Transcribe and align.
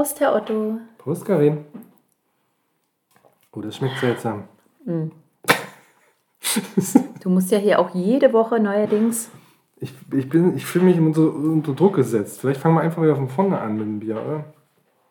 Prost, 0.00 0.18
Herr 0.20 0.34
Otto. 0.34 0.78
Prost, 0.96 1.26
Karin. 1.26 1.66
Oh, 3.52 3.60
das 3.60 3.76
schmeckt 3.76 3.98
seltsam. 3.98 4.44
Du 7.22 7.28
musst 7.28 7.50
ja 7.50 7.58
hier 7.58 7.78
auch 7.78 7.94
jede 7.94 8.32
Woche 8.32 8.58
neuerdings. 8.60 9.28
Ich, 9.76 9.92
ich, 10.14 10.26
bin- 10.30 10.56
ich 10.56 10.64
fühle 10.64 10.86
mich 10.86 10.98
unter, 10.98 11.20
unter 11.34 11.74
Druck 11.74 11.96
gesetzt. 11.96 12.40
Vielleicht 12.40 12.60
fangen 12.62 12.76
wir 12.76 12.80
einfach 12.80 13.02
wieder 13.02 13.14
von 13.14 13.28
vorne 13.28 13.58
an 13.60 13.74
mit 13.74 13.82
dem 13.82 14.00
Bier, 14.00 14.16
oder? 14.26 14.44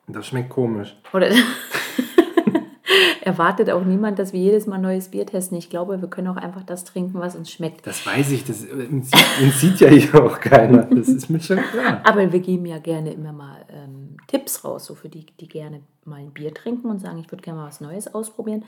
Das 0.07 0.25
schmeckt 0.25 0.49
komisch. 0.49 0.97
Oder 1.13 1.29
erwartet 3.21 3.69
auch 3.69 3.85
niemand, 3.85 4.17
dass 4.17 4.33
wir 4.33 4.39
jedes 4.39 4.65
Mal 4.65 4.79
neues 4.79 5.09
Bier 5.09 5.27
testen. 5.27 5.55
Ich 5.59 5.69
glaube, 5.69 6.01
wir 6.01 6.09
können 6.09 6.29
auch 6.29 6.37
einfach 6.37 6.63
das 6.63 6.83
trinken, 6.83 7.19
was 7.19 7.35
uns 7.35 7.51
schmeckt. 7.51 7.85
Das 7.85 8.03
weiß 8.07 8.31
ich. 8.31 8.43
Das 8.43 8.63
uns 8.65 9.11
sieht, 9.11 9.41
uns 9.43 9.61
sieht 9.61 9.79
ja 9.81 9.89
hier 9.89 10.15
auch 10.23 10.39
keiner. 10.39 10.85
Das 10.85 11.07
ist 11.09 11.29
mir 11.29 11.39
schon 11.39 11.57
klar. 11.59 12.01
Aber 12.03 12.31
wir 12.31 12.39
geben 12.39 12.65
ja 12.65 12.79
gerne 12.79 13.13
immer 13.13 13.31
mal 13.33 13.57
Tipps 14.29 14.63
raus, 14.63 14.85
so 14.85 14.93
für 14.95 15.09
die, 15.09 15.25
die 15.39 15.47
gerne 15.49 15.81
mal 16.05 16.19
ein 16.19 16.31
Bier 16.31 16.53
trinken 16.53 16.89
und 16.89 16.99
sagen, 16.99 17.17
ich 17.17 17.31
würde 17.31 17.41
gerne 17.43 17.59
mal 17.59 17.67
was 17.67 17.81
Neues 17.81 18.13
ausprobieren. 18.13 18.63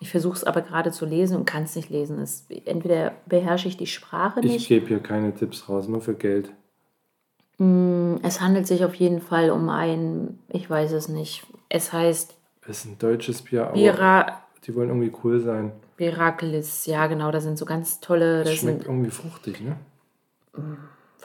Ich 0.00 0.10
versuche 0.10 0.34
es 0.36 0.44
aber 0.44 0.60
gerade 0.60 0.90
zu 0.90 1.06
lesen 1.06 1.36
und 1.36 1.44
kann 1.46 1.62
es 1.62 1.76
nicht 1.76 1.88
lesen. 1.90 2.18
Es, 2.18 2.46
entweder 2.66 3.12
beherrsche 3.26 3.68
ich 3.68 3.76
die 3.76 3.86
Sprache 3.86 4.40
Ich 4.40 4.52
nicht. 4.52 4.68
gebe 4.68 4.86
hier 4.88 4.98
keine 5.00 5.32
Tipps 5.34 5.68
raus, 5.68 5.88
nur 5.88 6.00
für 6.02 6.14
Geld. 6.14 6.50
Es 8.22 8.40
handelt 8.42 8.66
sich 8.66 8.84
auf 8.84 8.94
jeden 8.96 9.20
Fall 9.22 9.50
um 9.50 9.70
ein, 9.70 10.38
ich 10.48 10.68
weiß 10.68 10.92
es 10.92 11.08
nicht. 11.08 11.46
Es 11.70 11.92
heißt 11.92 12.34
Es 12.68 12.80
ist 12.80 12.84
ein 12.84 12.98
deutsches 12.98 13.40
Bier, 13.42 13.64
aber 13.68 13.72
Bira, 13.72 14.42
die 14.66 14.74
wollen 14.74 14.88
irgendwie 14.90 15.12
cool 15.24 15.40
sein. 15.40 15.72
Birakelis. 15.96 16.84
Ja, 16.84 17.06
genau, 17.06 17.30
da 17.30 17.40
sind 17.40 17.56
so 17.56 17.64
ganz 17.64 18.00
tolle, 18.00 18.40
Das 18.40 18.48
das 18.50 18.58
schmeckt 18.58 18.82
sind, 18.82 18.88
irgendwie 18.90 19.10
fruchtig, 19.10 19.62
ne? 19.62 19.76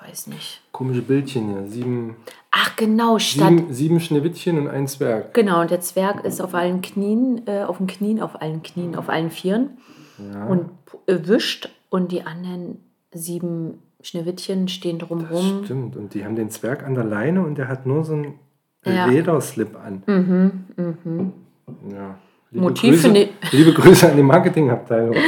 Weiß 0.07 0.27
nicht. 0.27 0.61
Komische 0.71 1.01
Bildchen 1.01 1.49
hier. 1.49 1.67
Sieben, 1.67 2.15
Ach 2.51 2.75
genau, 2.75 3.19
statt 3.19 3.49
sieben, 3.49 3.73
sieben 3.73 3.99
Schneewittchen 3.99 4.59
und 4.59 4.67
ein 4.67 4.87
Zwerg. 4.87 5.33
Genau, 5.33 5.61
und 5.61 5.71
der 5.71 5.79
Zwerg 5.81 6.25
ist 6.25 6.41
auf 6.41 6.53
allen 6.53 6.81
Knien, 6.81 7.41
äh, 7.47 7.63
auf 7.63 7.77
den 7.77 7.87
Knien, 7.87 8.21
auf 8.21 8.41
allen 8.41 8.61
Knien, 8.63 8.95
auf 8.95 9.09
allen 9.09 9.31
Vieren 9.31 9.77
Ja, 10.33 10.45
und 10.47 10.69
äh, 11.07 11.17
wischt 11.23 11.69
und 11.89 12.11
die 12.11 12.23
anderen 12.23 12.79
sieben 13.13 13.79
Schneewittchen 14.01 14.67
stehen 14.67 14.97
das 14.99 15.07
drumherum. 15.09 15.63
stimmt. 15.65 15.95
Und 15.95 16.13
die 16.13 16.25
haben 16.25 16.35
den 16.35 16.49
Zwerg 16.49 16.83
an 16.83 16.95
der 16.95 17.03
Leine 17.03 17.43
und 17.43 17.57
der 17.57 17.67
hat 17.67 17.85
nur 17.85 18.03
so 18.03 18.13
einen 18.13 18.33
Ja. 18.85 19.05
Lederslip 19.05 19.77
an. 19.77 20.03
Mhm, 20.07 20.65
mhm. 20.75 21.33
Ja. 21.91 22.17
Liebe 22.49 22.63
Motiv 22.65 23.01
Grüße, 23.03 23.17
ich- 23.17 23.51
liebe 23.53 23.71
Grüße 23.73 24.09
an 24.09 24.17
die 24.17 24.23
Marketingabteilung. 24.23 25.15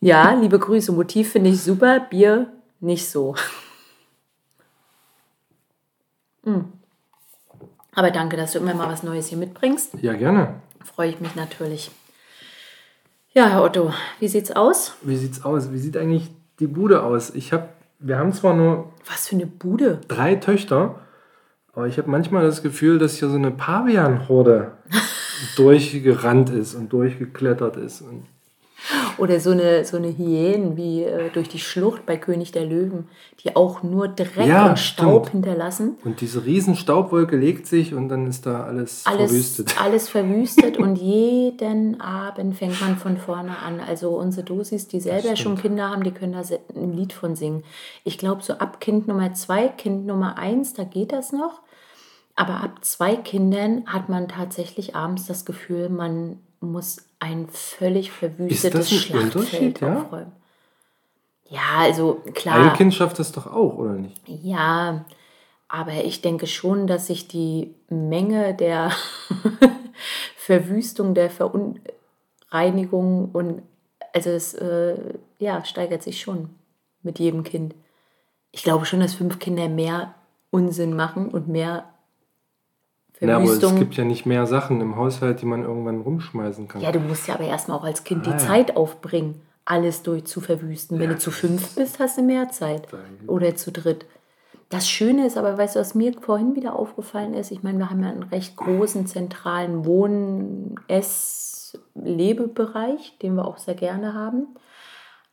Ja, 0.00 0.34
liebe 0.34 0.58
Grüße, 0.58 0.92
Motiv 0.92 1.32
finde 1.32 1.48
ich 1.48 1.62
super, 1.62 1.98
Bier 1.98 2.52
nicht 2.80 3.08
so. 3.08 3.34
Mm. 6.44 6.60
Aber 7.94 8.10
danke, 8.10 8.36
dass 8.36 8.52
du 8.52 8.58
immer 8.58 8.74
mal 8.74 8.88
was 8.88 9.02
Neues 9.02 9.28
hier 9.28 9.38
mitbringst. 9.38 9.94
Ja, 10.02 10.14
gerne. 10.14 10.54
Freue 10.82 11.10
ich 11.10 11.20
mich 11.20 11.34
natürlich. 11.36 11.90
Ja, 13.32 13.48
Herr 13.48 13.62
Otto, 13.64 13.92
wie 14.20 14.28
sieht's 14.28 14.52
aus? 14.52 14.94
Wie 15.02 15.16
sieht's 15.16 15.44
aus? 15.44 15.72
Wie 15.72 15.78
sieht 15.78 15.96
eigentlich 15.96 16.30
die 16.60 16.66
Bude 16.66 17.02
aus? 17.02 17.30
Ich 17.34 17.52
habe, 17.52 17.68
wir 17.98 18.18
haben 18.18 18.32
zwar 18.32 18.54
nur 18.54 18.92
Was 19.08 19.28
für 19.28 19.36
eine 19.36 19.46
Bude. 19.46 20.00
drei 20.08 20.36
Töchter, 20.36 21.00
aber 21.72 21.86
ich 21.88 21.98
habe 21.98 22.10
manchmal 22.10 22.44
das 22.44 22.62
Gefühl, 22.62 22.98
dass 22.98 23.16
hier 23.16 23.28
so 23.28 23.36
eine 23.36 23.50
Pavianhorde 23.50 24.72
durchgerannt 25.56 26.50
ist 26.50 26.74
und 26.74 26.92
durchgeklettert 26.92 27.76
ist. 27.76 28.02
Und 28.02 28.24
Oder 29.16 29.40
so 29.40 29.50
eine, 29.50 29.84
so 29.84 29.96
eine 29.96 30.08
Hyänen 30.16 30.76
wie 30.76 31.04
äh, 31.04 31.30
durch 31.30 31.48
die 31.48 31.58
Schlucht 31.58 32.04
bei 32.04 32.16
König 32.16 32.52
der 32.52 32.66
Löwen, 32.66 33.08
die 33.42 33.56
auch 33.56 33.82
nur 33.82 34.08
Dreck 34.08 34.46
Ja, 34.46 34.70
und 34.70 34.78
Staub 34.78 35.28
stimmt. 35.28 35.44
hinterlassen. 35.44 35.96
Und 36.04 36.20
diese 36.20 36.44
riesen 36.44 36.76
Staubwolke 36.76 37.36
legt 37.36 37.66
sich 37.66 37.94
und 37.94 38.08
dann 38.08 38.26
ist 38.26 38.46
da 38.46 38.64
alles, 38.64 39.06
Alles 39.06 39.30
verwüstet. 39.30 39.80
alles 39.82 40.08
verwüstet 40.08 40.76
und 40.76 40.96
jeden 40.96 42.00
Abend 42.00 42.56
fängt 42.56 42.80
man 42.80 42.96
von 42.96 43.16
vorne 43.16 43.58
an. 43.58 43.80
Also 43.80 44.10
unsere 44.18 44.44
Dosis, 44.44 44.88
die 44.88 45.00
selber 45.00 45.36
schon 45.36 45.56
Kinder 45.56 45.90
haben, 45.90 46.02
die 46.02 46.10
können 46.12 46.32
da 46.32 46.42
ein 46.74 46.92
Lied 46.92 47.12
von 47.12 47.36
singen. 47.36 47.64
Ich 48.04 48.18
glaube, 48.18 48.42
so 48.42 48.54
ab 48.54 48.80
Kind 48.80 49.08
Nummer 49.08 49.32
zwei, 49.34 49.68
Kind 49.68 50.06
Nummer 50.06 50.36
eins, 50.38 50.74
da 50.74 50.84
geht 50.84 51.12
das 51.12 51.32
noch. 51.32 51.62
Aber 52.36 52.62
ab 52.64 52.84
zwei 52.84 53.14
Kindern 53.16 53.84
hat 53.86 54.08
man 54.08 54.28
tatsächlich 54.28 54.96
abends 54.96 55.26
das 55.26 55.44
Gefühl, 55.44 55.88
man 55.88 56.40
muss 56.64 56.98
ein 57.20 57.48
völlig 57.48 58.10
verwüstetes 58.10 58.90
Schlachtfeld 58.90 59.80
ja? 59.80 60.02
aufräumen. 60.02 60.32
Ja, 61.48 61.78
also 61.78 62.22
klar. 62.34 62.70
Ein 62.70 62.76
Kind 62.76 62.94
schafft 62.94 63.18
das 63.18 63.32
doch 63.32 63.46
auch, 63.46 63.76
oder 63.76 63.92
nicht? 63.92 64.20
Ja, 64.26 65.04
aber 65.68 66.04
ich 66.04 66.20
denke 66.20 66.46
schon, 66.46 66.86
dass 66.86 67.08
sich 67.08 67.28
die 67.28 67.74
Menge 67.88 68.54
der 68.54 68.92
Verwüstung, 70.36 71.14
der 71.14 71.30
Verunreinigung 71.30 73.30
und 73.32 73.62
also 74.12 74.30
es 74.30 74.54
äh, 74.54 74.96
ja, 75.38 75.64
steigert 75.64 76.02
sich 76.02 76.20
schon 76.20 76.50
mit 77.02 77.18
jedem 77.18 77.42
Kind. 77.42 77.74
Ich 78.52 78.62
glaube 78.62 78.86
schon, 78.86 79.00
dass 79.00 79.14
fünf 79.14 79.38
Kinder 79.38 79.68
mehr 79.68 80.14
Unsinn 80.50 80.94
machen 80.94 81.28
und 81.28 81.48
mehr 81.48 81.84
Ja, 83.20 83.36
aber 83.36 83.44
es 83.44 83.76
gibt 83.76 83.94
ja 83.94 84.04
nicht 84.04 84.26
mehr 84.26 84.46
Sachen 84.46 84.80
im 84.80 84.96
Haushalt, 84.96 85.40
die 85.40 85.46
man 85.46 85.62
irgendwann 85.62 86.00
rumschmeißen 86.00 86.68
kann. 86.68 86.82
Ja, 86.82 86.92
du 86.92 87.00
musst 87.00 87.28
ja 87.28 87.34
aber 87.34 87.44
erstmal 87.44 87.78
auch 87.78 87.84
als 87.84 88.04
Kind 88.04 88.22
Ah, 88.22 88.24
die 88.24 88.30
ja. 88.30 88.38
Zeit 88.38 88.76
aufbringen, 88.76 89.40
alles 89.64 90.02
durch 90.02 90.24
zu 90.24 90.40
verwüsten. 90.40 90.98
Wenn 90.98 91.10
du 91.10 91.18
zu 91.18 91.30
fünf 91.30 91.74
bist, 91.76 92.00
hast 92.00 92.18
du 92.18 92.22
mehr 92.22 92.50
Zeit. 92.50 92.88
Oder 93.26 93.54
zu 93.54 93.72
dritt. 93.72 94.06
Das 94.68 94.88
Schöne 94.88 95.26
ist 95.26 95.36
aber, 95.38 95.56
weißt 95.56 95.76
du, 95.76 95.80
was 95.80 95.94
mir 95.94 96.12
vorhin 96.20 96.56
wieder 96.56 96.76
aufgefallen 96.76 97.34
ist? 97.34 97.52
Ich 97.52 97.62
meine, 97.62 97.78
wir 97.78 97.90
haben 97.90 98.02
ja 98.02 98.10
einen 98.10 98.24
recht 98.24 98.56
großen 98.56 99.06
zentralen 99.06 99.84
Wohn-, 99.84 100.74
Ess-, 100.88 101.78
Lebebereich, 101.94 103.16
den 103.22 103.36
wir 103.36 103.46
auch 103.46 103.58
sehr 103.58 103.74
gerne 103.74 104.14
haben. 104.14 104.48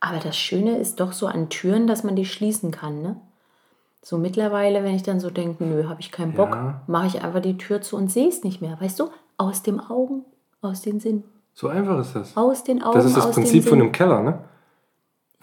Aber 0.00 0.18
das 0.18 0.36
Schöne 0.36 0.78
ist 0.78 1.00
doch 1.00 1.12
so 1.12 1.26
an 1.26 1.48
Türen, 1.48 1.86
dass 1.86 2.04
man 2.04 2.16
die 2.16 2.26
schließen 2.26 2.70
kann, 2.70 3.02
ne? 3.02 3.16
So 4.04 4.18
mittlerweile, 4.18 4.82
wenn 4.82 4.94
ich 4.96 5.04
dann 5.04 5.20
so 5.20 5.30
denke, 5.30 5.62
nö, 5.64 5.88
habe 5.88 6.00
ich 6.00 6.10
keinen 6.10 6.32
Bock, 6.34 6.50
Ja. 6.54 6.80
mache 6.88 7.06
ich 7.06 7.22
einfach 7.22 7.40
die 7.40 7.56
Tür 7.56 7.80
zu 7.82 7.96
und 7.96 8.10
sehe 8.10 8.28
es 8.28 8.42
nicht 8.42 8.60
mehr. 8.60 8.76
Weißt 8.80 8.98
du? 8.98 9.08
Aus 9.36 9.62
dem 9.62 9.78
Augen, 9.80 10.24
aus 10.60 10.82
den 10.82 10.98
Sinn. 11.00 11.22
So 11.54 11.68
einfach 11.68 11.98
ist 12.00 12.14
das. 12.16 12.36
Aus 12.36 12.64
den 12.64 12.82
Augen, 12.82 12.96
Das 12.96 13.04
ist 13.04 13.16
das 13.16 13.26
aus 13.26 13.34
Prinzip 13.34 13.64
von 13.68 13.80
einem 13.80 13.92
Keller, 13.92 14.22
ne? 14.22 14.38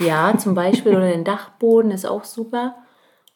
Ja, 0.02 0.34
zum 0.38 0.56
Beispiel. 0.56 0.96
Oder 0.96 1.10
den 1.12 1.24
Dachboden 1.26 1.92
ist 1.92 2.06
auch 2.06 2.24
super. 2.26 2.76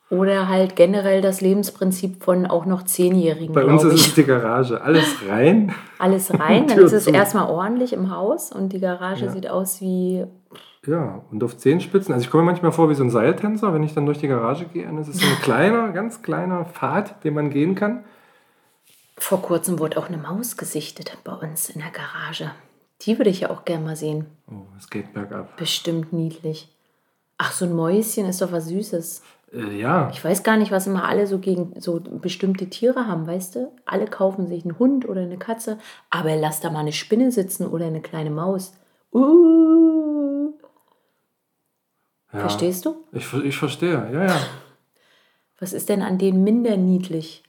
Oder 0.09 0.47
halt 0.49 0.75
generell 0.75 1.21
das 1.21 1.41
Lebensprinzip 1.41 2.21
von 2.23 2.45
auch 2.45 2.65
noch 2.65 2.83
Zehnjährigen, 2.83 3.53
Bei 3.55 3.65
uns 3.65 3.83
ist 3.83 3.93
ich. 3.95 4.07
es 4.09 4.15
die 4.15 4.25
Garage. 4.25 4.81
Alles 4.81 5.15
rein. 5.27 5.73
Alles 5.99 6.31
rein, 6.37 6.67
dann 6.67 6.79
ist 6.79 6.91
es 6.93 7.05
zu. 7.05 7.11
erstmal 7.11 7.49
ordentlich 7.49 7.93
im 7.93 8.15
Haus 8.15 8.51
und 8.51 8.73
die 8.73 8.79
Garage 8.79 9.25
Ja. 9.25 9.31
sieht 9.31 9.49
aus 9.49 9.79
wie... 9.81 10.25
Ja, 10.85 11.23
und 11.31 11.43
auf 11.43 11.57
Zehenspitzen. 11.57 12.13
Also 12.13 12.25
ich 12.25 12.31
komme 12.31 12.43
mir 12.43 12.51
manchmal 12.51 12.73
vor 12.73 12.89
wie 12.89 12.95
so 12.95 13.03
ein 13.03 13.09
Seiltänzer, 13.09 13.73
wenn 13.73 13.83
ich 13.83 13.93
dann 13.93 14.05
durch 14.05 14.17
die 14.17 14.27
Garage 14.27 14.65
gehe. 14.65 14.87
Und 14.87 14.97
es 14.97 15.07
ist 15.07 15.21
so 15.21 15.27
ein 15.27 15.41
kleiner, 15.41 15.91
ganz 15.93 16.21
kleiner 16.21 16.65
Pfad, 16.65 17.23
den 17.23 17.33
man 17.33 17.49
gehen 17.49 17.75
kann. 17.75 18.03
Vor 19.17 19.41
kurzem 19.41 19.79
wurde 19.79 19.97
auch 19.97 20.07
eine 20.07 20.17
Maus 20.17 20.57
gesichtet 20.57 21.17
bei 21.23 21.33
uns 21.33 21.69
in 21.69 21.79
der 21.79 21.91
Garage. 21.91 22.51
Die 23.01 23.17
würde 23.17 23.29
ich 23.29 23.41
ja 23.41 23.49
auch 23.49 23.63
gerne 23.63 23.85
mal 23.85 23.95
sehen. 23.95 24.25
Oh, 24.49 24.65
es 24.77 24.89
geht 24.89 25.13
bergab. 25.13 25.55
Bestimmt 25.55 26.11
niedlich. 26.11 26.69
Ach, 27.37 27.51
so 27.51 27.65
ein 27.65 27.75
Mäuschen 27.75 28.25
ist 28.25 28.41
doch 28.41 28.51
was 28.51 28.67
Süßes. 28.67 29.23
Äh, 29.53 29.79
ja, 29.79 30.09
Ich 30.11 30.23
weiß 30.23 30.43
gar 30.43 30.57
nicht, 30.57 30.71
was 30.71 30.87
immer 30.87 31.07
alle 31.07 31.27
so 31.27 31.39
gegen 31.39 31.79
so 31.79 31.99
bestimmte 31.99 32.69
Tiere 32.69 33.07
haben, 33.07 33.27
weißt 33.27 33.55
du? 33.55 33.71
Alle 33.85 34.05
kaufen 34.05 34.47
sich 34.47 34.63
einen 34.63 34.79
Hund 34.79 35.07
oder 35.07 35.21
eine 35.21 35.37
Katze, 35.37 35.77
aber 36.09 36.35
lass 36.35 36.59
da 36.59 36.69
mal 36.69 36.79
eine 36.79 36.93
Spinne 36.93 37.31
sitzen 37.31 37.67
oder 37.67 37.85
eine 37.85 38.01
kleine 38.01 38.31
Maus. 38.31 38.73
Uh, 39.13 40.53
ja. 42.33 42.39
verstehst 42.39 42.85
du? 42.85 42.95
Ich, 43.11 43.31
ich 43.33 43.57
verstehe, 43.57 44.09
ja, 44.11 44.25
ja. 44.25 44.35
Was 45.59 45.73
ist 45.73 45.89
denn 45.89 46.01
an 46.01 46.17
denen 46.17 46.43
minder 46.43 46.75
niedlich? 46.75 47.43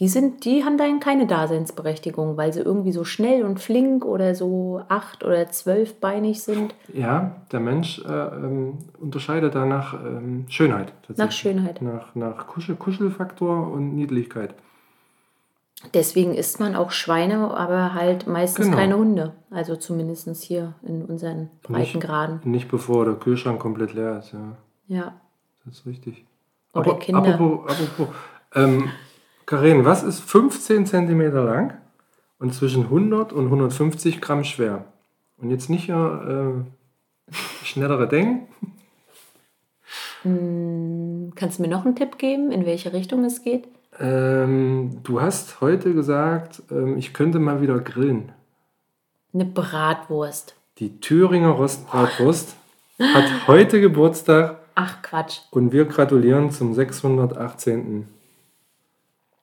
Die, 0.00 0.08
sind, 0.08 0.44
die 0.44 0.64
haben 0.64 0.76
dann 0.76 0.98
keine 0.98 1.28
Daseinsberechtigung, 1.28 2.36
weil 2.36 2.52
sie 2.52 2.60
irgendwie 2.60 2.90
so 2.90 3.04
schnell 3.04 3.44
und 3.44 3.60
flink 3.60 4.04
oder 4.04 4.34
so 4.34 4.82
acht- 4.88 5.22
oder 5.22 5.48
zwölfbeinig 5.50 6.42
sind. 6.42 6.74
Ja, 6.92 7.36
der 7.52 7.60
Mensch 7.60 8.04
äh, 8.04 8.10
ähm, 8.10 8.78
unterscheidet 8.98 9.54
da 9.54 9.64
nach 9.66 9.94
ähm, 9.94 10.46
Schönheit. 10.48 10.92
Nach 11.16 11.30
Schönheit. 11.30 11.80
Nach, 11.80 12.12
nach 12.16 12.48
Kuschel, 12.48 12.74
Kuschelfaktor 12.74 13.70
und 13.70 13.94
Niedlichkeit. 13.94 14.54
Deswegen 15.92 16.34
isst 16.34 16.60
man 16.60 16.76
auch 16.76 16.90
Schweine, 16.92 17.54
aber 17.54 17.94
halt 17.94 18.26
meistens 18.26 18.66
Genau. 18.66 18.76
keine 18.76 18.96
Hunde. 18.96 19.34
Also 19.50 19.76
zumindest 19.76 20.42
hier 20.42 20.74
in 20.82 21.04
unseren 21.04 21.40
Nicht, 21.42 21.62
Breitengraden. 21.62 22.40
nicht 22.44 22.68
bevor 22.70 23.04
der 23.04 23.14
Kühlschrank 23.14 23.60
komplett 23.60 23.92
leer 23.92 24.18
ist, 24.18 24.32
ja. 24.32 24.56
Ja. 24.86 25.20
Das 25.64 25.78
ist 25.78 25.86
richtig. 25.86 26.24
Oder 26.72 26.90
Aber 26.90 26.98
Kinder. 26.98 27.34
Apropos, 27.34 27.70
apropos. 27.70 28.14
Ähm, 28.54 28.90
Karin, 29.46 29.84
was 29.84 30.02
ist 30.02 30.20
15 30.20 30.86
cm 30.86 31.20
lang 31.32 31.74
und 32.38 32.54
zwischen 32.54 32.84
100 32.84 33.32
und 33.32 33.44
150 33.46 34.20
Gramm 34.20 34.44
schwer? 34.44 34.84
Und 35.36 35.50
jetzt 35.50 35.68
nicht 35.68 35.88
äh, 35.90 36.52
schnellere 37.64 38.08
Denken. 38.08 38.48
Kannst 41.34 41.58
du 41.58 41.62
mir 41.62 41.68
noch 41.68 41.84
einen 41.84 41.96
Tipp 41.96 42.16
geben, 42.18 42.50
in 42.50 42.64
welche 42.64 42.92
Richtung 42.92 43.24
es 43.24 43.42
geht? 43.42 43.68
Ähm, 44.00 45.00
du 45.02 45.20
hast 45.20 45.60
heute 45.60 45.94
gesagt, 45.94 46.62
ähm, 46.70 46.96
ich 46.96 47.12
könnte 47.12 47.38
mal 47.38 47.60
wieder 47.60 47.78
grillen. 47.78 48.32
Eine 49.32 49.44
Bratwurst. 49.44 50.54
Die 50.78 51.00
Thüringer 51.00 51.50
Rostbratwurst 51.50 52.56
hat 52.98 53.46
heute 53.46 53.80
Geburtstag. 53.80 54.58
Ach 54.74 55.02
Quatsch. 55.02 55.40
Und 55.50 55.72
wir 55.72 55.84
gratulieren 55.84 56.50
zum 56.50 56.74
618. 56.74 58.08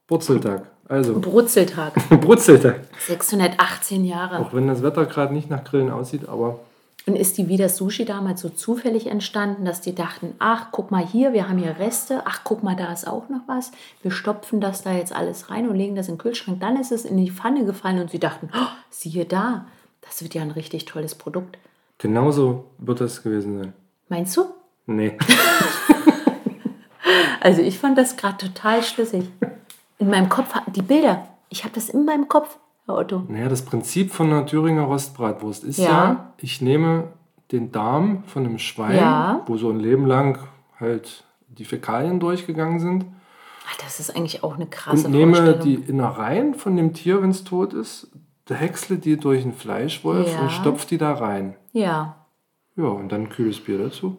Brutzeltag. 0.07 0.63
Also. 0.89 1.19
Brutzeltag. 1.19 1.93
Brutzeltag. 2.21 2.81
618 2.99 4.03
Jahre. 4.03 4.39
Auch 4.39 4.53
wenn 4.53 4.67
das 4.67 4.83
Wetter 4.83 5.05
gerade 5.05 5.33
nicht 5.33 5.49
nach 5.49 5.63
Grillen 5.63 5.89
aussieht, 5.89 6.27
aber. 6.27 6.59
Und 7.07 7.15
ist 7.15 7.37
die 7.37 7.47
wie 7.47 7.57
das 7.57 7.77
Sushi 7.77 8.05
damals 8.05 8.41
so 8.41 8.49
zufällig 8.49 9.07
entstanden, 9.07 9.65
dass 9.65 9.81
die 9.81 9.95
dachten, 9.95 10.35
ach, 10.37 10.67
guck 10.71 10.91
mal 10.91 11.03
hier, 11.03 11.33
wir 11.33 11.49
haben 11.49 11.57
hier 11.57 11.79
Reste, 11.79 12.21
ach, 12.25 12.41
guck 12.43 12.61
mal, 12.61 12.75
da 12.75 12.93
ist 12.93 13.07
auch 13.07 13.27
noch 13.27 13.41
was. 13.47 13.71
Wir 14.03 14.11
stopfen 14.11 14.61
das 14.61 14.83
da 14.83 14.91
jetzt 14.91 15.13
alles 15.13 15.49
rein 15.49 15.67
und 15.67 15.75
legen 15.75 15.95
das 15.95 16.09
in 16.09 16.15
den 16.15 16.19
Kühlschrank. 16.19 16.59
Dann 16.59 16.79
ist 16.79 16.91
es 16.91 17.05
in 17.05 17.17
die 17.17 17.31
Pfanne 17.31 17.65
gefallen 17.65 17.99
und 17.99 18.11
sie 18.11 18.19
dachten, 18.19 18.49
oh, 18.53 18.67
siehe 18.91 19.25
da, 19.25 19.65
das 20.01 20.21
wird 20.21 20.35
ja 20.35 20.43
ein 20.43 20.51
richtig 20.51 20.85
tolles 20.85 21.15
Produkt. 21.15 21.57
Genauso 21.97 22.65
wird 22.77 23.01
das 23.01 23.23
gewesen 23.23 23.57
sein. 23.57 23.73
Meinst 24.09 24.37
du? 24.37 24.45
Nee. 24.85 25.17
also 27.41 27.61
ich 27.61 27.79
fand 27.79 27.97
das 27.97 28.17
gerade 28.17 28.37
total 28.37 28.83
schlüssig. 28.83 29.25
In 29.97 30.09
meinem 30.09 30.29
Kopf, 30.29 30.53
die 30.67 30.81
Bilder, 30.81 31.27
ich 31.49 31.63
habe 31.63 31.73
das 31.73 31.89
in 31.89 32.05
meinem 32.05 32.27
Kopf, 32.27 32.57
Herr 32.91 32.97
Otto. 32.97 33.23
Naja, 33.27 33.49
das 33.49 33.63
Prinzip 33.63 34.11
von 34.11 34.27
einer 34.27 34.45
Thüringer 34.45 34.83
Rostbratwurst 34.83 35.63
ist 35.63 35.79
ja, 35.79 35.85
ja 35.85 36.33
ich 36.37 36.61
nehme 36.61 37.09
den 37.51 37.71
Darm 37.71 38.23
von 38.27 38.45
einem 38.45 38.59
Schwein, 38.59 38.97
ja. 38.97 39.41
wo 39.45 39.57
so 39.57 39.69
ein 39.69 39.79
Leben 39.79 40.05
lang 40.05 40.39
halt 40.79 41.23
die 41.47 41.65
Fäkalien 41.65 42.19
durchgegangen 42.19 42.79
sind. 42.79 43.05
Ach, 43.69 43.77
das 43.83 43.99
ist 43.99 44.15
eigentlich 44.15 44.43
auch 44.43 44.55
eine 44.55 44.67
krasse 44.67 45.07
Und 45.07 45.11
nehme 45.11 45.57
die 45.57 45.75
Innereien 45.75 46.55
von 46.55 46.75
dem 46.75 46.93
Tier, 46.93 47.21
wenn 47.21 47.29
es 47.29 47.43
tot 47.43 47.73
ist, 47.73 48.07
häcksle 48.49 48.97
die 48.97 49.15
durch 49.17 49.43
einen 49.43 49.53
Fleischwolf 49.53 50.29
ja. 50.29 50.41
und 50.41 50.51
stopfe 50.51 50.85
die 50.87 50.97
da 50.97 51.13
rein. 51.13 51.55
Ja. 51.71 52.17
Ja, 52.75 52.85
und 52.85 53.09
dann 53.09 53.29
kühles 53.29 53.59
Bier 53.61 53.77
dazu. 53.77 54.17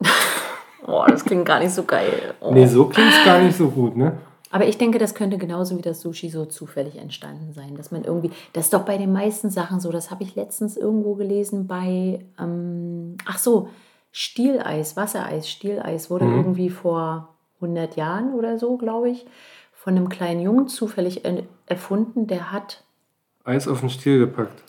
oh, 0.86 1.04
das 1.08 1.24
klingt 1.24 1.44
gar 1.44 1.58
nicht 1.58 1.72
so 1.72 1.82
geil. 1.82 2.34
Oh. 2.40 2.52
Nee, 2.52 2.66
so 2.66 2.86
klingt 2.86 3.12
es 3.12 3.24
gar 3.24 3.40
nicht 3.40 3.56
so 3.56 3.68
gut, 3.68 3.96
ne? 3.96 4.18
Aber 4.54 4.68
ich 4.68 4.78
denke, 4.78 5.00
das 5.00 5.16
könnte 5.16 5.36
genauso 5.36 5.76
wie 5.76 5.82
das 5.82 6.00
Sushi 6.00 6.28
so 6.28 6.44
zufällig 6.44 6.96
entstanden 6.96 7.52
sein, 7.52 7.74
dass 7.74 7.90
man 7.90 8.04
irgendwie, 8.04 8.30
das 8.52 8.66
ist 8.66 8.72
doch 8.72 8.84
bei 8.84 8.96
den 8.98 9.12
meisten 9.12 9.50
Sachen 9.50 9.80
so, 9.80 9.90
das 9.90 10.12
habe 10.12 10.22
ich 10.22 10.36
letztens 10.36 10.76
irgendwo 10.76 11.16
gelesen 11.16 11.66
bei, 11.66 12.24
ähm, 12.38 13.16
ach 13.26 13.38
so, 13.38 13.68
Stieleis, 14.12 14.96
Wassereis, 14.96 15.50
Stieleis 15.50 16.08
wurde 16.08 16.26
mhm. 16.26 16.36
irgendwie 16.36 16.70
vor 16.70 17.34
100 17.56 17.96
Jahren 17.96 18.32
oder 18.34 18.56
so, 18.56 18.76
glaube 18.76 19.10
ich, 19.10 19.26
von 19.72 19.96
einem 19.96 20.08
kleinen 20.08 20.40
Jungen 20.40 20.68
zufällig 20.68 21.22
erfunden, 21.66 22.28
der 22.28 22.52
hat 22.52 22.84
Eis 23.42 23.66
auf 23.66 23.80
den 23.80 23.90
Stiel 23.90 24.20
gepackt. 24.20 24.62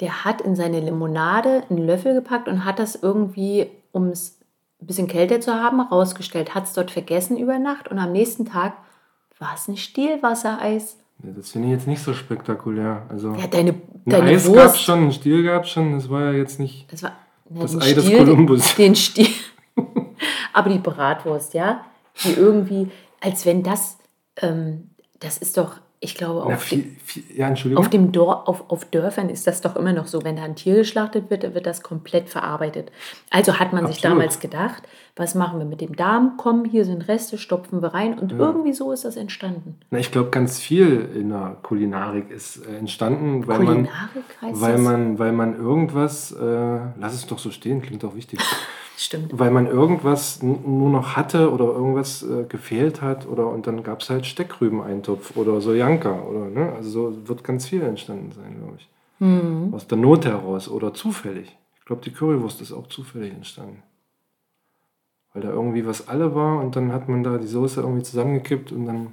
Der 0.00 0.24
hat 0.24 0.40
in 0.40 0.56
seine 0.56 0.80
Limonade 0.80 1.62
einen 1.70 1.86
Löffel 1.86 2.12
gepackt 2.12 2.48
und 2.48 2.64
hat 2.64 2.80
das 2.80 2.96
irgendwie, 2.96 3.70
um 3.92 4.08
es 4.08 4.40
ein 4.82 4.88
bisschen 4.88 5.06
kälter 5.06 5.40
zu 5.40 5.54
haben, 5.54 5.80
rausgestellt. 5.80 6.56
Hat 6.56 6.64
es 6.64 6.72
dort 6.72 6.90
vergessen 6.90 7.36
über 7.36 7.60
Nacht 7.60 7.86
und 7.86 8.00
am 8.00 8.10
nächsten 8.10 8.44
Tag 8.44 8.72
war 9.38 9.54
es 9.54 9.68
ein 9.68 9.76
Stielwassereis. 9.76 10.98
Ja, 11.22 11.30
das 11.36 11.50
finde 11.50 11.68
ich 11.68 11.74
jetzt 11.74 11.86
nicht 11.86 12.02
so 12.02 12.14
spektakulär. 12.14 13.06
Also 13.08 13.34
ja, 13.34 13.46
deine, 13.46 13.74
deine 14.04 14.24
ein 14.24 14.34
Eis 14.34 14.52
gab 14.52 14.74
es 14.74 14.80
schon, 14.80 15.06
ein 15.06 15.12
Stiel 15.12 15.42
gab 15.42 15.64
es 15.64 15.70
schon, 15.70 15.92
das 15.92 16.08
war 16.08 16.24
ja 16.24 16.32
jetzt 16.32 16.60
nicht 16.60 16.92
das, 16.92 17.02
war, 17.02 17.12
na, 17.48 17.62
das 17.62 17.76
Ei 17.76 17.90
Stiel, 17.90 17.94
des 17.94 18.12
Kolumbus. 18.18 18.74
Den 18.76 18.94
Stiel. 18.94 19.28
Aber 20.52 20.70
die 20.70 20.78
Bratwurst, 20.78 21.54
ja, 21.54 21.84
die 22.24 22.32
irgendwie, 22.32 22.88
als 23.20 23.46
wenn 23.46 23.62
das, 23.62 23.98
ähm, 24.40 24.90
das 25.18 25.38
ist 25.38 25.56
doch 25.56 25.76
ich 26.00 26.14
glaube, 26.14 26.44
auf, 26.44 26.62
viel, 26.62 26.96
viel, 27.04 27.24
ja, 27.34 27.52
auf, 27.74 27.90
dem 27.90 28.12
Dor 28.12 28.48
auf, 28.48 28.70
auf 28.70 28.84
Dörfern 28.84 29.28
ist 29.28 29.48
das 29.48 29.62
doch 29.62 29.74
immer 29.74 29.92
noch 29.92 30.06
so. 30.06 30.22
Wenn 30.22 30.36
da 30.36 30.44
ein 30.44 30.54
Tier 30.54 30.76
geschlachtet 30.76 31.28
wird, 31.28 31.54
wird 31.54 31.66
das 31.66 31.82
komplett 31.82 32.28
verarbeitet. 32.28 32.92
Also 33.30 33.58
hat 33.58 33.72
man 33.72 33.84
Absolut. 33.84 33.94
sich 33.94 34.02
damals 34.02 34.38
gedacht, 34.38 34.84
was 35.16 35.34
machen 35.34 35.58
wir 35.58 35.66
mit 35.66 35.80
dem 35.80 35.96
Darm? 35.96 36.34
Komm, 36.36 36.64
hier 36.64 36.84
sind 36.84 37.08
Reste, 37.08 37.36
stopfen 37.36 37.82
wir 37.82 37.94
rein. 37.94 38.16
Und 38.16 38.30
ja. 38.30 38.38
irgendwie 38.38 38.72
so 38.72 38.92
ist 38.92 39.04
das 39.04 39.16
entstanden. 39.16 39.80
Na, 39.90 39.98
ich 39.98 40.12
glaube, 40.12 40.30
ganz 40.30 40.60
viel 40.60 41.08
in 41.16 41.30
der 41.30 41.56
Kulinarik 41.64 42.30
ist 42.30 42.64
äh, 42.64 42.76
entstanden, 42.76 43.48
weil, 43.48 43.56
Kulinarik 43.56 43.88
man, 44.40 44.60
weil, 44.60 44.78
man, 44.78 45.18
weil 45.18 45.32
man 45.32 45.56
irgendwas, 45.56 46.30
äh, 46.30 46.44
lass 46.96 47.14
es 47.14 47.26
doch 47.26 47.40
so 47.40 47.50
stehen, 47.50 47.82
klingt 47.82 48.04
doch 48.04 48.14
wichtig. 48.14 48.38
Stimmt. 49.00 49.38
Weil 49.38 49.52
man 49.52 49.68
irgendwas 49.68 50.42
nur 50.42 50.90
noch 50.90 51.14
hatte 51.14 51.52
oder 51.52 51.66
irgendwas 51.66 52.24
äh, 52.24 52.42
gefehlt 52.48 53.00
hat 53.00 53.28
oder 53.28 53.46
und 53.46 53.68
dann 53.68 53.84
gab 53.84 54.00
es 54.00 54.10
halt 54.10 54.26
Steckrübeneintopf 54.26 55.36
oder 55.36 55.60
Sojanka 55.60 56.22
oder 56.22 56.46
ne? 56.46 56.72
Also 56.72 56.90
so 57.12 57.28
wird 57.28 57.44
ganz 57.44 57.68
viel 57.68 57.82
entstanden 57.82 58.32
sein, 58.32 58.56
glaube 58.58 58.74
ich. 58.76 58.88
Mhm. 59.20 59.72
Aus 59.72 59.86
der 59.86 59.98
Not 59.98 60.24
heraus 60.24 60.68
oder 60.68 60.94
zufällig. 60.94 61.56
Ich 61.78 61.84
glaube, 61.84 62.02
die 62.02 62.10
Currywurst 62.10 62.60
ist 62.60 62.72
auch 62.72 62.88
zufällig 62.88 63.32
entstanden. 63.32 63.84
Weil 65.32 65.42
da 65.44 65.50
irgendwie 65.50 65.86
was 65.86 66.08
alle 66.08 66.34
war 66.34 66.58
und 66.58 66.74
dann 66.74 66.92
hat 66.92 67.08
man 67.08 67.22
da 67.22 67.38
die 67.38 67.46
Soße 67.46 67.80
irgendwie 67.80 68.02
zusammengekippt 68.02 68.72
und 68.72 68.86
dann. 68.86 69.12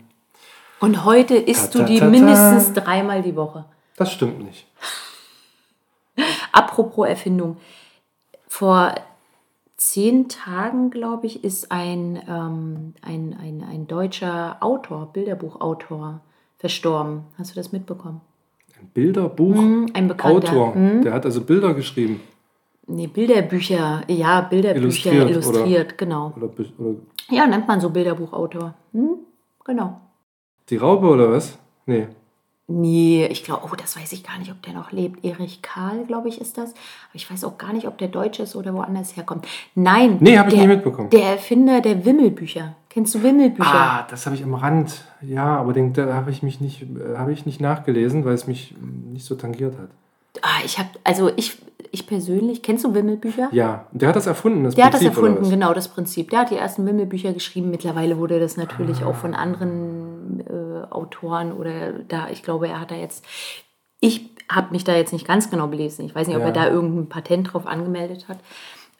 Und 0.79 1.05
heute 1.05 1.35
isst 1.35 1.75
du 1.75 1.83
die 1.83 2.01
mindestens 2.01 2.73
dreimal 2.73 3.21
die 3.21 3.35
Woche. 3.35 3.65
Das 3.97 4.11
stimmt 4.11 4.43
nicht. 4.43 4.65
Apropos 6.51 7.07
Erfindung. 7.07 7.57
Vor 8.47 8.95
zehn 9.77 10.29
Tagen, 10.29 10.89
glaube 10.89 11.27
ich, 11.27 11.43
ist 11.43 11.71
ein, 11.71 12.21
ähm, 12.27 12.93
ein, 13.01 13.35
ein, 13.39 13.63
ein 13.63 13.87
deutscher 13.87 14.57
Autor, 14.61 15.11
Bilderbuchautor, 15.13 16.21
verstorben. 16.57 17.23
Hast 17.37 17.51
du 17.51 17.55
das 17.55 17.71
mitbekommen? 17.71 18.21
Ein 18.79 18.89
Bilderbuch? 18.93 19.55
Mm, 19.55 19.85
ein 19.93 20.07
bekannter. 20.07 20.49
Autor. 20.49 20.75
Mm. 20.75 21.01
Der 21.03 21.13
hat 21.13 21.25
also 21.25 21.41
Bilder 21.41 21.73
geschrieben. 21.73 22.21
Nee, 22.87 23.07
Bilderbücher. 23.07 24.03
Ja, 24.07 24.41
Bilderbücher 24.41 24.81
illustriert, 24.81 25.29
illustriert 25.29 25.87
oder, 25.87 25.97
genau. 25.97 26.33
Oder, 26.37 26.49
oder, 26.77 26.95
ja, 27.29 27.47
nennt 27.47 27.67
man 27.67 27.81
so 27.81 27.89
Bilderbuchautor. 27.89 28.73
Hm? 28.93 29.17
Genau. 29.63 30.01
Die 30.69 30.77
Raupe 30.77 31.07
oder 31.07 31.31
was? 31.31 31.57
Nee. 31.85 32.07
Nee, 32.67 33.27
ich 33.27 33.43
glaube, 33.43 33.61
oh, 33.71 33.75
das 33.75 33.95
weiß 33.95 34.11
ich 34.13 34.23
gar 34.23 34.39
nicht, 34.39 34.49
ob 34.49 34.59
der 34.63 34.73
noch 34.73 34.91
lebt. 34.91 35.23
Erich 35.23 35.61
Karl, 35.61 36.05
glaube 36.05 36.29
ich, 36.29 36.41
ist 36.41 36.57
das. 36.57 36.71
Aber 36.71 37.13
ich 37.13 37.29
weiß 37.29 37.43
auch 37.43 37.59
gar 37.59 37.73
nicht, 37.73 37.87
ob 37.87 37.99
der 37.99 38.07
Deutsch 38.07 38.39
ist 38.39 38.55
oder 38.55 38.73
woanders 38.73 39.15
herkommt. 39.15 39.45
Nein. 39.75 40.17
Nee, 40.19 40.39
habe 40.39 40.49
ich 40.49 40.57
nie 40.57 40.65
mitbekommen. 40.65 41.11
Der 41.11 41.25
Erfinder 41.33 41.81
der 41.81 42.05
Wimmelbücher. 42.05 42.75
Kennst 42.89 43.13
du 43.13 43.21
Wimmelbücher? 43.21 43.69
Ah, 43.71 44.07
das 44.09 44.25
habe 44.25 44.35
ich 44.35 44.43
am 44.43 44.55
Rand. 44.55 45.03
Ja, 45.21 45.57
aber 45.57 45.73
den, 45.73 45.93
da 45.93 46.13
habe 46.15 46.31
ich 46.31 46.41
mich 46.41 46.59
nicht, 46.59 46.87
habe 47.15 47.33
ich 47.33 47.45
nicht 47.45 47.61
nachgelesen, 47.61 48.25
weil 48.25 48.33
es 48.33 48.47
mich 48.47 48.73
nicht 49.11 49.25
so 49.25 49.35
tangiert 49.35 49.77
hat. 49.77 49.89
Ah, 50.41 50.63
ich 50.65 50.79
habe, 50.79 50.89
also 51.03 51.29
ich, 51.35 51.57
ich 51.91 52.07
persönlich, 52.07 52.63
kennst 52.63 52.83
du 52.83 52.95
Wimmelbücher? 52.95 53.49
Ja, 53.51 53.85
der 53.91 54.09
hat 54.09 54.15
das 54.15 54.25
erfunden, 54.25 54.63
das 54.63 54.73
der 54.73 54.83
Prinzip. 54.83 55.01
Der 55.01 55.07
hat 55.09 55.17
das 55.17 55.23
erfunden, 55.23 55.49
genau, 55.51 55.73
das 55.73 55.87
Prinzip. 55.87 56.29
Der 56.31 56.39
hat 56.39 56.49
die 56.49 56.55
ersten 56.55 56.85
Wimmelbücher 56.85 57.31
geschrieben. 57.31 57.69
Mittlerweile 57.69 58.17
wurde 58.17 58.39
das 58.39 58.57
natürlich 58.57 59.03
ah. 59.03 59.07
auch 59.07 59.15
von 59.15 59.35
anderen 59.35 60.39
äh, 60.47 60.64
Autoren 60.91 61.51
oder 61.51 61.93
da, 61.93 62.29
ich 62.29 62.43
glaube, 62.43 62.67
er 62.67 62.79
hat 62.79 62.91
da 62.91 62.95
jetzt, 62.95 63.25
ich 63.99 64.29
habe 64.51 64.71
mich 64.71 64.83
da 64.83 64.95
jetzt 64.95 65.13
nicht 65.13 65.27
ganz 65.27 65.49
genau 65.49 65.67
belesen. 65.67 66.05
Ich 66.05 66.13
weiß 66.13 66.27
nicht, 66.27 66.35
ob 66.35 66.43
ja. 66.43 66.49
er 66.49 66.53
da 66.53 66.67
irgendein 66.69 67.09
Patent 67.09 67.53
drauf 67.53 67.65
angemeldet 67.65 68.27
hat. 68.27 68.39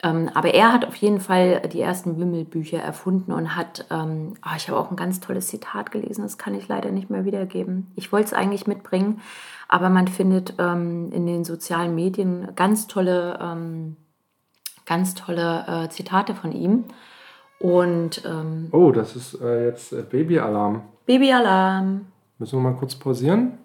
Ähm, 0.02 0.30
aber 0.34 0.52
er 0.52 0.72
hat 0.72 0.84
auf 0.84 0.94
jeden 0.96 1.20
Fall 1.20 1.62
die 1.72 1.80
ersten 1.80 2.18
Wimmelbücher 2.18 2.78
erfunden 2.78 3.32
und 3.32 3.56
hat, 3.56 3.86
ähm, 3.90 4.34
oh, 4.44 4.54
ich 4.56 4.68
habe 4.68 4.78
auch 4.78 4.90
ein 4.90 4.96
ganz 4.96 5.20
tolles 5.20 5.48
Zitat 5.48 5.90
gelesen, 5.90 6.22
das 6.22 6.36
kann 6.36 6.54
ich 6.54 6.68
leider 6.68 6.90
nicht 6.90 7.08
mehr 7.08 7.24
wiedergeben. 7.24 7.90
Ich 7.96 8.12
wollte 8.12 8.26
es 8.26 8.32
eigentlich 8.34 8.66
mitbringen, 8.66 9.20
aber 9.68 9.88
man 9.88 10.06
findet 10.06 10.54
ähm, 10.58 11.10
in 11.12 11.26
den 11.26 11.44
sozialen 11.44 11.94
Medien 11.94 12.48
ganz 12.56 12.86
tolle, 12.88 13.38
ähm, 13.40 13.96
ganz 14.84 15.14
tolle 15.14 15.64
äh, 15.66 15.88
Zitate 15.88 16.34
von 16.34 16.52
ihm. 16.52 16.84
Und, 17.58 18.22
ähm, 18.26 18.68
oh, 18.72 18.92
das 18.92 19.16
ist 19.16 19.40
äh, 19.40 19.66
jetzt 19.66 19.94
äh, 19.94 20.02
Babyalarm. 20.02 20.82
Babyalarm. 21.06 22.06
Müssen 22.38 22.58
wir 22.58 22.70
mal 22.70 22.76
kurz 22.76 22.94
pausieren? 22.94 23.58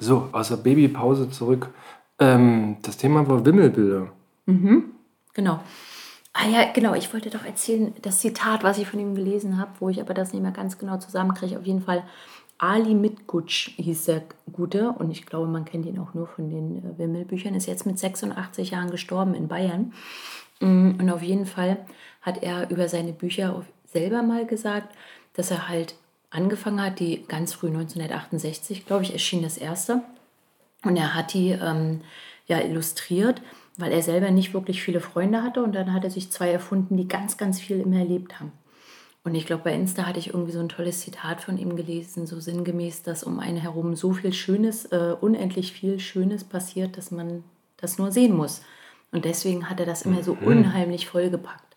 So, 0.00 0.28
aus 0.32 0.48
der 0.48 0.56
Babypause 0.56 1.28
zurück. 1.30 1.68
Ähm, 2.18 2.76
das 2.82 2.96
Thema 2.96 3.28
war 3.28 3.44
Wimmelbilder. 3.44 4.08
Mhm, 4.46 4.92
genau. 5.34 5.60
Ah 6.32 6.46
ja, 6.46 6.70
genau, 6.72 6.94
ich 6.94 7.12
wollte 7.12 7.30
doch 7.30 7.44
erzählen, 7.44 7.92
das 8.00 8.20
Zitat, 8.20 8.62
was 8.62 8.78
ich 8.78 8.86
von 8.86 9.00
ihm 9.00 9.14
gelesen 9.14 9.58
habe, 9.58 9.72
wo 9.80 9.88
ich 9.88 10.00
aber 10.00 10.14
das 10.14 10.32
nicht 10.32 10.42
mehr 10.42 10.52
ganz 10.52 10.78
genau 10.78 10.96
zusammenkriege. 10.98 11.58
Auf 11.58 11.66
jeden 11.66 11.82
Fall, 11.82 12.04
Ali 12.58 12.94
Mitgutsch 12.94 13.70
hieß 13.76 14.06
der 14.06 14.22
Gute 14.52 14.90
und 14.90 15.12
ich 15.12 15.26
glaube, 15.26 15.46
man 15.46 15.64
kennt 15.64 15.86
ihn 15.86 15.98
auch 15.98 16.12
nur 16.14 16.26
von 16.26 16.50
den 16.50 16.78
äh, 16.78 16.98
Wimmelbüchern, 16.98 17.54
ist 17.54 17.66
jetzt 17.66 17.86
mit 17.86 17.98
86 17.98 18.70
Jahren 18.70 18.90
gestorben 18.90 19.34
in 19.34 19.46
Bayern. 19.46 19.92
Mm, 20.60 20.92
und 20.98 21.10
auf 21.10 21.22
jeden 21.22 21.46
Fall 21.46 21.78
hat 22.20 22.42
er 22.42 22.68
über 22.70 22.88
seine 22.88 23.12
Bücher 23.12 23.64
selber 23.84 24.22
mal 24.22 24.44
gesagt, 24.44 24.94
dass 25.34 25.52
er 25.52 25.68
halt 25.68 25.94
angefangen 26.30 26.82
hat, 26.82 26.98
die 26.98 27.24
ganz 27.26 27.54
früh 27.54 27.68
1968, 27.68 28.86
glaube 28.86 29.04
ich, 29.04 29.12
erschien 29.12 29.42
das 29.42 29.56
erste. 29.56 30.02
Und 30.84 30.96
er 30.96 31.14
hat 31.14 31.34
die 31.34 31.50
ähm, 31.50 32.00
ja 32.46 32.60
illustriert, 32.60 33.40
weil 33.76 33.92
er 33.92 34.02
selber 34.02 34.30
nicht 34.30 34.52
wirklich 34.52 34.82
viele 34.82 35.00
Freunde 35.00 35.42
hatte. 35.42 35.62
Und 35.62 35.74
dann 35.74 35.92
hat 35.92 36.04
er 36.04 36.10
sich 36.10 36.32
zwei 36.32 36.50
erfunden, 36.50 36.96
die 36.96 37.08
ganz, 37.08 37.36
ganz 37.36 37.60
viel 37.60 37.80
immer 37.80 37.98
erlebt 37.98 38.40
haben. 38.40 38.52
Und 39.24 39.34
ich 39.34 39.46
glaube, 39.46 39.64
bei 39.64 39.74
Insta 39.74 40.04
hatte 40.04 40.18
ich 40.18 40.28
irgendwie 40.28 40.52
so 40.52 40.60
ein 40.60 40.68
tolles 40.68 41.00
Zitat 41.00 41.40
von 41.40 41.58
ihm 41.58 41.76
gelesen, 41.76 42.26
so 42.26 42.40
sinngemäß, 42.40 43.02
dass 43.02 43.24
um 43.24 43.40
einen 43.40 43.58
herum 43.58 43.94
so 43.94 44.12
viel 44.12 44.32
Schönes, 44.32 44.86
äh, 44.86 45.14
unendlich 45.20 45.72
viel 45.72 45.98
Schönes 45.98 46.44
passiert, 46.44 46.96
dass 46.96 47.10
man 47.10 47.44
das 47.76 47.98
nur 47.98 48.10
sehen 48.10 48.36
muss. 48.36 48.62
Und 49.12 49.24
deswegen 49.24 49.68
hat 49.68 49.80
er 49.80 49.86
das 49.86 50.02
immer 50.02 50.22
so 50.22 50.34
mhm. 50.34 50.46
unheimlich 50.46 51.08
vollgepackt. 51.08 51.68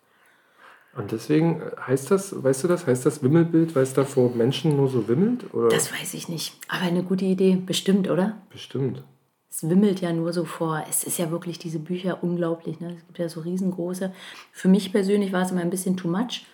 Und 0.96 1.14
deswegen 1.14 1.62
heißt 1.88 2.12
das, 2.12 2.44
weißt 2.44 2.66
du 2.66 2.68
das, 2.68 2.86
heißt 2.86 3.06
das 3.06 3.24
Wimmelbild, 3.24 3.76
weil 3.76 3.84
es 3.84 3.94
da 3.94 4.04
vor 4.04 4.36
Menschen 4.36 4.76
nur 4.76 4.90
so 4.90 5.08
wimmelt? 5.08 5.54
Oder? 5.54 5.70
Das 5.70 5.92
weiß 5.92 6.14
ich 6.16 6.28
nicht. 6.28 6.58
Aber 6.68 6.82
eine 6.82 7.04
gute 7.04 7.24
Idee, 7.24 7.56
bestimmt, 7.56 8.10
oder? 8.10 8.38
Bestimmt. 8.50 9.04
Es 9.50 9.68
wimmelt 9.70 10.02
ja 10.02 10.12
nur 10.12 10.34
so 10.34 10.44
vor. 10.44 10.84
Es 10.90 11.04
ist 11.06 11.18
ja 11.18 11.32
wirklich 11.32 11.60
diese 11.60 11.80
Bücher 11.80 12.24
unglaublich. 12.24 12.80
Ne? 12.82 12.96
Es 12.98 13.06
gibt 13.06 13.20
ja 13.20 13.30
so 13.30 13.42
riesengroße. 13.42 14.14
Für 14.52 14.68
mich 14.68 14.92
persönlich 14.92 15.32
war 15.32 15.44
es 15.44 15.52
immer 15.52 15.62
ein 15.62 15.70
bisschen 15.70 15.96
too 15.96 16.10
much. 16.10 16.46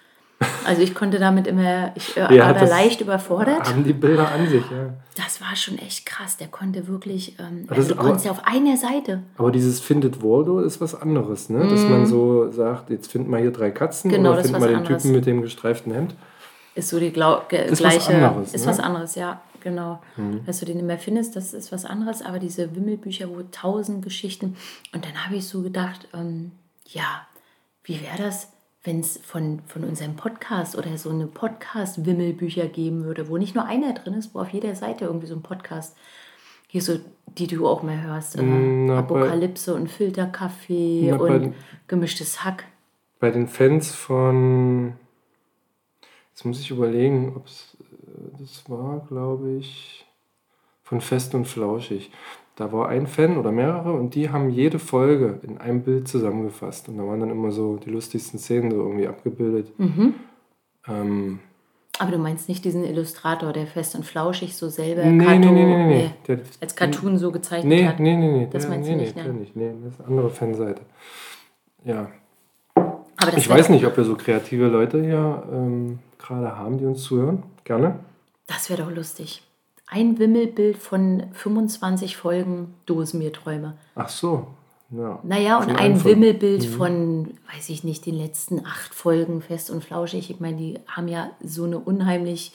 Also 0.65 0.82
ich 0.82 0.94
konnte 0.94 1.17
damit 1.17 1.48
immer, 1.48 1.91
ich 1.96 2.15
äh, 2.15 2.36
ja, 2.36 2.46
war 2.46 2.53
da 2.53 2.65
leicht 2.65 3.01
überfordert. 3.01 3.67
Haben 3.67 3.84
die 3.84 3.94
Bilder 3.94 4.32
an 4.32 4.48
sich, 4.48 4.63
ja. 4.70 4.94
Das 5.15 5.41
war 5.41 5.56
schon 5.56 5.79
echt 5.79 6.06
krass. 6.06 6.38
Der 6.38 6.48
konnte 6.48 6.88
wirklich, 6.88 7.39
ähm, 7.39 7.65
also 7.70 7.88
du 7.88 7.96
konntest 7.96 8.25
ja 8.25 8.32
auf 8.32 8.46
einer 8.46 8.77
Seite. 8.77 9.24
Aber 9.38 9.51
dieses 9.51 9.79
Findet 9.79 10.22
Waldo 10.22 10.60
ist 10.60 10.79
was 10.79 10.94
anderes, 10.94 11.50
ne? 11.50 11.67
Dass 11.67 11.82
mm. 11.82 11.89
man 11.89 12.06
so 12.06 12.51
sagt, 12.51 12.91
jetzt 12.91 13.12
finden 13.12 13.32
wir 13.32 13.39
hier 13.39 13.51
drei 13.51 13.72
Katzen 13.72 14.12
genau, 14.12 14.34
oder 14.34 14.44
finden 14.44 14.62
wir 14.62 14.67
den 14.67 14.75
anderes. 14.77 15.03
Typen 15.03 15.15
mit 15.15 15.25
dem 15.25 15.41
gestreiften 15.41 15.91
Hemd. 15.94 16.15
Ist 16.75 16.89
so 16.89 17.00
die 17.00 17.12
Glau 17.12 17.41
ist 17.50 17.79
gleiche, 17.79 17.98
was 17.98 18.10
anderes, 18.10 18.53
ist 18.53 18.65
ne? 18.65 18.72
was 18.72 18.79
anderes, 18.79 19.15
ja, 19.15 19.41
genau. 19.63 20.00
Mhm. 20.17 20.46
Dass 20.46 20.60
du 20.60 20.65
den 20.65 20.79
immer 20.79 21.00
findest, 21.00 21.36
das 21.36 21.56
ist 21.56 21.72
was 21.72 21.86
anderes. 21.86 22.22
Aber 22.22 22.38
diese 22.38 22.75
Wimmelbücher, 22.75 23.29
wo 23.29 23.41
tausend 23.51 24.03
Geschichten. 24.03 24.56
Und 24.94 25.03
dann 25.03 25.25
habe 25.25 25.38
ich 25.38 25.48
so 25.48 25.63
gedacht, 25.63 26.08
ähm, 26.13 26.51
ja, 26.86 27.25
wie 27.84 28.00
wäre 28.01 28.17
das? 28.22 28.50
Wenn 28.88 29.01
es 29.01 29.17
von, 29.17 29.60
von 29.67 29.84
unserem 29.84 30.15
Podcast 30.15 30.77
oder 30.77 30.98
so 30.98 31.10
eine 31.10 31.27
Podcast-Wimmelbücher 31.27 32.67
geben 32.67 33.03
würde, 33.03 33.27
wo 33.27 33.38
nicht 33.38 33.53
nur 33.53 33.65
einer 33.65 33.94
drin 33.94 34.13
ist, 34.13 34.34
wo 34.34 34.39
auf 34.39 34.50
jeder 34.50 34.75
Seite 34.75 35.06
irgendwie 35.06 35.27
so 35.27 35.36
ein 35.36 35.44
Podcast, 35.44 35.96
hier 36.67 36.82
so, 36.82 36.98
die 37.27 37.48
du 37.48 37.67
auch 37.67 37.84
mal 37.84 38.01
hörst, 38.01 38.38
mm, 38.38 38.86
na, 38.86 39.00
Apokalypse 39.00 39.74
bei, 39.74 39.79
und 39.79 39.91
Filterkaffee 39.91 41.10
na, 41.12 41.17
und 41.17 41.51
bei, 41.51 41.53
gemischtes 41.88 42.46
Hack. 42.46 42.63
Bei 43.20 43.29
den 43.29 43.50
Fans 43.50 43.94
von, 43.94 44.94
jetzt 46.29 46.46
muss 46.46 46.62
ich 46.62 46.72
überlegen, 46.72 47.34
ob 47.36 47.48
es, 47.48 47.75
äh, 47.82 48.39
das 48.39 48.70
war, 48.70 49.06
glaube 49.10 49.58
ich, 49.58 50.06
von 50.84 51.01
Fest 51.01 51.36
und 51.36 51.46
Flauschig. 51.46 52.10
Da 52.57 52.71
war 52.71 52.89
ein 52.89 53.05
Fan 53.05 53.37
oder 53.37 53.51
mehrere 53.51 53.93
und 53.93 54.15
die 54.15 54.31
haben 54.31 54.49
jede 54.49 54.79
Folge 54.79 55.39
in 55.43 55.59
einem 55.59 55.83
Bild 55.83 56.07
zusammengefasst. 56.07 56.89
Und 56.89 56.97
da 56.97 57.05
waren 57.05 57.19
dann 57.19 57.29
immer 57.29 57.51
so 57.51 57.77
die 57.77 57.91
lustigsten 57.91 58.39
Szenen 58.39 58.71
so 58.71 58.77
irgendwie 58.77 59.07
abgebildet. 59.07 59.71
Mhm. 59.77 60.15
Ähm, 60.87 61.39
aber 61.99 62.11
du 62.11 62.17
meinst 62.17 62.49
nicht 62.49 62.65
diesen 62.65 62.83
Illustrator, 62.83 63.53
der 63.53 63.67
fest 63.67 63.93
und 63.93 64.05
flauschig 64.05 64.55
so 64.55 64.69
selber 64.69 65.05
nee, 65.05 65.23
Cartoon, 65.23 65.53
nee, 65.53 65.65
nee, 65.65 65.85
nee, 65.85 66.11
nee. 66.27 66.37
als 66.59 66.75
Cartoon 66.75 67.19
so 67.19 67.31
gezeichnet 67.31 67.69
nee, 67.69 67.85
hat? 67.85 67.99
Nee, 67.99 68.17
nee, 68.17 68.31
nee. 68.31 68.47
Das 68.51 68.67
meinst 68.67 68.89
nee, 68.89 68.95
du 68.95 69.01
nicht, 69.01 69.15
nee, 69.15 69.23
ne? 69.23 69.33
nicht. 69.33 69.55
Nee, 69.55 69.71
das 69.83 69.93
ist 69.93 69.99
eine 69.99 70.09
andere 70.09 70.29
Fanseite. 70.31 70.81
Ja. 71.85 72.09
ich 73.35 73.47
weiß 73.47 73.69
nicht, 73.69 73.85
ob 73.85 73.95
wir 73.95 74.03
so 74.03 74.15
kreative 74.15 74.65
Leute 74.65 75.03
hier 75.03 75.43
ähm, 75.51 75.99
gerade 76.17 76.57
haben, 76.57 76.79
die 76.79 76.85
uns 76.85 77.03
zuhören. 77.03 77.43
Gerne. 77.63 77.99
Das 78.47 78.71
wäre 78.71 78.81
doch 78.81 78.91
lustig 78.91 79.46
ein 79.88 80.20
Wimmelbild 80.20 80.77
von 80.77 81.24
25 81.34 82.17
Folgen 82.17 82.75
Dosenbierträume. 82.86 83.77
Ach 83.96 84.10
so. 84.10 84.48
Ja. 84.89 85.20
Naja, 85.24 85.58
und 85.58 85.72
ein 85.72 86.03
Wimmelbild 86.03 86.70
mhm. 86.70 86.74
von, 86.74 87.38
weiß 87.53 87.70
ich 87.70 87.84
nicht, 87.84 88.06
den 88.06 88.15
letzten 88.15 88.65
acht 88.65 88.94
Folgen 88.94 89.41
fest 89.41 89.70
und 89.70 89.84
flauschig. 89.84 90.29
Ich 90.29 90.39
meine, 90.39 90.58
die 90.58 90.79
haben 90.88 91.08
ja 91.08 91.32
so 91.44 91.65
eine 91.65 91.79
unheimlich 91.79 92.53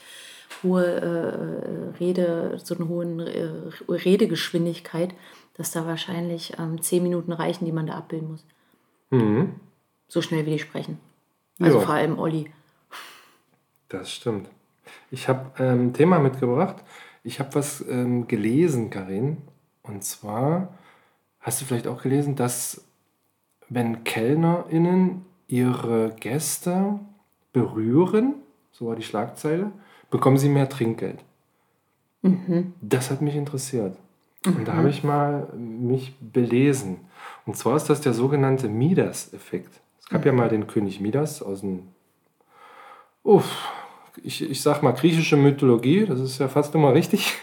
hohe 0.63 0.85
äh, 0.85 1.99
Rede, 1.99 2.59
so 2.63 2.75
eine 2.75 2.89
hohe 2.89 3.05
äh, 3.07 3.93
Redegeschwindigkeit, 3.93 5.15
dass 5.55 5.73
da 5.73 5.87
wahrscheinlich 5.87 6.55
ähm, 6.59 6.81
zehn 6.81 7.03
Minuten 7.03 7.33
reichen, 7.33 7.65
die 7.65 7.73
man 7.73 7.87
da 7.87 7.95
abbilden 7.95 8.31
muss. 8.31 8.45
Mhm. 9.11 9.55
So 10.09 10.23
schnell 10.23 10.47
wie 10.47 10.53
die 10.53 10.59
sprechen. 10.59 10.99
Also 11.61 11.79
ja. 11.79 11.85
vor 11.85 11.95
allem 11.95 12.19
Olli. 12.19 12.51
Das 13.89 14.11
stimmt. 14.11 14.49
Ich 15.11 15.29
habe 15.29 15.51
ein 15.57 15.81
ähm, 15.81 15.93
Thema 15.93 16.19
mitgebracht. 16.19 16.77
Ich 17.25 17.41
habe 17.41 17.55
was 17.55 17.85
ähm, 17.89 18.27
gelesen, 18.27 18.91
Karin. 18.91 19.39
Und 19.83 20.05
zwar 20.05 20.75
hast 21.41 21.61
du 21.61 21.65
vielleicht 21.65 21.87
auch 21.87 22.03
gelesen, 22.03 22.37
dass 22.37 22.85
wenn 23.69 24.05
KellnerInnen 24.05 25.25
ihre 25.49 26.15
Gäste 26.19 26.99
berühren, 27.53 28.35
so 28.71 28.87
war 28.87 28.97
die 28.97 29.03
Schlagzeile, 29.03 29.73
bekommen 30.11 30.39
sie 30.39 30.49
mehr 30.49 30.69
Trinkgeld. 30.69 31.19
Mhm. 32.23 32.75
Das 32.81 33.11
hat 33.11 33.21
mich 33.21 33.37
interessiert. 33.37 33.97
Mhm. 34.45 34.57
Und 34.57 34.69
da 34.69 34.75
habe 34.75 34.91
ich 34.91 35.05
mal 35.05 35.49
mich 35.57 36.15
belesen. 36.21 37.01
Und 37.47 37.57
zwar 37.57 37.77
ist 37.77 37.91
das 37.91 38.01
der 38.01 38.15
sogenannte 38.15 38.69
Midas-Effekt. 38.69 39.81
Es 40.01 40.09
gab 40.09 40.23
mhm. 40.23 40.27
ja 40.27 40.33
mal 40.33 40.49
den 40.49 40.67
König 40.67 41.01
Midas 41.01 41.43
aus 41.43 41.61
dem 41.61 41.89
Uff, 43.25 43.69
ich, 44.23 44.49
ich 44.49 44.63
sag 44.63 44.83
mal, 44.83 44.93
griechische 44.93 45.37
Mythologie, 45.37 46.07
das 46.07 46.21
ist 46.21 46.39
ja 46.39 46.49
fast 46.49 46.75
immer 46.75 46.95
richtig. 46.95 47.35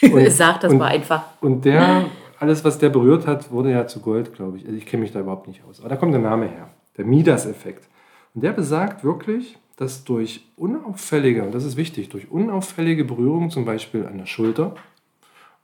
Und, 0.02 0.30
Sag 0.30 0.60
das 0.60 0.70
und, 0.70 0.78
mal 0.78 0.88
einfach. 0.88 1.24
Und 1.40 1.64
der, 1.64 2.04
alles, 2.38 2.62
was 2.64 2.78
der 2.78 2.90
berührt 2.90 3.26
hat, 3.26 3.50
wurde 3.50 3.70
ja 3.70 3.86
zu 3.86 4.00
Gold, 4.00 4.34
glaube 4.34 4.58
ich. 4.58 4.66
Also 4.66 4.76
ich 4.76 4.84
kenne 4.84 5.02
mich 5.02 5.12
da 5.12 5.20
überhaupt 5.20 5.48
nicht 5.48 5.62
aus. 5.64 5.80
Aber 5.80 5.88
da 5.88 5.96
kommt 5.96 6.12
der 6.12 6.20
Name 6.20 6.46
her, 6.46 6.68
der 6.98 7.06
Midas-Effekt. 7.06 7.88
Und 8.34 8.44
der 8.44 8.52
besagt 8.52 9.04
wirklich, 9.04 9.58
dass 9.76 10.04
durch 10.04 10.46
unauffällige, 10.56 11.42
und 11.42 11.54
das 11.54 11.64
ist 11.64 11.78
wichtig, 11.78 12.10
durch 12.10 12.30
unauffällige 12.30 13.04
Berührung, 13.04 13.50
zum 13.50 13.64
Beispiel 13.64 14.06
an 14.06 14.18
der 14.18 14.26
Schulter 14.26 14.74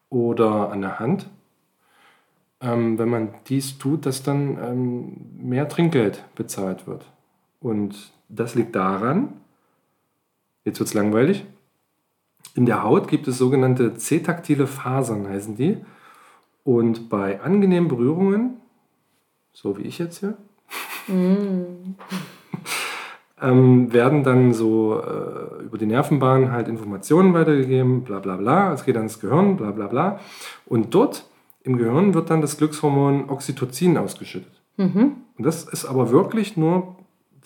oder 0.09 0.71
an 0.73 0.81
der 0.81 0.99
Hand, 0.99 1.29
ähm, 2.63 2.99
wenn 2.99 3.09
man 3.09 3.35
dies 3.49 3.79
tut, 3.79 4.07
dass 4.07 4.23
dann 4.23 4.59
ähm, 4.63 5.13
mehr 5.37 5.69
Trinkgeld 5.69 6.25
bezahlt 6.35 6.87
wird. 6.87 7.05
Und 7.61 8.13
das 8.29 8.55
liegt 8.55 8.75
daran, 8.75 9.35
Jetzt 10.65 10.79
wird 10.79 10.89
es 10.89 10.95
langweilig. 10.95 11.45
In 12.55 12.67
der 12.67 12.83
Haut 12.83 13.09
gibt 13.09 13.27
es 13.29 13.39
sogenannte 13.39 13.95
C-taktile 13.95 14.67
Fasern, 14.67 15.29
heißen 15.29 15.57
die. 15.57 15.79
Und 16.65 17.09
bei 17.09 17.41
angenehmen 17.41 17.89
Berührungen, 17.89 18.59
so 19.53 19.77
wie 19.79 19.83
ich 19.83 19.99
jetzt 19.99 20.21
hier, 20.21 20.37
mm. 21.09 21.97
ähm, 23.43 23.93
werden 23.93 24.23
dann 24.23 24.53
so 24.53 25.01
äh, 25.01 25.65
über 25.65 25.79
die 25.79 25.87
Nervenbahn 25.87 26.53
halt 26.53 26.69
Informationen 26.69 27.35
weitergegeben, 27.35 28.03
bla 28.03 28.21
bla 28.21 28.37
bla. 28.37 28.73
Es 28.73 28.85
geht 28.85 28.97
ans 28.97 29.19
Gehirn, 29.19 29.57
bla 29.57 29.73
bla 29.73 29.89
bla. 29.89 30.21
Und 30.67 30.95
dort 30.95 31.27
im 31.65 31.77
Gehirn 31.77 32.15
wird 32.15 32.31
dann 32.31 32.41
das 32.41 32.57
Glückshormon 32.59 33.29
Oxytocin 33.29 33.97
ausgeschüttet. 33.99 34.53
Mhm. 34.77 35.17
Und 35.37 35.47
das 35.47 35.65
ist 35.65 35.85
aber 35.85 36.11
wirklich 36.11 36.57
nur 36.57 36.97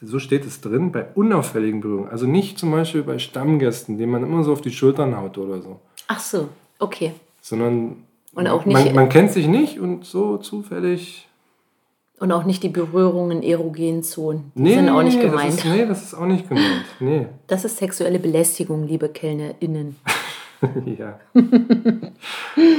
so 0.03 0.19
steht 0.19 0.45
es 0.45 0.61
drin, 0.61 0.93
bei 0.93 1.07
unauffälligen 1.15 1.81
Berührungen. 1.81 2.11
Also 2.11 2.27
nicht 2.27 2.59
zum 2.59 2.71
Beispiel 2.71 3.03
bei 3.03 3.19
Stammgästen, 3.19 3.99
denen 3.99 4.13
man 4.13 4.23
immer 4.23 4.45
so 4.45 4.53
auf 4.53 4.61
die 4.61 4.73
Schultern 4.73 5.17
haut 5.17 5.39
oder 5.39 5.61
so. 5.63 5.81
Ach 6.09 6.21
so, 6.21 6.49
okay. 6.79 7.13
Sondern 7.41 8.05
und 8.35 8.49
auch 8.49 8.67
nicht, 8.67 8.85
man, 8.87 8.95
man 8.95 9.09
kennt 9.09 9.33
sich 9.33 9.49
nicht 9.49 9.81
und 9.81 10.05
so 10.05 10.37
zufällig. 10.37 11.27
Und 12.19 12.33
auch 12.33 12.45
nicht 12.45 12.63
die 12.63 12.69
Berührungen 12.69 13.43
in 13.43 13.51
erogenen 13.51 14.03
Zonen. 14.03 14.53
Die 14.55 14.63
nee, 14.63 14.75
sind 14.75 14.89
auch 14.89 15.03
nicht 15.03 15.21
gemeint. 15.21 15.53
Das 15.53 15.65
ist, 15.65 15.67
nee, 15.67 15.87
das 15.87 16.03
ist 16.03 16.15
auch 16.15 16.27
nicht 16.27 16.49
gemeint. 16.49 16.85
Nee. 17.01 17.27
Das 17.47 17.65
ist 17.65 17.79
sexuelle 17.79 18.19
Belästigung, 18.19 18.87
liebe 18.87 19.09
KellnerInnen. 19.09 19.97
ja. 20.99 21.21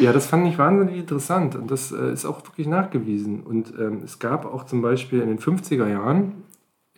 ja, 0.02 0.12
das 0.12 0.28
fand 0.28 0.48
ich 0.48 0.58
wahnsinnig 0.58 0.98
interessant 0.98 1.56
und 1.56 1.70
das 1.70 1.92
äh, 1.92 2.12
ist 2.12 2.26
auch 2.26 2.44
wirklich 2.46 2.68
nachgewiesen. 2.68 3.42
Und 3.42 3.74
ähm, 3.80 4.02
es 4.04 4.20
gab 4.20 4.46
auch 4.46 4.66
zum 4.66 4.82
Beispiel 4.82 5.22
in 5.22 5.28
den 5.28 5.40
50er 5.40 5.88
Jahren 5.88 6.44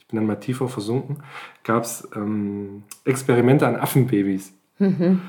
bin 0.09 0.17
dann 0.17 0.27
mal 0.27 0.35
tiefer 0.35 0.67
versunken, 0.67 1.17
gab 1.63 1.83
es 1.83 2.07
ähm, 2.15 2.83
Experimente 3.05 3.67
an 3.67 3.75
Affenbabys. 3.75 4.53
Mhm. 4.79 5.21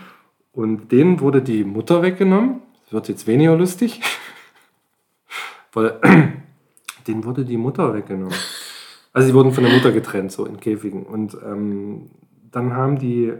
Und 0.52 0.90
denen 0.90 1.20
wurde 1.20 1.42
die 1.42 1.64
Mutter 1.64 2.02
weggenommen. 2.02 2.62
Das 2.84 2.94
wird 2.94 3.08
jetzt 3.08 3.26
weniger 3.26 3.56
lustig. 3.56 4.00
Weil, 5.72 6.00
denen 7.06 7.24
wurde 7.24 7.44
die 7.44 7.58
Mutter 7.58 7.94
weggenommen. 7.94 8.34
Also 9.12 9.28
sie 9.28 9.34
wurden 9.34 9.52
von 9.52 9.64
der 9.64 9.72
Mutter 9.72 9.92
getrennt, 9.92 10.32
so 10.32 10.46
in 10.46 10.58
Käfigen. 10.58 11.04
Und 11.04 11.36
ähm, 11.44 12.10
dann 12.50 12.74
haben 12.74 12.98
die, 12.98 13.32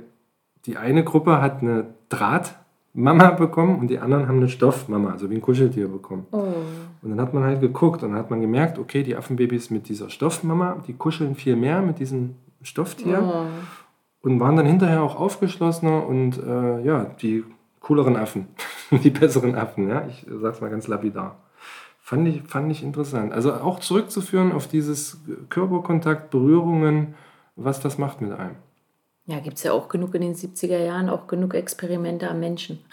die 0.67 0.77
eine 0.77 1.05
Gruppe 1.05 1.41
hat 1.41 1.63
eine 1.63 1.95
Draht, 2.09 2.59
Mama 2.93 3.31
bekommen 3.31 3.79
und 3.79 3.89
die 3.89 3.99
anderen 3.99 4.27
haben 4.27 4.39
eine 4.39 4.49
Stoffmama, 4.49 5.11
also 5.11 5.31
wie 5.31 5.37
ein 5.37 5.41
Kuscheltier 5.41 5.89
bekommen. 5.89 6.27
Oh. 6.33 6.39
Und 7.03 7.11
dann 7.11 7.21
hat 7.21 7.33
man 7.33 7.45
halt 7.45 7.61
geguckt 7.61 8.03
und 8.03 8.11
dann 8.11 8.19
hat 8.19 8.31
man 8.31 8.41
gemerkt, 8.41 8.79
okay, 8.79 9.03
die 9.03 9.17
Affenbabys 9.17 9.71
mit 9.71 9.89
dieser 9.89 10.11
Stoffmama, 10.11 10.83
die 10.87 10.95
kuscheln 10.95 11.37
viel 11.37 11.57
mehr 11.57 11.83
mit 11.83 12.01
diesem 12.01 12.35
Stofftier 12.63 13.23
oh. 13.23 14.27
und 14.27 14.41
waren 14.41 14.57
dann 14.57 14.67
hinterher 14.67 15.03
auch 15.03 15.19
aufgeschlossener 15.19 16.07
und 16.07 16.39
äh, 16.39 16.83
ja, 16.83 17.05
die 17.23 17.45
cooleren 17.81 18.17
Affen, 18.17 18.49
die 18.91 19.11
besseren 19.11 19.55
Affen, 19.55 19.89
ja, 19.89 20.07
ich 20.09 20.27
sag's 20.41 20.61
mal 20.61 20.71
ganz 20.71 20.89
lapidar. 20.89 21.37
Fand 22.01 22.27
ich, 22.27 22.43
fand 22.43 22.73
ich 22.73 22.83
interessant. 22.83 23.33
Also 23.33 23.53
auch 23.53 23.79
zurückzuführen 23.79 24.51
auf 24.51 24.67
dieses 24.67 25.21
Körperkontakt, 25.49 26.31
Berührungen, 26.31 27.15
was 27.55 27.79
das 27.79 27.99
macht 27.99 28.21
mit 28.21 28.33
einem. 28.33 28.57
Ja, 29.31 29.39
gibt 29.39 29.59
es 29.59 29.63
ja 29.63 29.73
auch 29.73 29.89
genug 29.89 30.15
in 30.15 30.23
den 30.23 30.35
70er 30.35 30.79
Jahren, 30.79 31.09
auch 31.09 31.27
genug 31.27 31.55
Experimente 31.55 32.29
am 32.29 32.41
Menschen. 32.41 32.85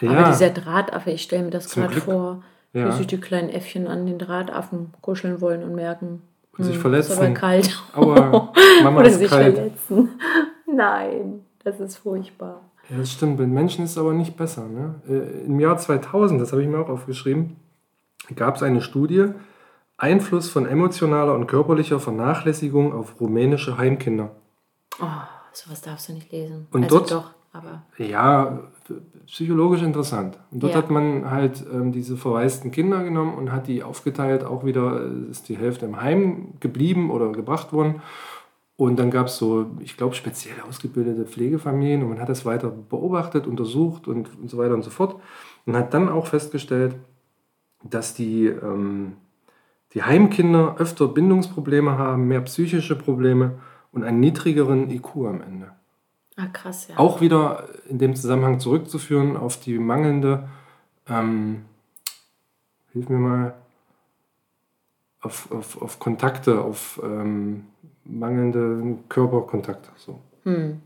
Ja. 0.00 0.12
Aber 0.12 0.30
dieser 0.30 0.48
Drahtaffe, 0.48 1.10
ich 1.10 1.20
stelle 1.20 1.44
mir 1.44 1.50
das 1.50 1.74
gerade 1.74 2.00
vor, 2.00 2.42
ja. 2.72 2.88
wie 2.88 2.92
sich 2.92 3.06
die 3.06 3.20
kleinen 3.20 3.50
Äffchen 3.50 3.86
an 3.86 4.06
den 4.06 4.18
Drahtaffen 4.18 4.94
kuscheln 5.02 5.42
wollen 5.42 5.62
und 5.62 5.74
merken, 5.74 6.22
und 6.56 6.64
sich 6.64 6.74
hm, 6.74 6.80
verletzen. 6.80 7.12
Ist 7.12 7.18
aber 7.18 7.30
kalt. 7.34 7.82
Aua, 7.94 8.52
Mama 8.82 9.00
Oder 9.00 9.08
ist 9.08 9.18
sich 9.18 9.28
kalt. 9.28 9.56
verletzen. 9.56 10.08
Nein, 10.66 11.44
das 11.64 11.80
ist 11.80 11.98
furchtbar. 11.98 12.62
Ja, 12.88 12.96
das 12.96 13.12
stimmt. 13.12 13.36
Bei 13.36 13.46
Menschen 13.46 13.84
ist 13.84 13.92
es 13.92 13.98
aber 13.98 14.12
nicht 14.12 14.36
besser. 14.36 14.66
Ne? 14.66 14.94
Äh, 15.08 15.46
Im 15.46 15.60
Jahr 15.60 15.76
2000, 15.76 16.40
das 16.40 16.52
habe 16.52 16.62
ich 16.62 16.68
mir 16.68 16.78
auch 16.78 16.88
aufgeschrieben, 16.88 17.56
gab 18.34 18.56
es 18.56 18.62
eine 18.62 18.80
Studie, 18.80 19.26
Einfluss 19.98 20.48
von 20.48 20.66
emotionaler 20.66 21.34
und 21.34 21.46
körperlicher 21.46 22.00
Vernachlässigung 22.00 22.92
auf 22.92 23.20
rumänische 23.20 23.78
Heimkinder. 23.78 24.30
Oh, 25.00 25.06
sowas 25.58 25.80
darfst 25.80 26.08
du 26.08 26.12
nicht 26.12 26.30
lesen. 26.32 26.66
Und 26.70 26.84
also 26.84 26.98
dort, 26.98 27.10
doch, 27.10 27.30
aber. 27.52 27.82
Ja, 27.98 28.60
psychologisch 29.26 29.82
interessant. 29.82 30.38
Und 30.50 30.62
dort 30.62 30.72
ja. 30.74 30.78
hat 30.78 30.90
man 30.90 31.30
halt 31.30 31.64
ähm, 31.72 31.92
diese 31.92 32.16
verwaisten 32.16 32.70
Kinder 32.70 33.02
genommen 33.02 33.34
und 33.34 33.52
hat 33.52 33.66
die 33.66 33.82
aufgeteilt. 33.82 34.44
Auch 34.44 34.64
wieder 34.64 35.04
äh, 35.04 35.30
ist 35.30 35.48
die 35.48 35.56
Hälfte 35.56 35.86
im 35.86 36.00
Heim 36.00 36.54
geblieben 36.60 37.10
oder 37.10 37.30
gebracht 37.32 37.72
worden. 37.72 38.02
Und 38.76 38.98
dann 39.00 39.10
gab 39.10 39.26
es 39.26 39.36
so, 39.36 39.66
ich 39.80 39.96
glaube, 39.96 40.14
speziell 40.14 40.54
ausgebildete 40.68 41.26
Pflegefamilien 41.26 42.02
und 42.02 42.10
man 42.10 42.20
hat 42.20 42.28
das 42.28 42.44
weiter 42.44 42.70
beobachtet, 42.70 43.48
untersucht 43.48 44.06
und, 44.06 44.30
und 44.38 44.48
so 44.48 44.56
weiter 44.56 44.74
und 44.74 44.84
so 44.84 44.90
fort. 44.90 45.20
Und 45.66 45.76
hat 45.76 45.92
dann 45.94 46.08
auch 46.08 46.28
festgestellt, 46.28 46.94
dass 47.82 48.14
die, 48.14 48.46
ähm, 48.46 49.14
die 49.94 50.04
Heimkinder 50.04 50.76
öfter 50.78 51.08
Bindungsprobleme 51.08 51.98
haben, 51.98 52.28
mehr 52.28 52.40
psychische 52.42 52.94
Probleme 52.94 53.58
und 53.98 54.04
einen 54.04 54.20
niedrigeren 54.20 54.90
IQ 54.90 55.16
am 55.26 55.42
Ende. 55.42 55.72
Ah, 56.36 56.46
krass, 56.46 56.86
ja. 56.88 56.96
Auch 56.98 57.20
wieder 57.20 57.68
in 57.88 57.98
dem 57.98 58.14
Zusammenhang 58.14 58.60
zurückzuführen 58.60 59.36
auf 59.36 59.58
die 59.58 59.78
mangelnde, 59.78 60.48
ähm, 61.08 61.64
hilf 62.92 63.08
mir 63.08 63.18
mal, 63.18 63.54
auf, 65.20 65.50
auf, 65.50 65.82
auf 65.82 65.98
Kontakte, 65.98 66.60
auf 66.60 67.00
ähm, 67.02 67.66
mangelnde 68.04 68.98
Körperkontakte. 69.08 69.88
So. 69.96 70.20
Hm. 70.44 70.80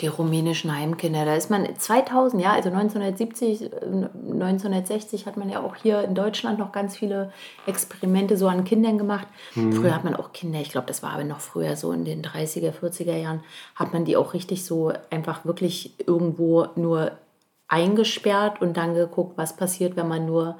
Die 0.00 0.06
rumänischen 0.06 0.74
Heimkinder, 0.74 1.24
da 1.24 1.34
ist 1.34 1.50
man 1.50 1.66
2000, 1.76 2.42
ja, 2.42 2.52
also 2.52 2.70
1970, 2.70 3.70
1960 3.82 5.26
hat 5.26 5.36
man 5.36 5.50
ja 5.50 5.60
auch 5.60 5.76
hier 5.76 6.02
in 6.02 6.14
Deutschland 6.14 6.58
noch 6.58 6.72
ganz 6.72 6.96
viele 6.96 7.32
Experimente 7.66 8.36
so 8.36 8.48
an 8.48 8.64
Kindern 8.64 8.98
gemacht. 8.98 9.26
Mhm. 9.54 9.72
Früher 9.72 9.94
hat 9.94 10.04
man 10.04 10.16
auch 10.16 10.32
Kinder, 10.32 10.60
ich 10.60 10.70
glaube, 10.70 10.86
das 10.86 11.02
war 11.02 11.12
aber 11.12 11.24
noch 11.24 11.40
früher, 11.40 11.76
so 11.76 11.92
in 11.92 12.04
den 12.04 12.22
30er, 12.22 12.72
40er 12.72 13.16
Jahren, 13.16 13.40
hat 13.74 13.92
man 13.92 14.04
die 14.04 14.16
auch 14.16 14.32
richtig 14.32 14.64
so 14.64 14.92
einfach 15.10 15.44
wirklich 15.44 15.94
irgendwo 16.06 16.66
nur 16.76 17.12
eingesperrt 17.68 18.60
und 18.60 18.76
dann 18.76 18.94
geguckt, 18.94 19.36
was 19.36 19.56
passiert, 19.56 19.96
wenn 19.96 20.08
man 20.08 20.26
nur 20.26 20.56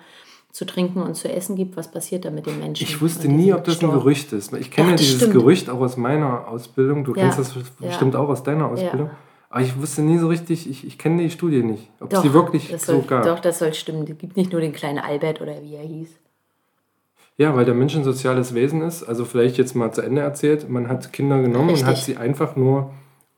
zu 0.53 0.65
trinken 0.65 1.03
und 1.03 1.15
zu 1.15 1.33
essen 1.33 1.55
gibt, 1.55 1.76
was 1.76 1.91
passiert 1.91 2.25
da 2.25 2.31
mit 2.31 2.47
den 2.47 2.59
Menschen? 2.59 2.83
Ich 2.83 3.00
wusste 3.00 3.29
nie, 3.29 3.53
ob 3.53 3.65
das 3.65 3.83
ein 3.83 3.91
Gerücht 3.91 4.33
ist. 4.33 4.53
Ich 4.53 4.71
kenne 4.71 4.91
ja, 4.91 4.97
dieses 4.97 5.17
stimmt. 5.17 5.33
Gerücht 5.33 5.71
auch 5.71 5.81
aus 5.81 5.97
meiner 5.97 6.49
Ausbildung. 6.49 7.05
Du 7.05 7.15
ja. 7.15 7.23
kennst 7.23 7.39
das 7.39 7.55
bestimmt 7.79 8.15
ja. 8.15 8.21
auch 8.21 8.29
aus 8.29 8.43
deiner 8.43 8.69
Ausbildung. 8.69 9.11
Ja. 9.50 9.56
Aber 9.56 9.65
ich 9.65 9.80
wusste 9.80 10.02
nie 10.02 10.19
so 10.19 10.28
richtig, 10.28 10.71
ich, 10.71 10.86
ich 10.86 10.97
kenne 10.97 11.23
die 11.23 11.30
Studie 11.30 11.63
nicht, 11.63 11.91
ob 12.00 12.10
doch, 12.10 12.19
es 12.19 12.23
die 12.23 12.32
wirklich 12.32 12.69
so 12.69 12.76
soll, 12.78 13.02
gab. 13.02 13.25
Doch, 13.25 13.41
das 13.41 13.58
soll 13.58 13.75
stimmen. 13.75 14.06
Es 14.08 14.17
gibt 14.19 14.36
nicht 14.36 14.52
nur 14.52 14.60
den 14.60 14.73
kleinen 14.73 14.99
Albert 14.99 15.41
oder 15.41 15.60
wie 15.63 15.75
er 15.75 15.82
hieß. 15.82 16.10
Ja, 17.36 17.56
weil 17.56 17.65
der 17.65 17.75
Mensch 17.75 17.97
ein 17.97 18.04
soziales 18.04 18.54
Wesen 18.54 18.82
ist. 18.82 19.02
Also 19.02 19.25
vielleicht 19.25 19.56
jetzt 19.56 19.75
mal 19.75 19.93
zu 19.93 20.02
Ende 20.02 20.21
erzählt. 20.21 20.69
Man 20.69 20.89
hat 20.89 21.13
Kinder 21.13 21.41
genommen 21.41 21.71
richtig. 21.71 21.86
und 21.86 21.91
hat 21.91 21.97
sie 21.97 22.17
einfach 22.17 22.54
nur 22.54 22.91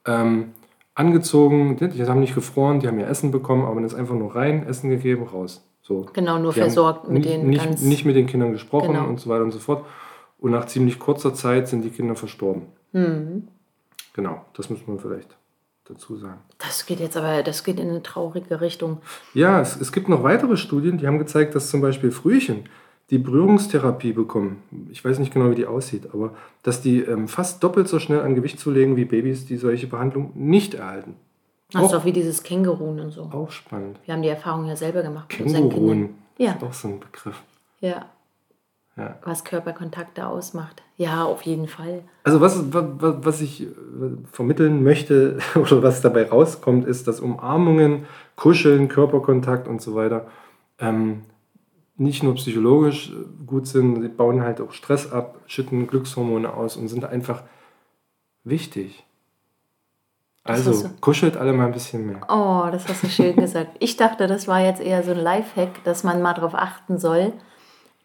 ähm, 0.06 0.52
angezogen. 0.94 1.76
Die 1.76 2.04
haben 2.04 2.20
nicht 2.20 2.34
gefroren, 2.34 2.80
die 2.80 2.88
haben 2.88 2.98
ihr 2.98 3.06
Essen 3.06 3.30
bekommen, 3.30 3.64
aber 3.64 3.76
man 3.76 3.84
ist 3.84 3.94
einfach 3.94 4.16
nur 4.16 4.34
rein, 4.34 4.66
Essen 4.66 4.90
gegeben, 4.90 5.22
raus. 5.22 5.64
So. 5.82 6.06
Genau, 6.12 6.38
nur 6.38 6.52
die 6.52 6.60
versorgt 6.60 7.08
mit 7.08 7.24
den 7.24 7.48
nicht, 7.48 7.64
ganz... 7.64 7.82
Nicht 7.82 8.04
mit 8.04 8.16
den 8.16 8.26
Kindern 8.26 8.52
gesprochen 8.52 8.94
genau. 8.94 9.06
und 9.06 9.20
so 9.20 9.30
weiter 9.30 9.44
und 9.44 9.52
so 9.52 9.60
fort. 9.60 9.84
Und 10.38 10.50
nach 10.50 10.66
ziemlich 10.66 10.98
kurzer 10.98 11.32
Zeit 11.32 11.68
sind 11.68 11.82
die 11.82 11.90
Kinder 11.90 12.16
verstorben. 12.16 12.62
Mhm. 12.92 13.48
Genau, 14.14 14.44
das 14.54 14.68
muss 14.68 14.86
man 14.86 14.98
vielleicht 14.98 15.36
dazu 15.84 16.16
sagen. 16.16 16.40
Das 16.58 16.86
geht 16.86 17.00
jetzt 17.00 17.16
aber, 17.16 17.42
das 17.42 17.64
geht 17.64 17.78
in 17.78 17.90
eine 17.90 18.02
traurige 18.02 18.60
Richtung. 18.60 18.98
Ja, 19.34 19.60
es, 19.60 19.80
es 19.80 19.92
gibt 19.92 20.08
noch 20.08 20.22
weitere 20.22 20.56
Studien, 20.56 20.98
die 20.98 21.06
haben 21.06 21.18
gezeigt, 21.18 21.54
dass 21.54 21.70
zum 21.70 21.80
Beispiel 21.80 22.10
Frühchen, 22.10 22.68
die 23.10 23.18
Berührungstherapie 23.18 24.12
bekommen, 24.12 24.62
ich 24.90 25.04
weiß 25.04 25.18
nicht 25.18 25.34
genau, 25.34 25.50
wie 25.50 25.54
die 25.54 25.66
aussieht, 25.66 26.08
aber 26.14 26.34
dass 26.62 26.80
die 26.80 27.00
ähm, 27.00 27.28
fast 27.28 27.62
doppelt 27.62 27.88
so 27.88 27.98
schnell 27.98 28.20
an 28.20 28.34
Gewicht 28.34 28.58
zulegen 28.58 28.96
wie 28.96 29.04
Babys, 29.04 29.44
die 29.44 29.56
solche 29.56 29.86
Behandlung 29.86 30.32
nicht 30.34 30.74
erhalten. 30.74 31.16
Das 31.72 31.84
ist 31.84 31.94
auch 31.94 32.04
wie 32.04 32.12
dieses 32.12 32.42
Kängurun 32.42 33.00
und 33.00 33.10
so. 33.10 33.22
Auch 33.32 33.50
spannend. 33.50 33.98
Wir 34.04 34.14
haben 34.14 34.22
die 34.22 34.28
Erfahrung 34.28 34.66
ja 34.66 34.76
selber 34.76 35.02
gemacht. 35.02 35.28
Kängurun, 35.30 36.10
ja. 36.38 36.52
ist 36.52 36.62
auch 36.62 36.72
so 36.72 36.88
ein 36.88 37.00
Begriff. 37.00 37.42
Ja. 37.80 38.06
Ja. 38.96 39.18
Was 39.24 39.44
Körperkontakte 39.44 40.26
ausmacht. 40.26 40.82
Ja, 40.96 41.24
auf 41.24 41.42
jeden 41.42 41.66
Fall. 41.66 42.02
Also 42.24 42.40
was, 42.40 42.72
was, 42.72 42.84
was 43.24 43.40
ich 43.40 43.62
äh, 43.62 43.66
vermitteln 44.30 44.82
möchte 44.82 45.38
oder 45.54 45.82
was 45.82 46.00
dabei 46.02 46.28
rauskommt, 46.28 46.86
ist, 46.86 47.08
dass 47.08 47.20
Umarmungen, 47.20 48.06
Kuscheln, 48.36 48.88
Körperkontakt 48.88 49.66
und 49.66 49.80
so 49.80 49.94
weiter 49.94 50.26
ähm, 50.78 51.22
nicht 51.96 52.22
nur 52.22 52.34
psychologisch 52.34 53.10
äh, 53.10 53.46
gut 53.46 53.66
sind, 53.66 54.02
sie 54.02 54.08
bauen 54.08 54.42
halt 54.42 54.60
auch 54.60 54.72
Stress 54.72 55.10
ab, 55.10 55.38
schütten 55.46 55.86
Glückshormone 55.86 56.52
aus 56.52 56.76
und 56.76 56.88
sind 56.88 57.04
einfach 57.04 57.42
wichtig. 58.44 59.04
Also, 60.44 60.90
kuschelt 61.00 61.36
alle 61.36 61.52
mal 61.52 61.66
ein 61.66 61.72
bisschen 61.72 62.04
mehr. 62.04 62.20
Oh, 62.28 62.68
das 62.70 62.88
hast 62.88 63.04
du 63.04 63.08
schön 63.08 63.36
gesagt. 63.36 63.76
Ich 63.78 63.96
dachte, 63.96 64.26
das 64.26 64.48
war 64.48 64.60
jetzt 64.60 64.82
eher 64.82 65.04
so 65.04 65.12
ein 65.12 65.20
Lifehack, 65.20 65.84
dass 65.84 66.02
man 66.02 66.20
mal 66.20 66.34
darauf 66.34 66.56
achten 66.56 66.98
soll, 66.98 67.32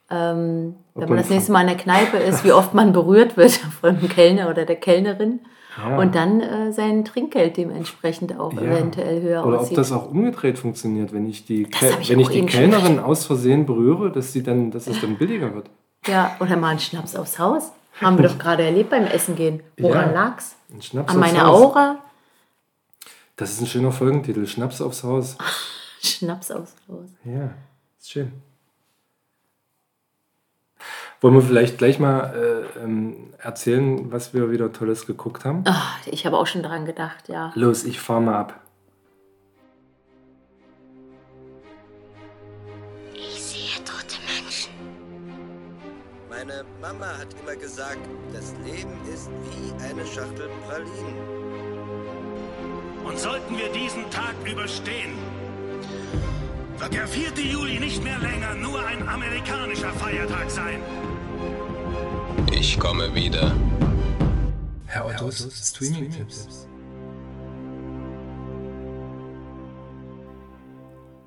ähm, 0.10 0.76
wenn 0.96 1.10
man 1.10 1.18
das 1.18 1.30
nächste 1.30 1.52
Mal 1.52 1.62
in 1.62 1.68
der 1.68 1.78
Kneipe 1.78 2.18
ist, 2.18 2.44
wie 2.44 2.52
oft 2.52 2.74
man 2.74 2.94
berührt 2.94 3.38
wird 3.38 3.52
von 3.82 4.00
dem 4.00 4.10
Kellner 4.10 4.50
oder 4.50 4.66
der 4.66 4.78
Kellnerin. 4.78 5.42
Ja. 5.78 5.98
Und 5.98 6.16
dann 6.16 6.42
äh, 6.42 6.72
sein 6.74 7.06
Trinkgeld 7.06 7.58
dementsprechend 7.58 8.40
auch 8.40 8.54
ja. 8.54 8.62
eventuell 8.62 9.22
höher 9.22 9.46
Oder 9.46 9.60
aussieht. 9.60 9.74
ob 9.74 9.76
das 9.76 9.92
auch 9.92 10.10
umgedreht 10.10 10.58
funktioniert, 10.58 11.14
wenn 11.14 11.30
ich 11.30 11.46
die, 11.46 11.64
ich 11.64 12.10
wenn 12.10 12.20
ich 12.20 12.30
die 12.30 12.46
Kellnerin 12.48 13.00
aus 13.04 13.26
Versehen 13.26 13.68
berühre, 13.68 14.12
dass, 14.12 14.34
sie 14.34 14.42
dann, 14.42 14.72
dass 14.72 14.88
es 14.88 15.00
dann 15.02 15.18
billiger 15.18 15.54
wird. 15.54 15.70
Ja, 16.08 16.36
oder 16.40 16.58
mal 16.58 16.70
einen 16.70 16.80
Schnaps 16.80 17.16
aufs 17.16 17.38
Haus. 17.38 17.72
Haben 18.02 18.18
wir 18.18 18.28
doch 18.28 18.38
gerade 18.40 18.64
erlebt 18.64 18.90
beim 18.90 19.06
Essen 19.06 19.36
gehen. 19.36 19.62
Woran 19.78 20.14
ja, 20.14 20.14
lag's? 20.14 20.56
An 21.06 21.20
meiner 21.20 21.48
Aura? 21.48 22.00
Das 23.36 23.52
ist 23.52 23.62
ein 23.62 23.68
schöner 23.68 23.92
Folgentitel. 23.92 24.48
Schnaps 24.48 24.82
aufs 24.82 25.04
Haus. 25.04 25.38
Schnaps 26.02 26.50
aufs 26.50 26.74
Haus. 26.90 27.10
Ja, 27.24 27.52
ist 28.00 28.12
schön. 28.12 28.32
Wollen 31.20 31.34
wir 31.34 31.42
vielleicht 31.42 31.80
gleich 31.80 31.98
mal 31.98 32.66
äh, 32.78 32.84
ähm, 32.84 33.34
erzählen, 33.40 34.12
was 34.12 34.36
wir 34.36 34.52
wieder 34.52 34.72
Tolles 34.72 35.08
geguckt 35.08 35.46
haben? 35.46 35.64
Ach, 35.66 35.98
ich 36.06 36.28
habe 36.28 36.38
auch 36.38 36.46
schon 36.46 36.62
dran 36.62 36.86
gedacht, 36.86 37.28
ja. 37.28 37.52
Los, 37.56 37.86
ich 37.86 38.00
fahr 38.00 38.20
mal 38.20 38.36
ab. 38.36 38.62
Ich 43.14 43.42
sehe 43.42 43.84
tote 43.84 44.18
Menschen. 44.28 44.72
Meine 46.30 46.64
Mama 46.80 47.08
hat 47.18 47.36
immer 47.42 47.56
gesagt, 47.56 48.08
das 48.32 48.54
Leben 48.64 48.94
ist 49.12 49.32
wie 49.50 49.74
eine 49.84 50.06
Schachtel 50.06 50.50
Pralinen. 50.68 51.18
Und 53.04 53.18
sollten 53.18 53.58
wir 53.58 53.70
diesen 53.72 54.08
Tag 54.12 54.36
überstehen, 54.46 55.14
wird 56.78 56.94
der 56.94 57.08
4. 57.08 57.44
Juli 57.44 57.80
nicht 57.80 58.04
mehr 58.04 58.20
länger 58.20 58.54
nur 58.54 58.86
ein 58.86 59.08
amerikanischer 59.08 59.92
Feiertag 59.94 60.52
sein. 60.52 60.80
Ich 62.52 62.80
komme 62.80 63.14
wieder. 63.14 63.52
Herr 64.86 65.06
Ottos, 65.06 65.50
Streaming-Tipps. 65.70 66.68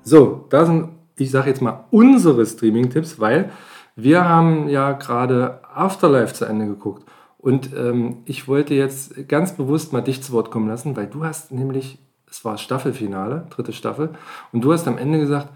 So, 0.03 0.45
da 0.49 0.65
sind, 0.65 0.89
ich 1.17 1.31
sage 1.31 1.49
jetzt 1.49 1.61
mal, 1.61 1.85
unsere 1.91 2.45
Streaming-Tipps, 2.45 3.19
weil 3.19 3.51
wir 3.95 4.25
haben 4.27 4.67
ja 4.69 4.93
gerade 4.93 5.59
Afterlife 5.73 6.33
zu 6.33 6.45
Ende 6.45 6.65
geguckt. 6.65 7.07
Und 7.37 7.73
ähm, 7.75 8.17
ich 8.25 8.47
wollte 8.47 8.73
jetzt 8.73 9.27
ganz 9.27 9.55
bewusst 9.55 9.93
mal 9.93 10.01
dich 10.01 10.21
zu 10.21 10.31
Wort 10.33 10.51
kommen 10.51 10.67
lassen, 10.67 10.95
weil 10.95 11.07
du 11.07 11.23
hast 11.23 11.51
nämlich, 11.51 11.97
es 12.29 12.45
war 12.45 12.57
Staffelfinale, 12.57 13.47
dritte 13.49 13.73
Staffel, 13.73 14.09
und 14.51 14.61
du 14.61 14.71
hast 14.71 14.87
am 14.87 14.97
Ende 14.97 15.19
gesagt, 15.19 15.49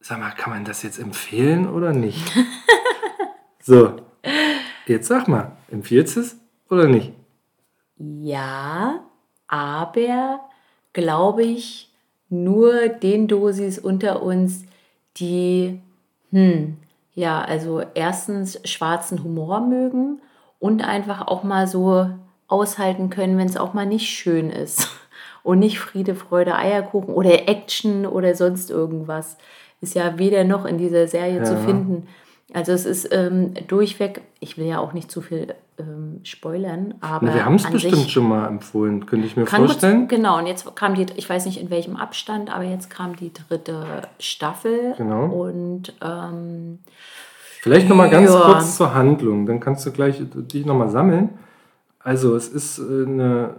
sag 0.00 0.18
mal, 0.18 0.30
kann 0.30 0.52
man 0.52 0.64
das 0.64 0.82
jetzt 0.82 0.98
empfehlen 0.98 1.68
oder 1.68 1.92
nicht? 1.92 2.32
so, 3.62 3.96
jetzt 4.86 5.08
sag 5.08 5.28
mal, 5.28 5.52
empfiehlst 5.70 6.16
du 6.16 6.20
es 6.20 6.36
oder 6.68 6.88
nicht? 6.88 7.12
Ja, 7.96 9.00
aber 9.48 10.40
glaube 10.92 11.42
ich, 11.42 11.90
nur 12.28 12.88
den 12.88 13.28
Dosis 13.28 13.78
unter 13.78 14.22
uns, 14.22 14.64
die, 15.16 15.80
hm, 16.30 16.76
ja, 17.14 17.42
also 17.42 17.82
erstens 17.94 18.60
schwarzen 18.64 19.22
Humor 19.24 19.60
mögen 19.60 20.20
und 20.60 20.82
einfach 20.86 21.26
auch 21.26 21.42
mal 21.42 21.66
so 21.66 22.08
aushalten 22.46 23.10
können, 23.10 23.36
wenn 23.36 23.48
es 23.48 23.56
auch 23.56 23.74
mal 23.74 23.86
nicht 23.86 24.08
schön 24.08 24.50
ist 24.50 24.88
und 25.42 25.58
nicht 25.58 25.80
Friede, 25.80 26.14
Freude, 26.14 26.56
Eierkuchen 26.56 27.12
oder 27.12 27.48
Action 27.48 28.06
oder 28.06 28.34
sonst 28.34 28.70
irgendwas. 28.70 29.36
Ist 29.80 29.94
ja 29.94 30.18
weder 30.18 30.44
noch 30.44 30.64
in 30.66 30.78
dieser 30.78 31.08
Serie 31.08 31.38
ja. 31.38 31.44
zu 31.44 31.56
finden. 31.56 32.06
Also 32.52 32.72
es 32.72 32.84
ist 32.84 33.08
ähm, 33.12 33.54
durchweg, 33.68 34.22
ich 34.40 34.58
will 34.58 34.66
ja 34.66 34.80
auch 34.80 34.92
nicht 34.92 35.10
zu 35.10 35.20
viel 35.20 35.54
ähm, 35.78 36.20
spoilern, 36.24 36.94
aber. 37.00 37.26
Na, 37.26 37.34
wir 37.34 37.44
haben 37.44 37.54
es 37.54 37.70
bestimmt 37.70 38.10
schon 38.10 38.28
mal 38.28 38.48
empfohlen, 38.48 39.06
könnte 39.06 39.26
ich 39.26 39.36
mir 39.36 39.46
vorstellen. 39.46 40.00
Gut, 40.00 40.10
genau, 40.10 40.38
und 40.38 40.46
jetzt 40.46 40.74
kam 40.74 40.94
die, 40.94 41.06
ich 41.16 41.28
weiß 41.28 41.46
nicht 41.46 41.60
in 41.60 41.70
welchem 41.70 41.96
Abstand, 41.96 42.54
aber 42.54 42.64
jetzt 42.64 42.90
kam 42.90 43.16
die 43.16 43.32
dritte 43.32 43.84
Staffel. 44.18 44.94
Genau. 44.96 45.26
Und 45.26 45.94
ähm, 46.02 46.80
vielleicht 47.60 47.88
nochmal 47.88 48.10
ganz 48.10 48.30
ja. 48.30 48.40
kurz 48.40 48.76
zur 48.76 48.94
Handlung, 48.94 49.46
dann 49.46 49.60
kannst 49.60 49.86
du 49.86 49.92
gleich 49.92 50.20
dich 50.20 50.66
nochmal 50.66 50.90
sammeln. 50.90 51.30
Also 52.00 52.34
es 52.34 52.48
ist 52.48 52.78
äh, 52.78 53.06
eine 53.06 53.56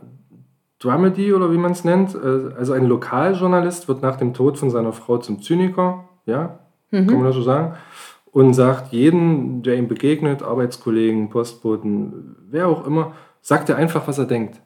Dramedy 0.79 1.33
oder 1.33 1.51
wie 1.51 1.57
man 1.57 1.71
es 1.71 1.83
nennt. 1.83 2.15
Äh, 2.15 2.55
also 2.57 2.73
ein 2.73 2.85
Lokaljournalist 2.85 3.87
wird 3.87 4.01
nach 4.01 4.17
dem 4.17 4.33
Tod 4.33 4.57
von 4.57 4.69
seiner 4.69 4.93
Frau 4.93 5.17
zum 5.17 5.41
Zyniker, 5.41 6.05
ja, 6.25 6.59
mhm. 6.89 7.07
kann 7.07 7.17
man 7.17 7.25
das 7.25 7.35
so 7.35 7.43
sagen, 7.43 7.75
und 8.31 8.53
sagt 8.53 8.93
jeden, 8.93 9.61
der 9.63 9.75
ihm 9.75 9.87
begegnet, 9.87 10.41
Arbeitskollegen, 10.41 11.29
Postboten, 11.29 12.35
wer 12.49 12.67
auch 12.67 12.85
immer, 12.85 13.13
sagt 13.41 13.69
er 13.69 13.75
einfach, 13.75 14.07
was 14.07 14.17
er 14.17 14.25
denkt. 14.25 14.61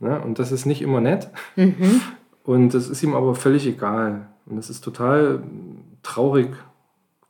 Ja, 0.00 0.18
und 0.18 0.38
das 0.38 0.50
ist 0.50 0.66
nicht 0.66 0.82
immer 0.82 1.00
nett. 1.00 1.28
Mhm. 1.56 2.00
Und 2.44 2.74
das 2.74 2.88
ist 2.88 3.00
ihm 3.04 3.14
aber 3.14 3.36
völlig 3.36 3.68
egal. 3.68 4.26
Und 4.46 4.56
das 4.56 4.68
ist 4.68 4.82
total 4.82 5.44
traurig, 6.02 6.48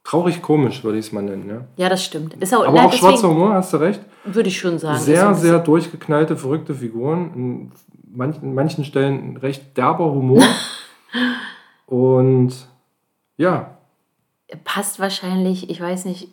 traurig 0.05 0.40
komisch, 0.40 0.83
würde 0.85 0.99
ich 0.99 1.05
es 1.05 1.12
mal 1.12 1.23
nennen. 1.23 1.51
Ja, 1.51 1.66
ja 1.77 1.88
das 1.90 2.03
stimmt. 2.03 2.33
Ist 2.40 2.55
auch, 2.55 2.66
aber 2.66 2.79
na, 2.79 2.87
auch 2.87 2.92
schwarzer 2.95 3.29
Humor, 3.29 3.53
hast 3.53 3.75
du 3.75 3.77
recht. 3.77 4.01
Würde 4.25 4.49
ich 4.49 4.59
schon 4.59 4.79
sagen. 4.79 4.99
Sehr, 4.99 5.35
sehr 5.35 5.59
durchgeknallte, 5.59 6.38
verrückte 6.38 6.75
Figuren. 6.75 7.31
In 7.35 7.73
manchen, 8.11 8.42
in 8.42 8.55
manchen 8.55 8.85
Stellen 8.85 9.37
recht 9.37 9.77
derber 9.77 10.11
Humor. 10.11 10.42
und 11.87 12.55
ja. 13.37 13.77
Passt 14.64 15.00
wahrscheinlich, 15.00 15.70
ich 15.70 15.80
weiß 15.80 16.04
nicht, 16.04 16.28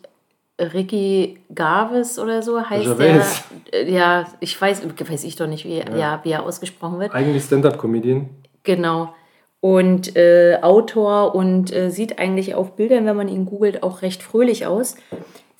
Ricky 0.58 1.38
Garvis 1.54 2.18
oder 2.18 2.42
so 2.42 2.60
heißt 2.60 2.84
Gervais. 2.84 3.44
der. 3.72 3.88
Ja, 3.88 4.26
ich 4.40 4.60
weiß, 4.60 4.82
weiß 4.84 5.24
ich 5.24 5.36
doch 5.36 5.46
nicht, 5.46 5.64
wie, 5.64 5.78
ja. 5.78 5.96
ja 5.96 6.20
wie 6.22 6.32
er 6.32 6.44
ausgesprochen 6.44 6.98
wird. 6.98 7.14
Eigentlich 7.14 7.44
Stand-up-Comedian. 7.44 8.28
Genau. 8.62 9.14
Und 9.60 10.16
äh, 10.16 10.58
Autor 10.62 11.34
und 11.34 11.72
äh, 11.72 11.90
sieht 11.90 12.18
eigentlich 12.18 12.54
auf 12.54 12.76
Bildern, 12.76 13.06
wenn 13.06 13.16
man 13.16 13.28
ihn 13.28 13.46
googelt, 13.46 13.82
auch 13.82 14.02
recht 14.02 14.22
fröhlich 14.22 14.66
aus 14.66 14.96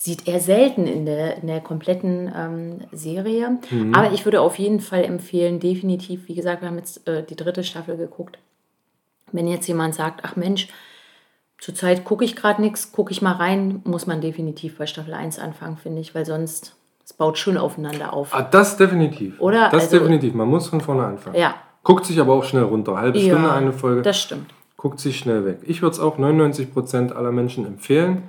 sieht 0.01 0.27
er 0.27 0.41
selten 0.41 0.87
in 0.87 1.05
der, 1.05 1.37
in 1.43 1.47
der 1.47 1.61
kompletten 1.61 2.33
ähm, 2.35 2.79
Serie. 2.91 3.59
Mhm. 3.71 3.95
Aber 3.95 4.13
ich 4.13 4.25
würde 4.25 4.41
auf 4.41 4.59
jeden 4.59 4.81
Fall 4.81 5.05
empfehlen, 5.05 5.61
definitiv, 5.61 6.27
wie 6.27 6.35
gesagt, 6.35 6.63
wir 6.63 6.69
haben 6.69 6.79
jetzt 6.79 7.07
äh, 7.07 7.23
die 7.23 7.37
dritte 7.37 7.63
Staffel 7.65 7.99
geguckt. 7.99 8.39
Wenn 9.31 9.47
jetzt 9.47 9.69
jemand 9.69 9.95
sagt, 9.95 10.21
ach 10.25 10.37
Mensch, 10.37 10.69
zurzeit 11.61 12.05
gucke 12.05 12.25
ich 12.25 12.35
gerade 12.35 12.61
nichts, 12.61 12.93
gucke 12.93 13.13
ich 13.13 13.23
mal 13.23 13.33
rein, 13.33 13.83
muss 13.85 14.07
man 14.07 14.21
definitiv 14.21 14.79
bei 14.79 14.87
Staffel 14.87 15.15
1 15.15 15.39
anfangen, 15.39 15.77
finde 15.77 16.01
ich, 16.01 16.15
weil 16.15 16.27
sonst, 16.27 16.75
es 17.05 17.13
baut 17.13 17.39
schon 17.39 17.57
aufeinander 17.57 18.13
auf. 18.13 18.35
Ah, 18.35 18.43
das 18.43 18.77
definitiv. 18.77 19.41
Oder? 19.41 19.69
Das 19.71 19.85
also, 19.85 19.99
definitiv, 19.99 20.35
man 20.35 20.49
muss 20.49 20.69
von 20.69 20.81
vorne 20.81 21.05
anfangen. 21.05 21.37
Ja. 21.37 21.55
Guckt 21.83 22.07
sich 22.07 22.21
aber 22.21 22.35
auch 22.35 22.45
schnell 22.45 22.65
runter, 22.65 22.97
halbe 22.97 23.19
ja, 23.19 23.35
Stunde 23.35 23.53
eine 23.53 23.73
Folge. 23.73 24.03
Das 24.03 24.21
stimmt. 24.21 24.53
Guckt 24.77 24.99
sich 24.99 25.19
schnell 25.19 25.45
weg. 25.45 25.59
Ich 25.63 25.83
würde 25.83 25.95
es 25.95 26.01
auch 26.01 26.19
99% 26.19 27.13
aller 27.13 27.33
Menschen 27.33 27.67
empfehlen. 27.67 28.23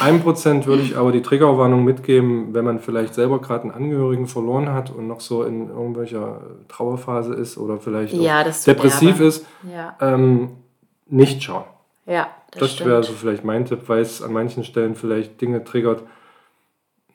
Ein 0.00 0.20
Prozent 0.20 0.66
würde 0.66 0.82
ich 0.82 0.96
aber 0.96 1.12
die 1.12 1.22
Triggerwarnung 1.22 1.84
mitgeben, 1.84 2.52
wenn 2.52 2.64
man 2.64 2.80
vielleicht 2.80 3.14
selber 3.14 3.40
gerade 3.40 3.64
einen 3.64 3.70
Angehörigen 3.70 4.26
verloren 4.26 4.72
hat 4.72 4.90
und 4.90 5.06
noch 5.06 5.20
so 5.20 5.44
in 5.44 5.68
irgendwelcher 5.68 6.40
Trauerphase 6.66 7.34
ist 7.34 7.56
oder 7.56 7.78
vielleicht 7.78 8.12
ja, 8.12 8.42
depressiv 8.42 9.20
ist. 9.20 9.46
Ja. 9.72 9.96
Ähm, 10.00 10.50
nicht 11.06 11.42
schauen. 11.42 11.64
Ja, 12.06 12.28
das, 12.52 12.76
das 12.76 12.86
wäre 12.86 13.02
so 13.02 13.12
vielleicht 13.12 13.44
mein 13.44 13.64
Tipp, 13.64 13.88
weil 13.88 14.00
es 14.00 14.22
an 14.22 14.32
manchen 14.32 14.64
Stellen 14.64 14.94
vielleicht 14.94 15.40
Dinge 15.40 15.64
triggert, 15.64 16.02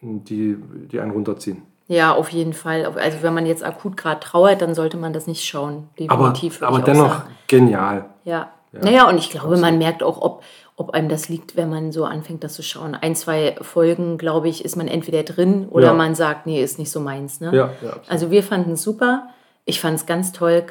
die, 0.01 0.57
die 0.91 0.99
einen 0.99 1.11
runterziehen. 1.11 1.63
Ja, 1.87 2.13
auf 2.13 2.29
jeden 2.29 2.53
Fall. 2.53 2.85
Also 2.85 3.17
wenn 3.21 3.33
man 3.33 3.45
jetzt 3.45 3.63
akut 3.63 3.97
gerade 3.97 4.19
trauert, 4.19 4.61
dann 4.61 4.75
sollte 4.75 4.97
man 4.97 5.13
das 5.13 5.27
nicht 5.27 5.43
schauen. 5.43 5.89
Definitiv. 5.99 6.61
Aber, 6.61 6.77
aber 6.77 6.85
dennoch 6.85 7.23
genial. 7.47 8.05
Ja. 8.23 8.49
ja. 8.71 8.79
Naja, 8.81 9.09
und 9.09 9.17
ich 9.17 9.29
glaube, 9.29 9.57
man 9.57 9.77
merkt 9.77 10.01
auch, 10.01 10.21
ob, 10.21 10.43
ob 10.77 10.91
einem 10.91 11.09
das 11.09 11.27
liegt, 11.27 11.57
wenn 11.57 11.69
man 11.69 11.91
so 11.91 12.05
anfängt, 12.05 12.43
das 12.43 12.53
zu 12.53 12.63
schauen. 12.63 12.95
Ein, 12.95 13.15
zwei 13.15 13.55
Folgen, 13.61 14.17
glaube 14.17 14.47
ich, 14.47 14.63
ist 14.63 14.77
man 14.77 14.87
entweder 14.87 15.23
drin 15.23 15.67
oder 15.69 15.87
ja. 15.87 15.93
man 15.93 16.15
sagt, 16.15 16.45
nee, 16.45 16.63
ist 16.63 16.79
nicht 16.79 16.91
so 16.91 17.01
meins. 17.01 17.41
Ne? 17.41 17.53
Ja, 17.53 17.71
ja, 17.81 17.97
also 18.07 18.31
wir 18.31 18.43
fanden 18.43 18.71
es 18.71 18.83
super. 18.83 19.27
Ich 19.65 19.81
fand 19.81 19.97
es 19.97 20.05
ganz 20.05 20.31
toll. 20.31 20.63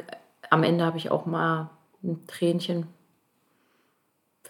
Am 0.48 0.62
Ende 0.62 0.84
habe 0.84 0.96
ich 0.96 1.10
auch 1.10 1.26
mal 1.26 1.70
ein 2.02 2.26
Tränchen 2.26 2.86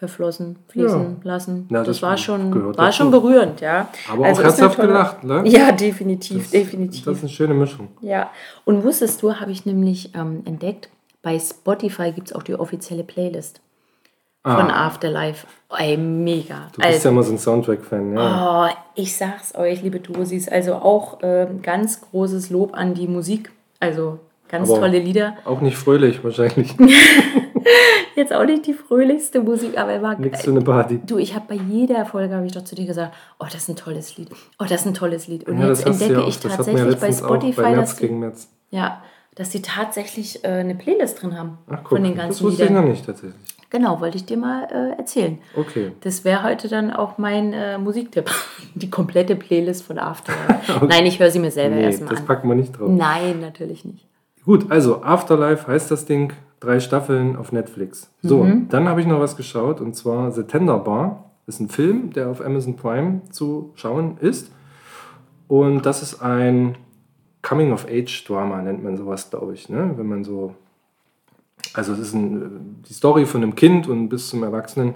verflossen, 0.00 0.56
fließen 0.68 1.18
ja. 1.22 1.30
lassen. 1.30 1.68
Ja, 1.70 1.78
das, 1.80 1.88
das, 1.88 2.02
war 2.02 2.16
schon, 2.16 2.74
war 2.74 2.90
schon 2.90 3.10
berührend, 3.10 3.60
ja. 3.60 3.90
Aber 4.10 4.24
also 4.24 4.40
auch 4.40 4.46
herzhaft 4.46 4.80
gelacht, 4.80 5.22
ne? 5.22 5.42
Ja, 5.44 5.72
definitiv, 5.72 6.44
das, 6.44 6.50
definitiv. 6.52 7.04
Das 7.04 7.18
ist 7.18 7.22
eine 7.24 7.28
schöne 7.28 7.52
Mischung. 7.52 7.88
Ja, 8.00 8.30
und 8.64 8.82
wusstest 8.82 9.20
du, 9.20 9.34
habe 9.34 9.52
ich 9.52 9.66
nämlich 9.66 10.14
ähm, 10.14 10.40
entdeckt, 10.46 10.88
bei 11.20 11.38
Spotify 11.38 12.12
gibt 12.12 12.28
es 12.28 12.32
auch 12.34 12.42
die 12.42 12.54
offizielle 12.54 13.04
Playlist 13.04 13.60
von 14.42 14.70
ah. 14.70 14.86
Afterlife. 14.86 15.46
Ey, 15.76 15.98
mega. 15.98 16.68
Du 16.72 16.80
bist 16.80 16.86
also, 16.86 17.08
ja 17.08 17.10
immer 17.10 17.22
so 17.22 17.32
ein 17.32 17.38
Soundtrack-Fan, 17.38 18.16
ja. 18.16 18.70
Oh, 18.70 18.74
ich 18.94 19.14
sag's 19.14 19.54
euch, 19.54 19.82
liebe 19.82 20.00
Dosis. 20.00 20.48
Also 20.48 20.76
auch 20.76 21.22
äh, 21.22 21.46
ganz 21.62 22.00
großes 22.00 22.48
Lob 22.48 22.72
an 22.72 22.94
die 22.94 23.06
Musik. 23.06 23.50
Also 23.80 24.18
ganz 24.48 24.70
aber 24.70 24.80
tolle 24.80 24.98
Lieder. 24.98 25.36
Auch 25.44 25.60
nicht 25.60 25.76
fröhlich 25.76 26.24
wahrscheinlich. 26.24 26.74
Jetzt 28.20 28.34
auch 28.34 28.44
nicht 28.44 28.66
die 28.66 28.74
fröhlichste 28.74 29.40
Musik, 29.40 29.78
aber 29.78 29.92
er 29.92 30.02
war 30.02 30.18
Nichts 30.18 30.42
für 30.42 30.50
eine 30.50 30.60
Party. 30.60 31.00
Du, 31.06 31.16
ich 31.16 31.34
habe 31.34 31.46
bei 31.48 31.54
jeder 31.54 32.04
Folge 32.04 32.34
habe 32.34 32.44
ich 32.44 32.52
doch 32.52 32.64
zu 32.64 32.74
dir 32.74 32.84
gesagt, 32.84 33.14
oh, 33.38 33.46
das 33.46 33.62
ist 33.62 33.70
ein 33.70 33.76
tolles 33.76 34.18
Lied. 34.18 34.28
Oh, 34.58 34.64
das 34.68 34.82
ist 34.82 34.86
ein 34.88 34.92
tolles 34.92 35.26
Lied. 35.26 35.48
Und 35.48 35.58
ja, 35.58 35.68
jetzt 35.68 35.86
entdecke 35.86 36.20
ja 36.20 36.28
ich 36.28 36.38
tatsächlich 36.38 36.96
bei 36.96 37.12
Spotify, 37.12 37.62
bei 37.62 37.86
gegen 37.98 38.18
März. 38.18 38.50
ja, 38.68 39.02
dass 39.36 39.52
sie 39.52 39.62
tatsächlich 39.62 40.44
äh, 40.44 40.48
eine 40.48 40.74
Playlist 40.74 41.22
drin 41.22 41.38
haben 41.38 41.56
Ach, 41.70 41.78
guck, 41.78 41.96
von 41.96 42.04
den 42.04 42.14
ganzen 42.14 42.28
Das 42.28 42.42
wusste 42.42 42.64
Liedern. 42.64 42.76
ich 42.76 42.82
noch 42.82 42.90
nicht 42.90 43.06
tatsächlich. 43.06 43.40
Genau, 43.70 44.02
wollte 44.02 44.18
ich 44.18 44.26
dir 44.26 44.36
mal 44.36 44.64
äh, 44.70 44.98
erzählen. 44.98 45.38
Okay. 45.56 45.92
Das 46.02 46.22
wäre 46.22 46.42
heute 46.42 46.68
dann 46.68 46.90
auch 46.90 47.16
mein 47.16 47.54
äh, 47.54 47.78
Musiktipp. 47.78 48.30
Die 48.74 48.90
komplette 48.90 49.34
Playlist 49.34 49.84
von 49.84 49.98
Afterlife. 49.98 50.74
okay. 50.76 50.86
Nein, 50.86 51.06
ich 51.06 51.18
höre 51.18 51.30
sie 51.30 51.38
mir 51.38 51.52
selber 51.52 51.76
nee, 51.76 51.84
erstmal 51.84 52.10
an. 52.10 52.16
Das 52.16 52.26
packen 52.26 52.48
wir 52.48 52.54
nicht 52.54 52.78
drauf. 52.78 52.90
Nein, 52.90 53.40
natürlich 53.40 53.86
nicht. 53.86 54.06
Gut, 54.44 54.70
also 54.70 55.02
Afterlife 55.02 55.66
heißt 55.66 55.90
das 55.90 56.04
Ding. 56.04 56.34
Drei 56.60 56.78
Staffeln 56.78 57.36
auf 57.36 57.52
Netflix. 57.52 58.12
So, 58.22 58.44
mhm. 58.44 58.68
dann 58.68 58.88
habe 58.88 59.00
ich 59.00 59.06
noch 59.06 59.20
was 59.20 59.36
geschaut 59.36 59.80
und 59.80 59.96
zwar 59.96 60.30
The 60.30 60.42
Tender 60.44 60.78
Bar. 60.78 61.30
Das 61.46 61.56
ist 61.56 61.60
ein 61.60 61.68
Film, 61.68 62.12
der 62.12 62.28
auf 62.28 62.40
Amazon 62.44 62.76
Prime 62.76 63.22
zu 63.30 63.72
schauen 63.74 64.18
ist. 64.20 64.52
Und 65.48 65.84
das 65.86 66.02
ist 66.02 66.22
ein 66.22 66.76
Coming-of-Age-Drama, 67.42 68.62
nennt 68.62 68.84
man 68.84 68.96
sowas, 68.96 69.30
glaube 69.30 69.54
ich. 69.54 69.68
Ne? 69.68 69.94
Wenn 69.96 70.06
man 70.06 70.22
so 70.22 70.54
also 71.74 71.92
es 71.92 71.98
ist 71.98 72.14
ein, 72.14 72.82
die 72.88 72.92
Story 72.92 73.26
von 73.26 73.42
einem 73.42 73.54
Kind 73.54 73.88
und 73.88 74.08
bis 74.08 74.28
zum 74.28 74.42
Erwachsenen, 74.42 74.94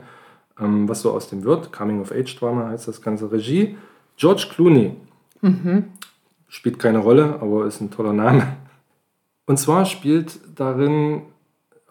ähm, 0.58 0.88
was 0.88 1.02
so 1.02 1.12
aus 1.12 1.28
dem 1.28 1.44
wird. 1.44 1.72
Coming 1.72 2.00
of 2.00 2.12
Age 2.12 2.36
Drama 2.36 2.68
heißt 2.68 2.88
das 2.88 3.02
ganze 3.02 3.30
Regie. 3.30 3.76
George 4.16 4.48
Clooney. 4.50 4.96
Mhm. 5.40 5.84
Spielt 6.48 6.78
keine 6.78 6.98
Rolle, 6.98 7.38
aber 7.40 7.66
ist 7.66 7.80
ein 7.80 7.90
toller 7.90 8.12
Name. 8.12 8.56
Und 9.46 9.58
zwar 9.58 9.84
spielt 9.84 10.38
darin, 10.56 11.22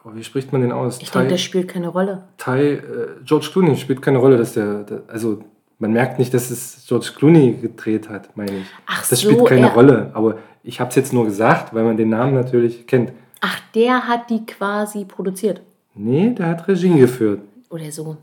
oh, 0.05 0.09
wie 0.13 0.23
spricht 0.23 0.51
man 0.51 0.61
den 0.61 0.71
aus? 0.71 1.01
Ich 1.01 1.11
denke, 1.11 1.29
der 1.29 1.37
spielt 1.37 1.67
keine 1.67 1.89
Rolle. 1.89 2.23
Ty, 2.37 2.51
äh, 2.51 2.81
George 3.23 3.49
Clooney 3.51 3.75
spielt 3.77 4.01
keine 4.01 4.17
Rolle, 4.17 4.37
dass 4.37 4.53
der, 4.53 4.83
der, 4.83 5.03
also 5.07 5.43
man 5.79 5.91
merkt 5.91 6.19
nicht, 6.19 6.33
dass 6.33 6.49
es 6.49 6.85
George 6.87 7.11
Clooney 7.15 7.57
gedreht 7.61 8.09
hat, 8.09 8.35
meine 8.37 8.59
ich. 8.59 8.65
Ach 8.85 9.07
das 9.07 9.19
so, 9.19 9.29
spielt 9.29 9.45
keine 9.45 9.71
Rolle, 9.71 10.11
aber 10.13 10.37
ich 10.63 10.79
habe 10.79 10.89
es 10.89 10.95
jetzt 10.95 11.13
nur 11.13 11.25
gesagt, 11.25 11.73
weil 11.73 11.83
man 11.83 11.97
den 11.97 12.09
Namen 12.09 12.33
natürlich 12.33 12.87
kennt. 12.87 13.11
Ach, 13.41 13.59
der 13.75 14.07
hat 14.07 14.29
die 14.29 14.45
quasi 14.45 15.05
produziert. 15.05 15.61
Nee, 15.95 16.29
der 16.31 16.47
hat 16.47 16.67
Regie 16.67 16.97
geführt. 16.97 17.41
Oder 17.69 17.91
so. 17.91 18.17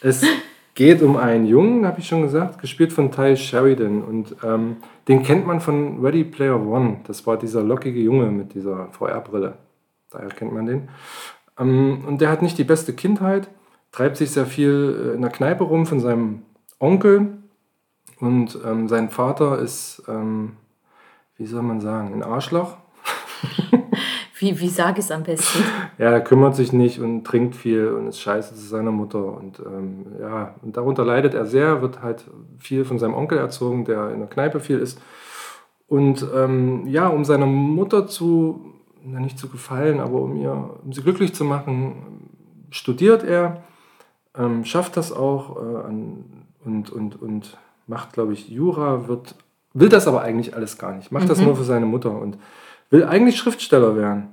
Es 0.00 0.24
geht 0.74 1.02
um 1.02 1.16
einen 1.16 1.46
Jungen, 1.46 1.84
habe 1.84 2.00
ich 2.00 2.06
schon 2.06 2.22
gesagt, 2.22 2.60
gespielt 2.60 2.92
von 2.92 3.10
Ty 3.10 3.36
Sheridan. 3.36 4.02
Und 4.02 4.36
ähm, 4.44 4.76
den 5.08 5.22
kennt 5.22 5.46
man 5.46 5.60
von 5.60 6.00
Ready 6.04 6.24
Player 6.24 6.60
One. 6.60 6.98
Das 7.06 7.26
war 7.26 7.36
dieser 7.36 7.62
lockige 7.62 8.00
Junge 8.00 8.26
mit 8.26 8.54
dieser 8.54 8.88
VR-Brille. 8.92 9.54
Daher 10.10 10.28
kennt 10.28 10.52
man 10.52 10.66
den. 10.66 10.88
Ähm, 11.58 12.04
und 12.06 12.20
der 12.20 12.30
hat 12.30 12.42
nicht 12.42 12.58
die 12.58 12.64
beste 12.64 12.92
Kindheit, 12.92 13.48
treibt 13.92 14.16
sich 14.16 14.30
sehr 14.30 14.46
viel 14.46 15.10
äh, 15.10 15.14
in 15.14 15.22
der 15.22 15.30
Kneipe 15.30 15.64
rum 15.64 15.86
von 15.86 16.00
seinem 16.00 16.42
Onkel. 16.78 17.38
Und 18.20 18.58
ähm, 18.64 18.88
sein 18.88 19.10
Vater 19.10 19.58
ist, 19.58 20.02
ähm, 20.08 20.56
wie 21.36 21.46
soll 21.46 21.62
man 21.62 21.80
sagen, 21.80 22.14
ein 22.14 22.22
Arschloch. 22.22 22.76
Wie, 24.38 24.60
wie 24.60 24.68
sage 24.68 24.98
ich 24.98 25.06
es 25.06 25.10
am 25.10 25.22
besten? 25.22 25.64
Ja, 25.98 26.10
er 26.10 26.20
kümmert 26.20 26.54
sich 26.54 26.74
nicht 26.74 27.00
und 27.00 27.24
trinkt 27.24 27.56
viel 27.56 27.88
und 27.88 28.08
ist 28.08 28.20
scheiße 28.20 28.54
zu 28.54 28.60
seiner 28.60 28.90
Mutter. 28.90 29.34
Und 29.34 29.60
ähm, 29.60 30.04
ja, 30.20 30.54
und 30.60 30.76
darunter 30.76 31.06
leidet 31.06 31.32
er 31.32 31.46
sehr, 31.46 31.80
wird 31.80 32.02
halt 32.02 32.26
viel 32.58 32.84
von 32.84 32.98
seinem 32.98 33.14
Onkel 33.14 33.38
erzogen, 33.38 33.86
der 33.86 34.10
in 34.10 34.18
der 34.18 34.28
Kneipe 34.28 34.60
viel 34.60 34.78
ist. 34.78 35.00
Und 35.88 36.26
ähm, 36.34 36.86
ja, 36.86 37.08
um 37.08 37.24
seiner 37.24 37.46
Mutter 37.46 38.06
zu, 38.08 38.74
na, 39.06 39.20
nicht 39.20 39.38
zu 39.38 39.48
gefallen, 39.48 40.00
aber 40.00 40.20
um, 40.20 40.36
ihr, 40.36 40.70
um 40.84 40.92
sie 40.92 41.02
glücklich 41.02 41.34
zu 41.34 41.44
machen, 41.44 42.30
studiert 42.70 43.22
er, 43.22 43.62
ähm, 44.36 44.64
schafft 44.64 44.96
das 44.96 45.12
auch 45.12 45.56
äh, 45.56 45.86
an, 45.86 46.24
und, 46.64 46.90
und, 46.90 47.22
und 47.22 47.58
macht, 47.86 48.12
glaube 48.12 48.32
ich, 48.32 48.48
Jura, 48.48 49.06
wird, 49.06 49.36
will 49.72 49.88
das 49.88 50.08
aber 50.08 50.22
eigentlich 50.22 50.54
alles 50.54 50.78
gar 50.78 50.94
nicht, 50.94 51.12
macht 51.12 51.30
das 51.30 51.40
nur 51.40 51.56
für 51.56 51.64
seine 51.64 51.86
Mutter 51.86 52.10
und 52.10 52.36
will 52.90 53.04
eigentlich 53.04 53.36
Schriftsteller 53.36 53.96
werden. 53.96 54.28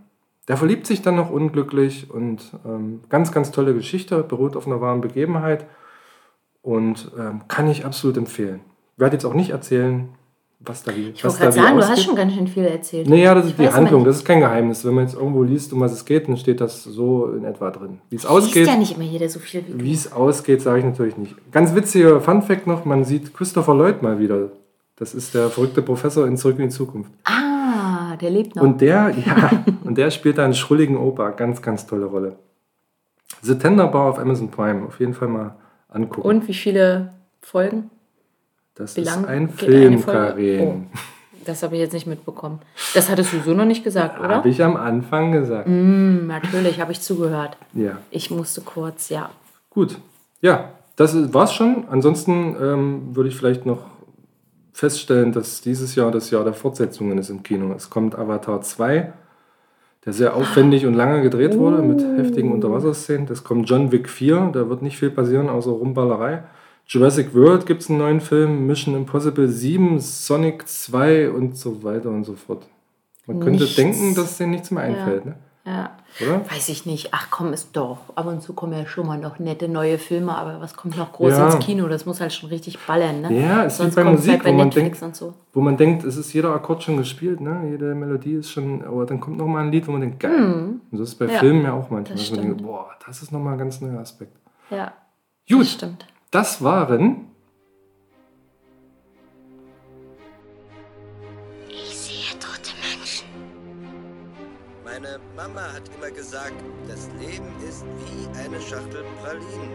Der 0.47 0.57
verliebt 0.57 0.87
sich 0.87 1.01
dann 1.01 1.15
noch 1.15 1.29
unglücklich 1.29 2.09
und 2.09 2.41
ähm, 2.65 3.01
ganz, 3.07 3.31
ganz 3.31 3.51
tolle 3.51 3.73
Geschichte, 3.73 4.23
beruht 4.23 4.57
auf 4.57 4.67
einer 4.67 4.81
wahren 4.81 5.01
Begebenheit 5.01 5.67
und 6.61 7.11
ähm, 7.17 7.47
kann 7.47 7.69
ich 7.69 7.85
absolut 7.85 8.17
empfehlen. 8.17 8.61
Werde 8.97 9.15
jetzt 9.15 9.25
auch 9.25 9.33
nicht 9.35 9.51
erzählen, 9.51 10.09
was 10.65 10.83
da 10.83 10.95
wie 10.95 11.09
Ich 11.09 11.23
wollte 11.23 11.37
gerade 11.37 11.51
sagen, 11.51 11.77
du 11.77 11.87
hast 11.87 12.03
schon 12.03 12.15
ganz 12.15 12.33
schön 12.33 12.47
viel 12.47 12.63
erzählt. 12.63 13.07
Naja, 13.09 13.33
das 13.35 13.45
ist 13.45 13.51
Ich 13.51 13.57
die 13.57 13.69
Handlung, 13.69 14.05
das 14.05 14.17
ist 14.17 14.25
kein 14.25 14.39
Geheimnis. 14.39 14.85
Wenn 14.85 14.93
man 14.93 15.05
jetzt 15.05 15.15
irgendwo 15.15 15.43
liest, 15.43 15.73
um 15.73 15.81
was 15.81 15.91
es 15.91 16.05
geht, 16.05 16.27
dann 16.27 16.37
steht 16.37 16.61
das 16.61 16.83
so 16.83 17.27
in 17.27 17.43
etwa 17.43 17.71
drin. 17.71 17.99
Wie 18.09 18.15
es 18.15 18.23
Liest 18.23 18.31
ausgeht, 18.31 18.67
ja 18.67 18.77
nicht 18.77 18.95
immer 18.95 19.05
jeder 19.05 19.29
so 19.29 19.39
viel 19.39 19.63
wie 19.67 19.83
wie 19.83 19.93
es 19.93 20.11
ausgeht, 20.11 20.61
sage 20.61 20.79
ich 20.79 20.85
natürlich 20.85 21.17
nicht. 21.17 21.35
Ganz 21.51 21.75
witziger 21.75 22.21
Funfact 22.21 22.67
noch, 22.67 22.85
man 22.85 23.03
sieht 23.03 23.33
Christopher 23.33 23.75
Lloyd 23.75 24.01
mal 24.01 24.19
wieder. 24.19 24.49
Das 24.95 25.13
ist 25.13 25.33
der 25.33 25.49
verrückte 25.49 25.81
Professor 25.81 26.27
in 26.27 26.37
Zurück 26.37 26.59
in 26.59 26.65
die 26.65 26.69
Zukunft. 26.69 27.11
Ah, 27.25 28.15
der 28.21 28.29
lebt 28.29 28.55
noch. 28.55 28.63
Und 28.63 28.79
der, 28.79 29.13
ja, 29.25 29.63
und 29.83 29.97
der 29.97 30.11
spielt 30.11 30.37
da 30.37 30.45
einen 30.45 30.53
schrulligen 30.53 30.97
Opa. 30.97 31.31
Ganz, 31.31 31.61
ganz 31.61 31.85
tolle 31.85 32.05
Rolle. 32.05 32.37
The 33.41 33.55
Tender 33.55 33.87
Bar 33.87 34.11
auf 34.11 34.19
Amazon 34.19 34.49
Prime. 34.49 34.85
Auf 34.85 34.99
jeden 34.99 35.13
Fall 35.13 35.27
mal 35.27 35.55
angucken. 35.89 36.27
Und 36.27 36.47
wie 36.47 36.53
viele 36.53 37.13
Folgen? 37.41 37.89
Das 38.75 38.95
Wie 38.95 39.01
ist 39.01 39.25
ein 39.25 39.49
Film? 39.49 40.05
Karin. 40.05 40.61
Oh, 40.61 40.97
das 41.45 41.63
habe 41.63 41.75
ich 41.75 41.81
jetzt 41.81 41.93
nicht 41.93 42.07
mitbekommen. 42.07 42.59
Das 42.93 43.09
hattest 43.09 43.33
du 43.33 43.39
so 43.41 43.53
noch 43.53 43.65
nicht 43.65 43.83
gesagt, 43.83 44.19
oder? 44.19 44.35
Habe 44.35 44.49
ich 44.49 44.63
am 44.63 44.75
Anfang 44.75 45.31
gesagt. 45.31 45.67
Hm, 45.67 46.27
natürlich, 46.27 46.79
habe 46.79 46.91
ich 46.91 47.01
zugehört. 47.01 47.57
Ja. 47.73 47.97
Ich 48.11 48.31
musste 48.31 48.61
kurz, 48.61 49.09
ja. 49.09 49.29
Gut. 49.69 49.97
Ja, 50.41 50.69
das 50.95 51.33
war's 51.33 51.53
schon. 51.53 51.85
Ansonsten 51.89 52.55
ähm, 52.61 53.15
würde 53.15 53.29
ich 53.29 53.35
vielleicht 53.35 53.65
noch 53.65 53.85
feststellen, 54.73 55.31
dass 55.31 55.61
dieses 55.61 55.95
Jahr 55.95 56.11
das 56.11 56.31
Jahr 56.31 56.43
der 56.43 56.53
Fortsetzungen 56.53 57.17
ist 57.17 57.29
im 57.29 57.43
Kino. 57.43 57.73
Es 57.73 57.89
kommt 57.89 58.17
Avatar 58.17 58.61
2, 58.61 59.13
der 60.05 60.13
sehr 60.13 60.35
aufwendig 60.35 60.85
und 60.85 60.95
lange 60.95 61.21
gedreht 61.21 61.57
wurde 61.57 61.81
mit 61.81 62.03
heftigen 62.17 62.51
Unterwasserszenen. 62.51 63.27
Es 63.31 63.43
kommt 63.43 63.69
John 63.69 63.91
Wick 63.91 64.09
4, 64.09 64.51
da 64.53 64.69
wird 64.69 64.81
nicht 64.81 64.97
viel 64.97 65.11
passieren, 65.11 65.49
außer 65.49 65.71
Rumballerei. 65.71 66.43
Jurassic 66.87 67.33
World 67.33 67.65
gibt 67.65 67.81
es 67.81 67.89
einen 67.89 67.99
neuen 67.99 68.21
Film, 68.21 68.67
Mission 68.67 68.95
Impossible 68.95 69.47
7, 69.47 69.99
Sonic 69.99 70.67
2 70.67 71.29
und 71.31 71.57
so 71.57 71.83
weiter 71.83 72.09
und 72.09 72.23
so 72.25 72.35
fort. 72.35 72.67
Man 73.25 73.39
könnte 73.39 73.63
Nichts. 73.63 73.75
denken, 73.77 74.15
dass 74.15 74.37
denen 74.37 74.51
nichts 74.51 74.69
mehr 74.69 74.83
einfällt, 74.83 75.25
ne? 75.25 75.35
Ja. 75.65 75.91
oder? 76.19 76.41
Weiß 76.51 76.67
ich 76.67 76.85
nicht. 76.85 77.13
Ach 77.13 77.27
komm, 77.31 77.53
ist 77.53 77.69
doch. 77.77 77.99
Ab 78.15 78.25
und 78.27 78.41
zu 78.41 78.51
kommen 78.51 78.73
ja 78.73 78.85
schon 78.85 79.07
mal 79.07 79.17
noch 79.17 79.39
nette 79.39 79.69
neue 79.69 79.97
Filme, 79.97 80.35
aber 80.37 80.59
was 80.59 80.75
kommt 80.75 80.97
noch 80.97 81.13
groß 81.13 81.31
Ja. 81.31 81.45
ins 81.55 81.65
Kino? 81.65 81.87
Das 81.87 82.05
muss 82.05 82.19
halt 82.19 82.33
schon 82.33 82.49
richtig 82.49 82.77
ballern, 82.85 83.21
ne? 83.21 83.31
Ja, 83.41 83.63
es 83.63 83.79
ist 83.79 83.95
bei 83.95 84.03
Musik, 84.03 84.31
halt 84.33 84.43
bei 84.43 84.49
wo 84.51 84.57
man 84.57 84.69
denkt- 84.69 85.15
so. 85.15 85.33
wo 85.53 85.61
man 85.61 85.77
denkt, 85.77 86.03
es 86.03 86.17
ist 86.17 86.33
jeder 86.33 86.53
Akkord 86.53 86.83
schon 86.83 86.97
gespielt, 86.97 87.39
ne? 87.39 87.65
jede 87.71 87.95
Melodie 87.95 88.33
ist 88.33 88.51
schon, 88.51 88.83
aber 88.83 89.05
dann 89.05 89.21
kommt 89.21 89.37
nochmal 89.37 89.63
ein 89.63 89.71
Lied, 89.71 89.87
wo 89.87 89.93
man 89.93 90.01
denkt, 90.01 90.19
geil. 90.19 90.35
Und 90.43 90.81
das 90.91 91.09
ist 91.09 91.15
bei 91.15 91.25
Mhm. 91.27 91.31
Ja, 91.31 91.39
Filmen 91.39 91.63
ja 91.63 91.71
auch 91.71 91.89
manchmal, 91.89 92.17
das 92.17 92.27
dass 92.29 92.31
man 92.37 92.41
denkt, 92.45 92.61
boah, 92.61 92.89
das 93.07 93.21
ist 93.23 93.31
nochmal 93.31 93.53
ein 93.53 93.59
ganz 93.59 93.79
neuer 93.79 93.99
Aspekt. 94.01 94.35
Ja, 94.69 94.91
Gut, 95.49 95.65
stimmt. 95.65 96.05
Das 96.33 96.63
waren 96.63 97.27
Ich 101.69 101.95
sehe 101.95 102.39
tote 102.39 102.71
Menschen. 102.81 103.27
Meine 104.83 105.19
Mama 105.35 105.61
hat 105.73 105.83
immer 105.95 106.09
gesagt, 106.09 106.55
das 106.87 107.07
Leben 107.19 107.51
ist 107.67 107.85
wie 107.99 108.27
eine 108.39 108.59
Schachtel 108.59 109.05
Pralinen. 109.21 109.73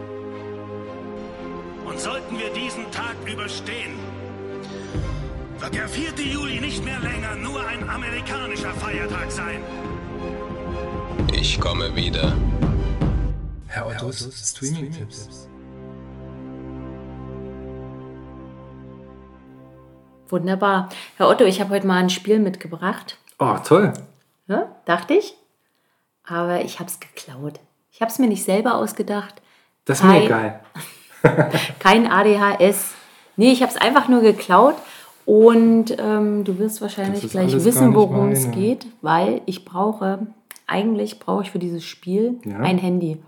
Und 1.85 1.97
sollten 1.99 2.37
wir 2.37 2.51
diesen 2.53 2.91
Tag 2.91 3.15
überstehen, 3.25 3.93
wird 5.59 5.73
der 5.73 5.87
4. 5.87 6.11
Juli 6.25 6.59
nicht 6.59 6.83
mehr 6.83 6.99
länger 6.99 7.35
nur 7.35 7.65
ein 7.65 7.89
amerikanischer 7.89 8.73
Feiertag 8.73 9.31
sein. 9.31 9.61
Ich 11.31 11.59
komme 11.59 11.95
wieder. 11.95 12.35
Herr 13.67 13.87
Ottos 13.87 14.27
Streaming-Tipps. 14.49 15.48
Wunderbar. 20.29 20.89
Herr 21.17 21.27
Otto, 21.29 21.43
ich 21.45 21.59
habe 21.59 21.71
heute 21.71 21.87
mal 21.87 21.97
ein 21.97 22.09
Spiel 22.09 22.39
mitgebracht. 22.39 23.17
Oh, 23.39 23.55
toll. 23.65 23.93
Ja, 24.47 24.67
dachte 24.85 25.13
ich. 25.15 25.35
Aber 26.25 26.61
ich 26.61 26.79
habe 26.79 26.89
es 26.89 26.99
geklaut. 26.99 27.59
Ich 27.91 28.01
habe 28.01 28.11
es 28.11 28.19
mir 28.19 28.27
nicht 28.27 28.43
selber 28.43 28.75
ausgedacht. 28.75 29.41
Das 29.85 29.99
ist 29.99 30.05
mir 30.05 30.23
egal. 30.23 30.59
Kein 31.79 32.07
ADHS. 32.09 32.93
Nee, 33.35 33.51
ich 33.51 33.61
habe 33.61 33.71
es 33.71 33.77
einfach 33.81 34.07
nur 34.07 34.21
geklaut. 34.21 34.75
Und 35.25 35.95
ähm, 35.99 36.43
du 36.43 36.57
wirst 36.57 36.81
wahrscheinlich 36.81 37.29
gleich 37.29 37.53
wissen, 37.53 37.93
worum 37.93 38.31
es 38.31 38.49
geht, 38.51 38.87
weil 39.01 39.41
ich 39.45 39.63
brauche, 39.63 40.25
eigentlich 40.65 41.19
brauche 41.19 41.43
ich 41.43 41.51
für 41.51 41.59
dieses 41.59 41.83
Spiel 41.83 42.39
Ja. 42.45 42.57
ein 42.59 42.77
Handy. 42.79 43.21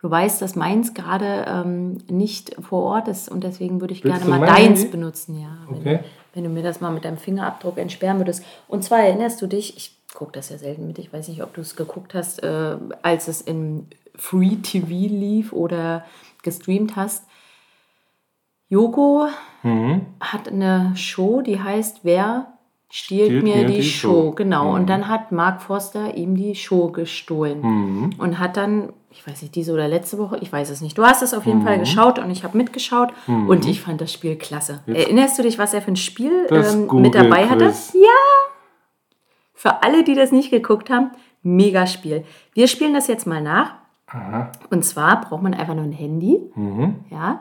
Du 0.00 0.10
weißt, 0.10 0.40
dass 0.42 0.54
meins 0.56 0.94
gerade 0.94 1.44
ähm, 1.48 1.98
nicht 2.08 2.54
vor 2.60 2.82
Ort 2.84 3.08
ist 3.08 3.28
und 3.28 3.42
deswegen 3.44 3.80
würde 3.80 3.94
ich 3.94 4.04
Willst 4.04 4.24
gerne 4.24 4.38
mal 4.38 4.46
deins 4.46 4.80
Handy? 4.80 4.90
benutzen, 4.92 5.40
ja. 5.40 5.48
Okay. 5.70 6.00
Wenn 6.34 6.44
du 6.44 6.50
mir 6.50 6.62
das 6.62 6.80
mal 6.80 6.90
mit 6.90 7.04
deinem 7.04 7.18
Fingerabdruck 7.18 7.78
entsperren 7.78 8.18
würdest. 8.18 8.44
Und 8.68 8.84
zwar 8.84 9.00
erinnerst 9.00 9.40
du 9.42 9.46
dich, 9.46 9.76
ich 9.76 9.96
gucke 10.14 10.32
das 10.32 10.48
ja 10.50 10.58
selten 10.58 10.86
mit, 10.86 10.98
ich 10.98 11.12
weiß 11.12 11.28
nicht, 11.28 11.42
ob 11.42 11.54
du 11.54 11.60
es 11.60 11.76
geguckt 11.76 12.14
hast, 12.14 12.42
äh, 12.42 12.76
als 13.02 13.28
es 13.28 13.40
in 13.40 13.88
Free 14.14 14.56
TV 14.56 14.88
lief 14.88 15.52
oder 15.52 16.04
gestreamt 16.42 16.96
hast. 16.96 17.24
Joko 18.68 19.28
Mhm. 19.62 20.06
hat 20.20 20.48
eine 20.48 20.92
Show, 20.96 21.40
die 21.40 21.60
heißt 21.60 22.00
Wer 22.02 22.57
stiehlt, 22.90 23.42
mir, 23.42 23.66
die, 23.66 23.82
Show? 23.82 24.32
Genau. 24.32 24.68
Mhm. 24.68 24.74
Und 24.74 24.86
dann 24.90 25.08
hat 25.08 25.32
Mark 25.32 25.62
Forster 25.62 26.16
ihm 26.16 26.34
die 26.36 26.54
Show 26.54 26.88
gestohlen. 26.90 27.60
Mhm. 27.60 28.10
Und 28.18 28.38
hat 28.38 28.56
dann, 28.56 28.92
ich 29.10 29.26
weiß 29.26 29.42
nicht, 29.42 29.54
diese 29.54 29.72
oder 29.72 29.88
letzte 29.88 30.18
Woche, 30.18 30.38
ich 30.40 30.52
weiß 30.52 30.70
es 30.70 30.80
nicht. 30.80 30.96
Du 30.96 31.02
hast 31.04 31.22
es 31.22 31.34
auf 31.34 31.44
jeden 31.46 31.60
Mhm. 31.60 31.64
Fall 31.64 31.78
geschaut 31.78 32.18
und 32.18 32.30
ich 32.30 32.44
habe 32.44 32.56
mitgeschaut 32.56 33.10
und 33.26 33.66
ich 33.66 33.80
fand 33.80 34.00
das 34.00 34.12
Spiel 34.12 34.36
klasse. 34.36 34.80
Erinnerst 34.86 35.38
du 35.38 35.42
dich, 35.42 35.58
was 35.58 35.74
er 35.74 35.82
für 35.82 35.92
ein 35.92 35.96
Spiel 35.96 36.46
ähm, 36.50 36.88
mit 37.00 37.14
dabei 37.14 37.48
hatte? 37.48 37.66
Quiz. 37.66 37.92
Ja! 37.94 38.52
Für 39.54 39.82
alle, 39.82 40.04
die 40.04 40.14
das 40.14 40.30
nicht 40.32 40.50
geguckt 40.50 40.88
haben, 40.88 41.10
mega 41.42 41.86
Spiel. 41.86 42.24
Wir 42.54 42.68
spielen 42.68 42.94
das 42.94 43.06
jetzt 43.08 43.26
mal 43.26 43.42
nach. 43.42 43.74
Aha. 44.06 44.52
Und 44.70 44.84
zwar 44.84 45.20
braucht 45.20 45.42
man 45.42 45.52
einfach 45.52 45.74
nur 45.74 45.84
ein 45.84 45.92
Handy. 45.92 46.40
Mhm. 46.54 46.96
Ja. 47.10 47.40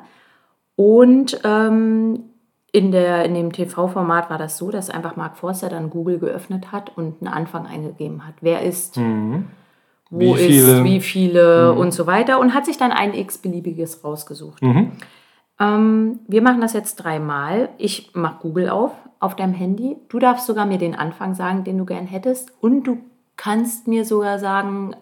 Und 0.76 1.40
ähm, 1.44 2.24
in, 2.72 2.92
der, 2.92 3.26
in 3.26 3.34
dem 3.34 3.52
TV-Format 3.54 4.30
war 4.30 4.38
das 4.38 4.58
so, 4.58 4.72
dass 4.72 4.90
einfach 4.90 5.16
Mark 5.16 5.38
Forster 5.38 5.70
dann 5.70 5.90
Google 5.90 6.20
geöffnet 6.20 6.72
hat 6.72 6.96
und 6.98 7.22
einen 7.22 7.34
Anfang 7.34 7.66
eingegeben 7.66 8.28
hat. 8.28 8.36
Wer 8.42 8.62
ist, 8.62 8.98
Mhm. 8.98 9.46
wo 10.10 10.20
Wie 10.20 10.32
ist, 10.32 10.46
viele? 10.46 10.84
wie 10.84 11.00
viele 11.02 11.74
und 11.74 11.92
so 11.94 12.08
weiter. 12.08 12.40
Und 12.40 12.54
hat 12.54 12.66
sich 12.66 12.78
dann 12.78 12.92
ein 12.92 13.14
x-beliebiges 13.14 14.04
rausgesucht. 14.04 14.62
Mhm. 14.62 14.92
Ähm, 15.60 16.20
wir 16.28 16.42
machen 16.42 16.62
das 16.62 16.74
jetzt 16.74 16.98
dreimal. 16.98 17.70
Ich 17.78 18.12
mache 18.14 18.40
Google 18.42 18.70
auf, 18.70 18.92
auf 19.20 19.36
deinem 19.36 19.54
Handy. 19.54 19.96
Du 20.10 20.20
darfst 20.20 20.46
sogar 20.46 20.66
mir 20.66 20.78
den 20.78 20.94
Anfang 20.94 21.34
sagen, 21.36 21.64
den 21.64 21.78
du 21.78 21.86
gern 21.86 22.06
hättest. 22.06 22.52
Und 22.62 22.84
du 22.84 22.98
kannst 23.38 23.88
mir 23.88 24.06
sogar 24.06 24.40
sagen, 24.40 24.96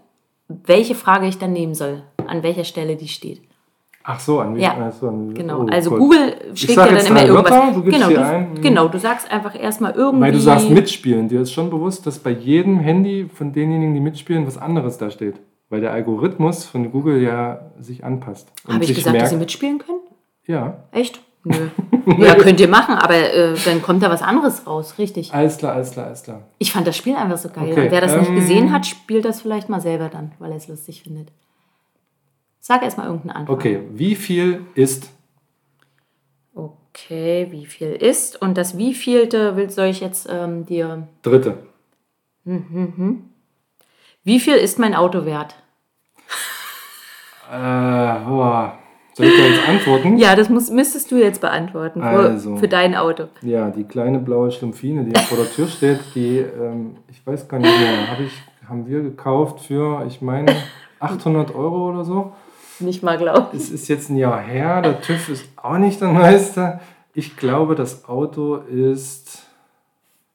welche 0.48 0.96
Frage 0.96 1.26
ich 1.28 1.40
dann 1.40 1.52
nehmen 1.54 1.74
soll, 1.74 2.04
an 2.28 2.44
welcher 2.44 2.64
Stelle 2.64 2.96
die 2.96 3.08
steht. 3.08 3.42
Ach 4.08 4.20
so, 4.20 4.40
an 4.40 4.56
Ja, 4.56 4.76
ach 4.80 4.94
so, 4.94 5.08
an, 5.08 5.34
Genau, 5.34 5.64
oh, 5.64 5.68
also 5.68 5.90
gut. 5.90 6.00
Google 6.00 6.36
schlägt 6.54 6.78
ja 6.78 6.88
dann 6.88 7.06
immer 7.06 7.26
irgendwas. 7.26 7.52
Wörter, 7.52 7.72
du 7.74 7.84
genau, 7.84 8.10
du, 8.10 8.24
ein. 8.24 8.62
genau, 8.62 8.88
du 8.88 9.00
sagst 9.00 9.32
einfach 9.32 9.60
erstmal 9.60 9.94
irgendwie. 9.94 10.26
Weil 10.26 10.32
du 10.32 10.40
sagst 10.40 10.70
mitspielen. 10.70 11.28
Dir 11.28 11.42
ist 11.42 11.52
schon 11.52 11.72
bewusst, 11.72 12.06
dass 12.06 12.20
bei 12.20 12.30
jedem 12.30 12.78
Handy 12.78 13.28
von 13.34 13.52
denjenigen, 13.52 13.96
die 13.96 14.00
mitspielen, 14.00 14.46
was 14.46 14.60
anderes 14.60 15.00
da 15.00 15.10
steht. 15.10 15.38
Weil 15.70 15.82
der 15.82 15.92
Algorithmus 15.92 16.66
von 16.66 16.92
Google 16.92 17.20
ja 17.20 17.72
sich 17.80 18.04
anpasst. 18.04 18.52
Habe 18.68 18.84
ich 18.84 18.90
gesagt, 18.90 19.08
dass 19.08 19.14
merkt, 19.14 19.30
sie 19.30 19.38
mitspielen 19.38 19.80
können? 19.80 20.02
Ja, 20.46 20.84
Echt? 20.92 21.20
Nö. 21.44 21.70
ja, 22.18 22.36
könnt 22.36 22.60
ihr 22.60 22.68
machen, 22.68 22.96
aber 22.96 23.16
äh, 23.16 23.56
dann 23.66 23.82
kommt 23.82 24.04
da 24.04 24.10
was 24.10 24.22
anderes 24.22 24.66
raus, 24.66 24.96
richtig. 24.98 25.32
alles 25.34 25.58
klar, 25.58 25.74
alles 25.74 25.92
klar, 25.92 26.08
alles 26.08 26.24
klar. 26.24 26.42
Ich 26.58 26.72
fand 26.72 26.88
das 26.88 26.98
Spiel 26.98 27.16
einfach 27.16 27.38
so 27.38 27.50
geil. 27.50 27.72
Okay, 27.72 27.86
Und 27.86 27.92
wer 27.92 28.02
das 28.02 28.18
nicht 28.18 28.30
ähm, 28.30 28.36
gesehen 28.36 28.72
hat, 28.72 28.86
spielt 28.86 29.26
das 29.26 29.42
vielleicht 29.42 29.70
mal 29.70 29.80
selber 29.80 30.10
dann, 30.10 30.32
weil 30.40 30.52
er 30.52 30.58
es 30.58 30.68
lustig 30.68 31.04
findet. 31.04 31.32
Sag 32.68 32.82
erstmal 32.82 33.06
irgendeinen 33.06 33.42
Anfang. 33.42 33.56
Okay, 33.56 33.80
wie 33.94 34.16
viel 34.16 34.66
ist 34.74 35.12
Okay, 36.56 37.46
wie 37.52 37.68
viel 37.68 37.92
ist? 37.92 38.42
Und 38.42 38.58
das 38.58 38.76
wievielte 38.76 39.56
will, 39.56 39.70
soll 39.70 39.86
ich 39.86 40.00
jetzt 40.00 40.28
ähm, 40.32 40.66
dir. 40.66 41.08
dritte? 41.22 41.60
Wie 44.24 44.40
viel 44.40 44.56
ist 44.56 44.80
mein 44.80 44.96
Auto 44.96 45.26
wert? 45.26 45.54
Äh, 47.52 47.54
boah. 47.54 48.80
Soll 49.14 49.28
ich 49.28 49.38
da 49.38 49.46
jetzt 49.46 49.70
antworten? 49.70 50.18
Ja, 50.18 50.36
das 50.36 50.50
muss, 50.50 50.72
müsstest 50.72 51.12
du 51.12 51.18
jetzt 51.18 51.42
beantworten 51.42 52.02
für, 52.02 52.08
Also. 52.08 52.56
für 52.58 52.68
dein 52.68 52.96
Auto. 52.96 53.26
Ja, 53.44 53.70
die 53.70 53.84
kleine 53.84 54.18
blaue 54.18 54.50
Schlumpfine, 54.52 55.04
die 55.04 55.20
vor 55.20 55.38
der 55.38 55.52
Tür 55.52 55.68
steht, 55.68 56.00
die, 56.16 56.40
ähm, 56.40 56.96
ich 57.12 57.24
weiß 57.28 57.48
gar 57.48 57.60
nicht 57.60 57.80
mehr, 57.80 58.10
hab 58.10 58.20
ich, 58.20 58.34
haben 58.68 58.88
wir 58.88 59.04
gekauft 59.04 59.60
für, 59.60 60.04
ich 60.08 60.20
meine, 60.24 60.52
800 61.00 61.54
Euro 61.54 61.90
oder 61.92 62.04
so. 62.04 62.34
Nicht 62.80 63.04
mal 63.04 63.18
glauben. 63.18 63.56
Es 63.56 63.70
ist 63.70 63.88
jetzt 63.88 64.10
ein 64.10 64.18
Jahr 64.18 64.40
her, 64.40 64.82
der 64.82 65.02
TÜV 65.02 65.30
ist 65.30 65.46
auch 65.56 65.78
nicht 65.78 66.02
der 66.02 66.10
neueste. 66.12 66.80
Ich 67.14 67.38
glaube, 67.38 67.76
das 67.76 68.08
Auto 68.10 68.56
ist 68.56 69.44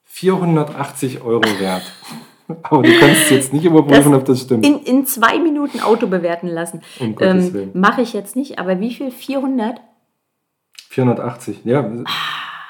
480 0.05 1.21
Euro 1.21 1.43
wert. 1.59 1.83
Aber 2.63 2.81
du 2.81 2.99
kannst 2.99 3.31
jetzt 3.31 3.53
nicht 3.53 3.65
überprüfen, 3.65 4.13
ob 4.13 4.25
das 4.25 4.41
stimmt. 4.41 4.65
In, 4.65 4.79
in 4.79 5.05
zwei 5.05 5.39
Minuten 5.39 5.79
Auto 5.79 6.07
bewerten 6.07 6.47
lassen. 6.47 6.81
Um 6.99 7.15
Ähm. 7.19 7.71
Mache 7.73 8.01
ich 8.01 8.11
jetzt 8.11 8.35
nicht, 8.35 8.59
aber 8.59 8.81
wie 8.81 8.93
viel? 8.93 9.09
400? 9.09 9.79
480, 10.89 11.61
ja, 11.63 11.89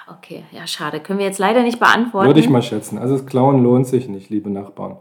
Okay, 0.08 0.44
ja, 0.52 0.68
schade. 0.68 1.00
Können 1.00 1.20
wir 1.20 1.26
jetzt 1.26 1.40
leider 1.40 1.64
nicht 1.64 1.80
beantworten. 1.80 2.28
würde 2.28 2.40
ich 2.40 2.50
mal 2.50 2.62
schätzen. 2.62 2.98
Also 2.98 3.18
das 3.18 3.26
Klauen 3.26 3.64
lohnt 3.64 3.88
sich 3.88 4.08
nicht, 4.08 4.30
liebe 4.30 4.50
Nachbarn. 4.50 4.98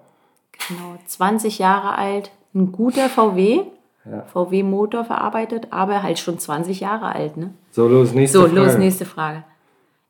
Genau, 0.69 0.97
20 1.05 1.59
Jahre 1.59 1.97
alt, 1.97 2.31
ein 2.55 2.73
guter 2.73 3.09
VW. 3.09 3.63
Ja. 4.05 4.23
VW-Motor 4.25 5.05
verarbeitet, 5.05 5.69
aber 5.73 6.03
halt 6.03 6.19
schon 6.19 6.39
20 6.39 6.81
Jahre 6.81 7.15
alt, 7.15 7.37
ne? 7.37 7.53
So, 7.71 7.87
los, 7.87 8.13
nächste 8.13 8.39
So, 8.39 8.45
Frage. 8.49 8.61
los, 8.61 8.79
nächste 8.79 9.05
Frage. 9.05 9.45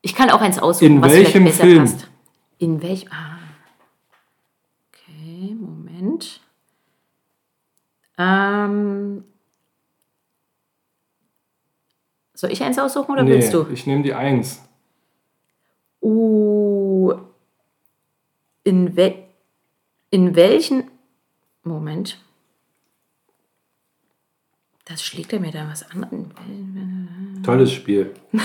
Ich 0.01 0.15
kann 0.15 0.29
auch 0.31 0.41
eins 0.41 0.59
aussuchen, 0.59 0.95
In 0.95 1.01
was 1.01 1.11
welchem 1.11 1.31
vielleicht 1.43 1.57
besser 1.59 1.63
Film? 1.63 1.79
passt. 1.83 2.07
In 2.57 2.81
welchem? 2.81 3.09
Ah. 3.11 3.37
Okay, 4.93 5.55
Moment. 5.59 6.39
Ähm. 8.17 9.23
Soll 12.33 12.51
ich 12.51 12.63
eins 12.63 12.79
aussuchen 12.79 13.11
oder 13.11 13.23
Nee, 13.23 13.31
willst 13.33 13.53
du? 13.53 13.67
ich 13.71 13.85
nehme 13.85 14.01
die 14.03 14.13
1. 14.13 14.61
Uh, 16.01 17.13
in, 18.63 18.95
wel 18.95 19.15
in 20.09 20.35
welchen. 20.35 20.89
Moment. 21.63 22.17
Das 24.91 25.01
schlägt 25.03 25.31
er 25.31 25.39
mir 25.39 25.51
da 25.51 25.65
was 25.69 25.89
an. 25.89 26.31
Tolles 27.43 27.71
Spiel. 27.71 28.11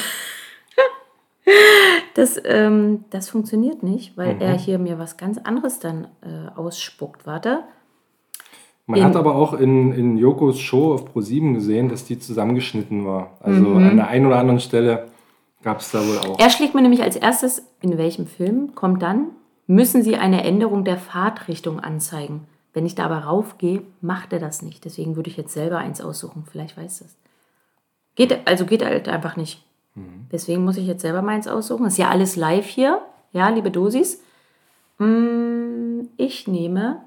Das, 2.15 2.41
ähm, 2.45 3.05
das 3.11 3.29
funktioniert 3.29 3.83
nicht, 3.83 4.17
weil 4.17 4.35
Mhm. 4.37 4.41
er 4.41 4.57
hier 4.59 4.79
mir 4.79 4.99
was 4.99 5.17
ganz 5.19 5.37
anderes 5.39 5.79
dann 5.79 6.09
äh, 6.23 6.49
ausspuckt. 6.59 7.27
Warte. 7.27 7.61
Man 8.87 8.99
In- 8.99 9.05
hat 9.05 9.17
aber 9.17 9.35
auch 9.37 9.53
in, 9.53 9.93
in 9.93 10.17
Jokos 10.17 10.59
Show 10.59 10.95
auf 10.95 11.15
Pro7 11.15 11.53
gesehen, 11.55 11.89
dass 11.91 12.05
die 12.07 12.19
zusammengeschnitten 12.19 13.05
war. 13.05 13.37
Also 13.41 13.61
Mhm. 13.67 13.77
an 13.87 13.97
der 13.97 14.09
einen 14.09 14.27
oder 14.27 14.39
anderen 14.39 14.61
Stelle 14.61 15.09
gab 15.63 15.81
es 15.81 15.91
da 15.91 15.99
wohl 16.01 16.19
auch. 16.19 16.39
Er 16.39 16.49
schlägt 16.51 16.75
mir 16.75 16.81
nämlich 16.83 17.03
als 17.03 17.17
erstes, 17.17 17.63
in 17.83 17.99
welchem 17.99 18.27
Film 18.27 18.75
kommt 18.75 19.03
dann, 19.03 19.27
müssen 19.67 20.03
Sie 20.03 20.17
eine 20.17 20.43
Änderung 20.43 20.85
der 20.85 20.97
Fahrtrichtung 20.97 21.81
anzeigen. 21.81 22.49
Wenn 22.77 22.85
ich 22.85 22.95
da 22.95 23.07
aber 23.07 23.21
raufgehe, 23.21 23.81
macht 24.03 24.35
er 24.35 24.39
das 24.39 24.61
nicht. 24.61 24.85
Deswegen 24.85 25.17
würde 25.17 25.31
ich 25.31 25.39
jetzt 25.39 25.55
selber 25.55 25.79
eins 25.79 26.03
aussuchen. 26.03 26.45
Vielleicht 26.53 26.77
weiß 26.77 26.99
das. 26.99 27.17
Geht, 28.17 28.47
also 28.47 28.67
geht 28.67 28.85
halt 28.85 29.09
einfach 29.09 29.37
nicht. 29.37 29.65
Deswegen 30.31 30.63
muss 30.63 30.77
ich 30.77 30.87
jetzt 30.87 31.01
selber 31.01 31.23
meins 31.23 31.49
aussuchen. 31.49 31.87
Ist 31.87 31.97
ja 31.97 32.11
alles 32.11 32.37
live 32.37 32.67
hier. 32.67 33.01
Ja, 33.33 33.49
liebe 33.49 33.71
Dosis. 33.71 34.23
Mm, 34.99 36.01
Ich 36.19 36.47
nehme, 36.49 37.01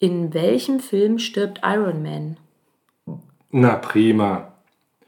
in 0.00 0.34
welchem 0.34 0.80
Film 0.80 1.20
stirbt 1.20 1.60
Iron 1.62 2.02
Man? 2.02 2.36
Na 3.50 3.76
prima. 3.76 4.48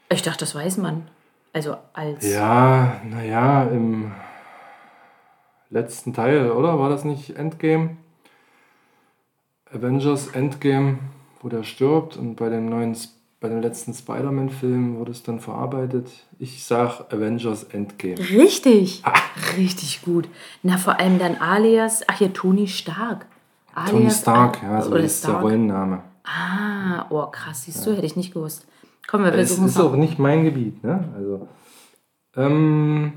Ich 0.09 0.23
dachte, 0.23 0.39
das 0.39 0.55
weiß 0.55 0.77
man. 0.77 1.09
Also 1.53 1.75
als. 1.95 2.25
Ja, 2.33 3.01
naja, 3.05 3.65
im 3.65 4.13
letzten 5.71 6.15
Teil, 6.15 6.53
oder? 6.53 6.79
War 6.79 6.91
das 6.91 7.05
nicht 7.05 7.31
Endgame? 7.37 7.97
Avengers 9.75 10.29
Endgame, 10.29 10.99
wo 11.41 11.49
der 11.49 11.63
stirbt 11.63 12.17
und 12.17 12.37
bei 12.37 12.49
dem 12.49 12.69
neuen, 12.69 12.97
bei 13.41 13.49
dem 13.49 13.61
letzten 13.61 13.95
Spider-Man-Film 13.95 14.99
wurde 14.99 15.13
es 15.13 15.23
dann 15.23 15.41
verarbeitet. 15.41 16.11
Ich 16.39 16.65
sag 16.65 17.13
Avengers 17.13 17.65
Endgame. 17.65 18.19
Richtig. 18.19 19.03
Richtig 19.57 20.03
gut. 20.03 20.29
Na, 20.63 20.77
vor 20.77 21.01
allem 21.01 21.19
dann 21.19 21.37
alias, 21.37 22.03
ach 22.07 22.19
hier, 22.19 22.33
Tony 22.33 22.69
Stark. 22.69 23.27
Alias, 23.75 23.91
Tony 23.91 24.11
Stark, 24.11 24.63
ja, 24.63 24.83
so 24.83 24.91
oder 24.91 25.01
ist 25.01 25.25
der 25.25 25.31
Stark. 25.31 25.43
Rollename. 25.43 26.03
Ah, 26.25 27.07
oh 27.11 27.27
krass, 27.27 27.65
siehst 27.65 27.85
du, 27.87 27.93
hätte 27.93 28.07
ich 28.07 28.17
nicht 28.17 28.35
gewusst. 28.35 28.67
Komm, 29.09 29.25
wir 29.25 29.33
versuchen 29.33 29.65
es 29.65 29.73
ist 29.73 29.81
auch 29.81 29.97
nicht 29.97 30.19
mein 30.19 30.45
Gebiet, 30.45 30.85
ne? 30.85 31.09
Also, 31.17 31.49
ähm, 32.37 33.15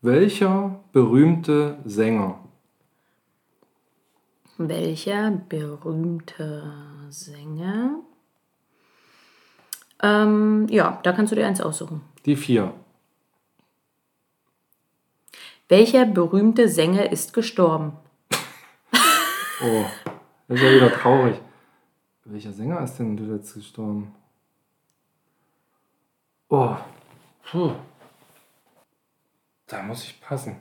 welcher 0.00 0.80
berühmte 0.92 1.78
Sänger 1.84 2.38
Welcher 4.58 5.30
berühmte 5.48 6.72
Sänger? 7.10 8.00
Ähm, 10.02 10.66
ja, 10.68 10.98
da 11.04 11.12
kannst 11.12 11.30
du 11.30 11.36
dir 11.36 11.46
eins 11.46 11.60
aussuchen. 11.60 12.00
Die 12.26 12.34
vier. 12.34 12.74
Welcher 15.68 16.06
berühmte 16.06 16.68
Sänger 16.68 17.10
ist 17.12 17.32
gestorben? 17.32 17.92
Oh, 19.60 19.84
das 20.46 20.56
ist 20.56 20.62
ja 20.62 20.72
wieder 20.72 20.92
traurig. 20.92 21.34
Welcher 22.24 22.52
Sänger 22.52 22.80
ist 22.80 22.96
denn 22.96 23.18
jetzt 23.32 23.54
gestorben? 23.54 24.14
Oh, 26.48 26.76
puh. 27.50 27.72
Da 29.68 29.82
muss 29.82 30.04
ich 30.04 30.20
passen. 30.20 30.56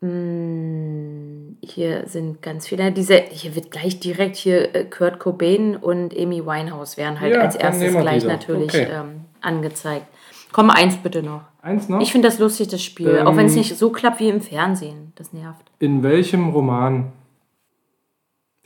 Mm, 0.00 1.56
Hier 1.62 2.06
sind 2.08 2.42
ganz 2.42 2.66
viele. 2.66 2.90
Diese, 2.92 3.16
hier 3.16 3.54
wird 3.54 3.70
gleich 3.70 4.00
direkt 4.00 4.36
hier 4.36 4.74
äh, 4.74 4.84
Kurt 4.84 5.18
Cobain 5.18 5.76
und 5.76 6.16
Amy 6.16 6.44
Winehouse 6.44 6.96
werden 6.96 7.20
halt 7.20 7.34
Ja, 7.34 7.42
als 7.42 7.54
erstes 7.54 7.92
gleich 7.96 8.24
natürlich 8.24 8.74
Okay. 8.74 8.88
ähm, 8.90 9.24
angezeigt. 9.40 10.06
Komm, 10.52 10.70
eins 10.70 10.96
bitte 10.96 11.22
noch. 11.22 11.42
Eins 11.62 11.88
noch? 11.88 12.00
Ich 12.00 12.10
finde 12.12 12.28
das 12.28 12.38
lustig, 12.38 12.68
das 12.68 12.82
Spiel. 12.82 13.08
Ähm, 13.20 13.26
auch 13.26 13.36
wenn 13.36 13.46
es 13.46 13.54
nicht 13.54 13.76
so 13.76 13.90
klappt 13.92 14.20
wie 14.20 14.28
im 14.30 14.40
Fernsehen. 14.40 15.12
Das 15.16 15.32
nervt. 15.32 15.70
In 15.78 16.02
welchem 16.02 16.48
Roman? 16.50 17.12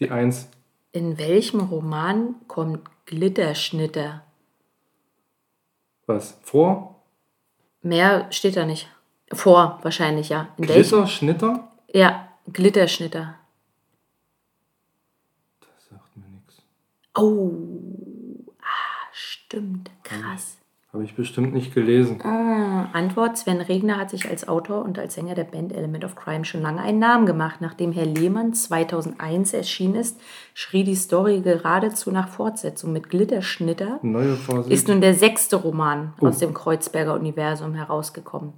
Die 0.00 0.10
Eins. 0.10 0.48
In 0.92 1.18
welchem 1.18 1.60
Roman 1.60 2.36
kommt 2.46 2.80
Glitterschnitter? 3.06 4.22
Was? 6.06 6.38
Vor? 6.42 7.02
Mehr 7.82 8.28
steht 8.30 8.56
da 8.56 8.64
nicht. 8.64 8.88
Vor, 9.32 9.78
wahrscheinlich, 9.82 10.28
ja. 10.28 10.48
In 10.58 10.68
welchem? 10.68 10.82
Glitter, 10.82 11.06
Schnitter? 11.06 11.68
Ja, 11.92 12.28
Glitterschnitter. 12.52 13.34
Das 15.60 15.88
sagt 15.90 16.16
mir 16.16 16.24
nichts. 16.28 16.62
Oh, 17.16 17.52
ah, 18.60 19.08
stimmt. 19.12 19.90
Krass. 20.02 20.58
Habe 20.92 21.02
ich 21.04 21.16
bestimmt 21.16 21.52
nicht 21.54 21.74
gelesen. 21.74 22.20
Ah, 22.22 22.88
Antwort: 22.92 23.36
Sven 23.36 23.60
Regner 23.60 23.96
hat 23.98 24.10
sich 24.10 24.28
als 24.30 24.46
Autor 24.46 24.84
und 24.84 24.96
als 24.96 25.14
Sänger 25.14 25.34
der 25.34 25.42
Band 25.42 25.72
Element 25.72 26.04
of 26.04 26.14
Crime 26.14 26.44
schon 26.44 26.62
lange 26.62 26.80
einen 26.82 27.00
Namen 27.00 27.26
gemacht. 27.26 27.60
Nachdem 27.60 27.90
Herr 27.90 28.06
Lehmann 28.06 28.54
2001 28.54 29.54
erschienen 29.54 29.96
ist, 29.96 30.20
schrie 30.54 30.84
die 30.84 30.94
Story 30.94 31.40
geradezu 31.40 32.12
nach 32.12 32.28
Fortsetzung. 32.28 32.92
Mit 32.92 33.10
Glitterschnitter 33.10 33.98
ist 34.68 34.86
nun 34.86 35.00
der 35.00 35.14
sechste 35.14 35.56
Roman 35.56 36.12
Oh. 36.20 36.28
aus 36.28 36.38
dem 36.38 36.54
Kreuzberger 36.54 37.14
Universum 37.14 37.74
herausgekommen. 37.74 38.52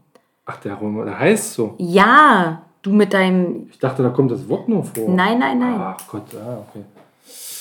Ach, 0.47 0.57
der 0.59 0.75
Roman, 0.75 1.07
der 1.07 1.19
heißt 1.19 1.55
so. 1.55 1.75
Ja, 1.79 2.63
du 2.83 2.93
mit 2.93 3.13
deinem. 3.13 3.69
Ich 3.71 3.79
dachte, 3.79 4.03
da 4.03 4.11
kommt 4.11 4.31
das 4.31 4.49
Wort 4.49 4.69
nur 4.69 4.85
vor. 4.85 5.09
Nein, 5.09 5.39
nein, 5.41 5.59
nein. 5.59 5.75
Ach 5.79 5.99
Gott, 6.09 6.23
ah, 6.37 6.59
okay. 6.69 6.85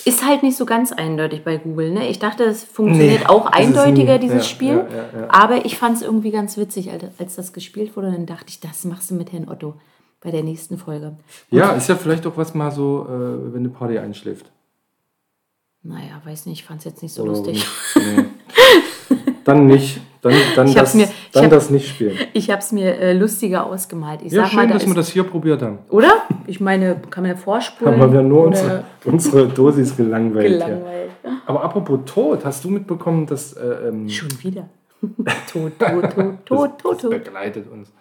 Ist 0.04 0.24
halt 0.24 0.44
nicht 0.44 0.56
so 0.56 0.64
ganz 0.66 0.92
eindeutig 0.92 1.42
bei 1.42 1.56
Google. 1.56 1.90
Ne? 1.90 2.06
Ich 2.08 2.20
dachte, 2.20 2.44
es 2.44 2.62
funktioniert 2.62 3.22
Nee, 3.22 3.26
auch 3.26 3.46
eindeutiger, 3.46 4.14
nie. 4.14 4.20
dieses 4.20 4.44
Ja, 4.44 4.48
Spiel. 4.48 4.86
ja, 4.88 5.20
ja. 5.20 5.26
Aber 5.30 5.64
ich 5.64 5.76
fand 5.76 5.96
es 5.96 6.02
irgendwie 6.02 6.30
ganz 6.30 6.56
witzig, 6.56 6.90
als, 7.18 7.34
das 7.34 7.52
gespielt 7.52 7.96
wurde. 7.96 8.12
Dann 8.12 8.24
dachte 8.24 8.44
ich, 8.48 8.60
das 8.60 8.84
machst 8.84 9.10
du 9.10 9.16
mit 9.16 9.32
Herrn 9.32 9.48
Otto 9.48 9.74
bei 10.20 10.30
der 10.30 10.44
nächsten 10.44 10.78
Folge. 10.78 11.16
Ja, 11.50 11.72
ist 11.72 11.88
ja 11.88 11.96
vielleicht 11.96 12.24
auch 12.24 12.36
was 12.36 12.54
mal 12.54 12.70
so, 12.70 13.04
äh, 13.08 13.52
wenn 13.52 13.60
eine 13.64 13.68
Party 13.68 13.98
einschläft. 13.98 14.46
Naja, 15.82 16.20
weiß 16.24 16.46
nicht, 16.46 16.60
ich 16.60 16.64
fand 16.66 16.78
es 16.80 16.84
jetzt 16.84 17.02
nicht 17.02 17.12
so 17.12 17.22
Oder 17.22 17.32
lustig. 17.32 17.54
nicht. 17.54 17.68
Nee. 18.16 18.24
dann 19.44 19.66
nicht. 19.66 20.00
Dann, 20.30 20.66
dann, 20.66 20.74
das, 20.74 20.94
mir- 20.94 21.04
ich 21.04 21.10
dann 21.32 21.44
hab- 21.44 21.50
das 21.50 21.70
nicht 21.70 21.88
spielen. 21.88 22.16
Ich 22.32 22.50
habe 22.50 22.60
es 22.60 22.72
mir 22.72 22.96
äh, 22.98 23.12
lustiger 23.12 23.66
ausgemalt. 23.66 24.20
Ich 24.22 24.32
Ja, 24.32 24.42
sag 24.42 24.50
schön, 24.50 24.56
mal, 24.60 24.66
da 24.68 24.72
dass 24.74 24.82
ist, 24.82 24.88
wir 24.88 24.94
das 24.94 25.08
hier 25.08 25.22
probiert 25.24 25.62
haben. 25.62 25.78
Oder? 25.90 26.22
Ich 26.46 26.60
meine, 26.60 26.96
kann 27.10 27.22
man 27.24 27.32
ja 27.32 27.36
vorspulen. 27.36 28.00
Haben 28.00 28.12
wir 28.12 28.22
nur 28.22 28.38
oder 28.40 28.46
unsere, 28.48 28.84
unsere 29.04 29.48
Dosis 29.48 29.96
gelangweilt. 29.96 30.60
Ja. 30.60 30.66
gelangweilt. 30.66 31.10
Aber 31.46 31.62
apropos 31.64 32.00
Tod, 32.06 32.44
hast 32.44 32.64
du 32.64 32.70
mitbekommen, 32.70 33.26
dass 33.26 33.52
äh, 33.54 33.88
ähm, 33.88 34.08
Schon 34.08 34.28
wieder. 34.42 34.68
tot, 35.52 35.72
tot, 35.78 36.02
tot, 36.14 36.46
tot, 36.46 36.46
tot, 36.46 36.94
das 36.96 37.02
tot. 37.02 37.10
begleitet 37.10 37.66
uns. 37.70 37.92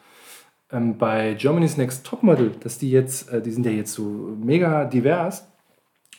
ähm, 0.71 0.97
bei 0.97 1.33
Germany's 1.37 1.77
Next 1.77 2.05
Topmodel, 2.05 2.51
dass 2.63 2.77
die 2.77 2.89
jetzt, 2.91 3.31
äh, 3.31 3.41
die 3.41 3.51
sind 3.51 3.65
ja 3.65 3.71
jetzt 3.71 3.93
so 3.93 4.03
mega 4.03 4.85
divers 4.85 5.47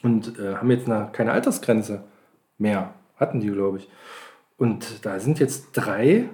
und 0.03 0.39
äh, 0.39 0.55
haben 0.57 0.71
jetzt 0.71 0.89
eine, 0.89 1.09
keine 1.13 1.33
Altersgrenze 1.33 2.05
mehr. 2.59 2.91
Hatten 3.19 3.41
die, 3.41 3.49
glaube 3.51 3.79
ich. 3.79 3.89
Und 4.57 5.05
da 5.05 5.21
sind 5.21 5.39
jetzt 5.39 5.69
drei 5.73 6.29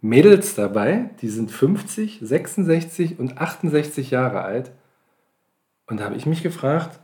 Mädels 0.00 0.54
dabei, 0.54 1.10
die 1.20 1.28
sind 1.28 1.50
50, 1.50 2.20
66 2.22 3.18
und 3.18 3.38
68 3.38 4.10
Jahre 4.10 4.42
alt. 4.42 4.72
Und 5.86 6.00
da 6.00 6.04
habe 6.04 6.16
ich 6.16 6.26
mich 6.26 6.42
gefragt, 6.42 6.98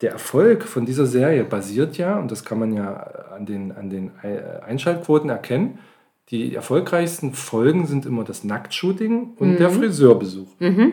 der 0.00 0.12
Erfolg 0.12 0.62
von 0.62 0.86
dieser 0.86 1.06
Serie 1.06 1.44
basiert 1.44 1.98
ja, 1.98 2.18
und 2.18 2.30
das 2.30 2.44
kann 2.44 2.58
man 2.58 2.72
ja 2.72 2.94
an 2.94 3.46
den, 3.46 3.72
an 3.72 3.90
den 3.90 4.12
Einschaltquoten 4.64 5.28
erkennen, 5.28 5.78
die 6.30 6.54
erfolgreichsten 6.54 7.32
Folgen 7.32 7.86
sind 7.86 8.06
immer 8.06 8.22
das 8.22 8.44
Nacktshooting 8.44 9.34
und 9.36 9.52
mhm. 9.52 9.56
der 9.56 9.70
Friseurbesuch. 9.70 10.48
Mhm. 10.58 10.92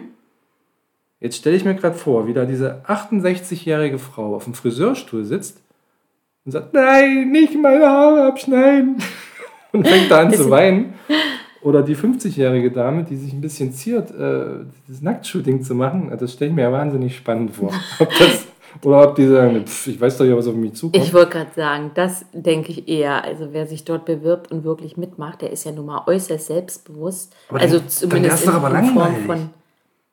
Jetzt 1.20 1.38
stelle 1.38 1.56
ich 1.56 1.66
mir 1.66 1.76
gerade 1.76 1.96
vor, 1.96 2.28
wie 2.28 2.34
da 2.34 2.46
diese 2.46 2.84
68-jährige 2.88 4.00
Frau 4.00 4.36
auf 4.36 4.46
dem 4.46 4.54
Friseurstuhl 4.54 5.26
sitzt 5.26 5.62
und 6.46 6.52
sagt, 6.52 6.74
nein, 6.74 7.32
nicht 7.32 7.60
meine 7.60 7.88
Haare 7.88 8.28
abschneiden. 8.28 8.98
und 9.72 9.88
fängt 9.88 10.12
da 10.12 10.22
an 10.22 10.34
zu 10.34 10.50
weinen. 10.50 10.94
Oder 11.62 11.82
die 11.82 11.96
50-jährige 11.96 12.72
Dame, 12.72 13.04
die 13.04 13.16
sich 13.16 13.34
ein 13.34 13.42
bisschen 13.42 13.74
ziert, 13.74 14.12
äh, 14.12 14.66
das 14.88 15.02
Nacktshooting 15.02 15.64
zu 15.64 15.74
machen, 15.74 16.16
das 16.18 16.34
stelle 16.34 16.50
ich 16.50 16.56
mir 16.56 16.62
ja 16.64 16.72
wahnsinnig 16.72 17.18
spannend 17.18 17.56
vor. 17.56 17.72
Ob 18.00 18.10
das, 18.20 18.46
oder 18.84 19.10
ob 19.10 19.16
die 19.16 19.26
sagen, 19.26 19.66
pff, 19.66 19.88
ich 19.88 20.02
weiß 20.02 20.18
doch 20.18 20.26
ja, 20.26 20.36
was 20.36 20.48
auf 20.48 20.54
mich 20.54 20.74
zukommt. 20.74 21.02
Ich 21.02 21.14
wollte 21.14 21.32
gerade 21.32 21.52
sagen, 21.56 21.92
das 21.96 22.26
denke 22.34 22.72
ich 22.74 22.90
eher. 22.90 23.24
Also 23.24 23.48
wer 23.52 23.66
sich 23.68 23.86
dort 23.86 24.04
bewirbt 24.04 24.52
und 24.52 24.66
wirklich 24.66 24.98
mitmacht, 24.98 25.42
der 25.42 25.52
ist 25.52 25.64
ja 25.64 25.72
nun 25.72 25.86
mal 25.86 26.04
äußerst 26.06 26.48
selbstbewusst. 26.48 27.34
Aber 27.48 27.62
also 27.62 27.80
dann, 27.80 27.88
zumindest 27.88 28.46
dann 28.46 28.76
in, 28.76 28.86
in 28.86 28.94
Form 28.94 29.16
von. 29.26 29.50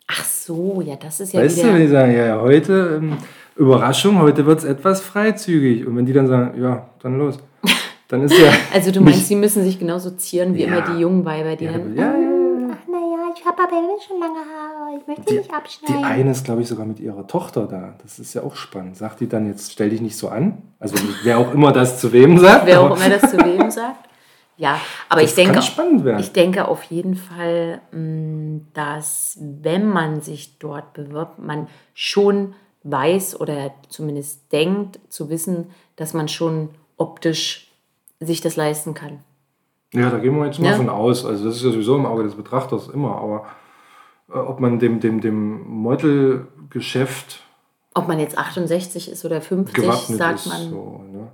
Ach 0.07 0.25
so, 0.25 0.81
ja, 0.81 0.95
das 0.95 1.21
ist 1.21 1.33
ja 1.33 1.41
weißt 1.41 1.57
wieder... 1.57 1.69
Weißt 1.69 1.77
du, 1.77 1.83
die 1.83 1.89
sagen, 1.89 2.15
ja, 2.15 2.41
heute, 2.41 3.01
ähm, 3.03 3.19
Überraschung, 3.57 4.21
heute 4.21 4.47
wird 4.47 4.61
es 4.61 4.65
etwas 4.65 5.01
freizügig. 5.01 5.87
Und 5.87 5.97
wenn 5.97 6.07
die 6.07 6.13
dann 6.13 6.27
sagen, 6.27 6.61
ja, 6.61 6.89
dann 7.03 7.19
los. 7.19 7.39
Dann 8.09 8.23
ist 8.25 8.39
ja. 8.39 8.53
Also 8.75 8.91
du 8.91 9.01
meinst, 9.01 9.29
sie 9.29 9.37
müssen 9.37 9.63
sich 9.63 9.79
genauso 9.79 10.11
zieren 10.11 10.55
wie 10.55 10.63
ja. 10.63 10.67
immer 10.69 10.83
die 10.83 11.01
jungen 11.01 11.25
Weiber, 11.25 11.57
die 11.57 11.65
ja, 11.65 11.73
dann. 11.73 11.97
Ja, 11.97 12.03
ja, 12.03 12.19
ja. 12.19 12.69
Ach 12.73 12.89
naja, 12.89 13.35
ich 13.35 13.45
habe 13.45 13.63
aber 13.63 13.83
schon 14.07 14.21
lange 14.21 14.39
Haare, 14.39 14.99
ich 14.99 15.07
möchte 15.07 15.25
die, 15.25 15.39
nicht 15.39 15.53
abschneiden. 15.53 15.99
Die 15.99 16.05
eine 16.05 16.31
ist, 16.31 16.45
glaube 16.45 16.63
ich, 16.63 16.69
sogar 16.69 16.87
mit 16.87 17.01
ihrer 17.01 17.27
Tochter 17.27 17.67
da. 17.67 17.95
Das 18.03 18.19
ist 18.19 18.35
ja 18.35 18.43
auch 18.43 18.57
spannend. 18.57 18.97
Sagt 18.97 19.21
die 19.21 19.29
dann 19.29 19.47
jetzt, 19.47 19.73
stell 19.73 19.91
dich 19.91 20.01
nicht 20.01 20.17
so 20.17 20.29
an? 20.29 20.59
Also 20.79 20.97
wer 21.23 21.39
auch 21.39 21.53
immer 21.53 21.73
das 21.73 22.01
zu 22.01 22.13
wem 22.13 22.39
sagt. 22.39 22.67
Wer 22.67 22.81
auch 22.81 22.97
immer 22.97 23.09
das 23.09 23.31
zu 23.31 23.39
wem 23.39 23.71
sagt. 23.71 24.09
Ja, 24.57 24.79
aber 25.09 25.23
ich 25.23 25.35
denke, 25.35 25.61
ich 26.21 26.33
denke 26.33 26.69
auf 26.69 26.85
jeden 26.85 27.17
Fall, 27.17 27.81
mm, 27.91 28.69
dass 28.75 29.39
wenn 29.41 29.89
man 29.89 30.21
sich 30.21 30.59
dort 30.59 30.93
bewirbt, 30.93 31.39
man 31.39 31.69
schon 31.95 32.55
weiß 32.85 33.41
oder 33.41 33.73
zumindest 33.89 34.53
denkt 34.53 34.99
zu 35.09 35.31
wissen, 35.31 35.71
dass 35.97 36.15
man 36.15 36.29
schon 36.29 36.71
optisch 36.97 37.71
sich 38.21 38.41
das 38.41 38.57
leisten 38.57 38.95
kann. 38.95 39.21
Ja, 39.93 40.11
da 40.11 40.19
gehen 40.19 40.37
wir 40.37 40.47
jetzt 40.47 40.59
mal 40.59 40.71
ja. 40.71 40.77
von 40.77 40.89
aus. 40.89 41.25
Also 41.25 41.45
das 41.45 41.57
ist 41.57 41.65
ja 41.65 41.71
sowieso 41.71 41.97
im 41.97 42.07
Auge 42.07 42.23
des 42.23 42.35
Betrachters 42.35 42.89
immer, 42.89 43.17
aber 43.17 43.47
äh, 44.29 44.39
ob 44.39 44.61
man 44.61 44.79
dem, 44.79 45.01
dem, 45.01 45.21
dem 45.21 45.69
Modelgeschäft 45.69 47.43
ob 47.95 48.09
man 48.09 48.19
jetzt 48.19 48.39
68 48.39 49.11
ist 49.11 49.25
oder 49.25 49.41
50, 49.41 49.85
sagt 49.85 50.41
ist, 50.41 50.47
man. 50.47 50.71
So, 50.71 51.05
ne? 51.13 51.29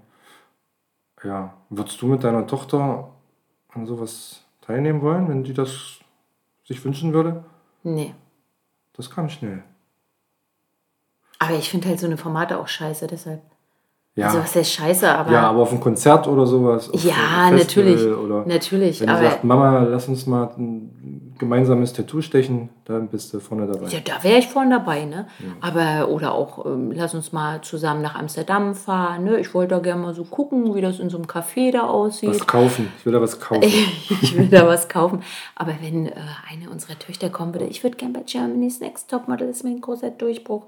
Ja, 1.22 1.54
würdest 1.70 2.00
du 2.02 2.06
mit 2.06 2.24
deiner 2.24 2.46
Tochter 2.46 3.10
an 3.72 3.86
sowas 3.86 4.44
teilnehmen 4.60 5.02
wollen, 5.02 5.28
wenn 5.28 5.44
die 5.44 5.54
das 5.54 6.00
sich 6.64 6.84
wünschen 6.84 7.12
würde? 7.12 7.44
Nee. 7.82 8.14
Das 8.94 9.10
kam 9.10 9.28
schnell. 9.28 9.62
Aber 11.38 11.54
ich 11.54 11.70
finde 11.70 11.88
halt 11.88 12.00
so 12.00 12.06
eine 12.06 12.16
Formate 12.16 12.58
auch 12.58 12.68
scheiße, 12.68 13.06
deshalb. 13.06 13.40
Ja. 14.18 14.26
Also 14.26 14.40
was 14.40 14.56
heißt 14.56 14.72
scheiße, 14.72 15.08
aber. 15.08 15.30
Ja, 15.30 15.42
aber 15.48 15.62
auf 15.62 15.70
einem 15.70 15.80
Konzert 15.80 16.26
oder 16.26 16.44
sowas. 16.44 16.90
Ja, 16.92 17.52
natürlich. 17.52 18.04
Oder 18.04 18.44
natürlich. 18.46 19.00
Wenn 19.00 19.10
aber 19.10 19.22
sagt, 19.22 19.44
Mama, 19.44 19.84
lass 19.84 20.08
uns 20.08 20.26
mal 20.26 20.50
ein 20.58 21.36
gemeinsames 21.38 21.92
Tattoo 21.92 22.20
stechen, 22.20 22.68
dann 22.84 23.06
bist 23.06 23.32
du 23.32 23.38
vorne 23.38 23.68
dabei. 23.68 23.86
Ja, 23.88 24.00
da 24.04 24.24
wäre 24.24 24.38
ich 24.38 24.48
vorne 24.48 24.70
dabei, 24.70 25.04
ne? 25.04 25.28
Ja. 25.38 25.46
Aber, 25.60 26.08
oder 26.10 26.34
auch, 26.34 26.66
ähm, 26.66 26.90
lass 26.90 27.14
uns 27.14 27.32
mal 27.32 27.60
zusammen 27.60 28.02
nach 28.02 28.16
Amsterdam 28.16 28.74
fahren, 28.74 29.22
ne? 29.22 29.38
Ich 29.38 29.54
wollte 29.54 29.76
da 29.76 29.80
gerne 29.80 30.02
mal 30.02 30.14
so 30.14 30.24
gucken, 30.24 30.74
wie 30.74 30.80
das 30.80 30.98
in 30.98 31.10
so 31.10 31.16
einem 31.16 31.26
Café 31.26 31.70
da 31.70 31.82
aussieht. 31.82 32.30
Was 32.30 32.44
kaufen. 32.44 32.92
Ich 32.98 33.06
will 33.06 33.12
da 33.12 33.20
was 33.20 33.38
kaufen. 33.38 33.62
ich 34.20 34.36
will 34.36 34.48
da 34.48 34.66
was 34.66 34.88
kaufen. 34.88 35.22
Aber 35.54 35.74
wenn 35.80 36.06
äh, 36.06 36.12
eine 36.50 36.70
unserer 36.70 36.98
Töchter 36.98 37.30
kommen 37.30 37.54
würde, 37.54 37.66
ich 37.66 37.84
würde 37.84 37.96
gerne 37.96 38.14
bei 38.14 38.24
Germany's 38.26 38.80
Next 38.80 39.08
Topmodel, 39.08 39.46
das 39.46 39.58
ist 39.58 39.62
mir 39.62 39.70
ein 39.70 39.80
großer 39.80 40.10
Durchbruch. 40.10 40.64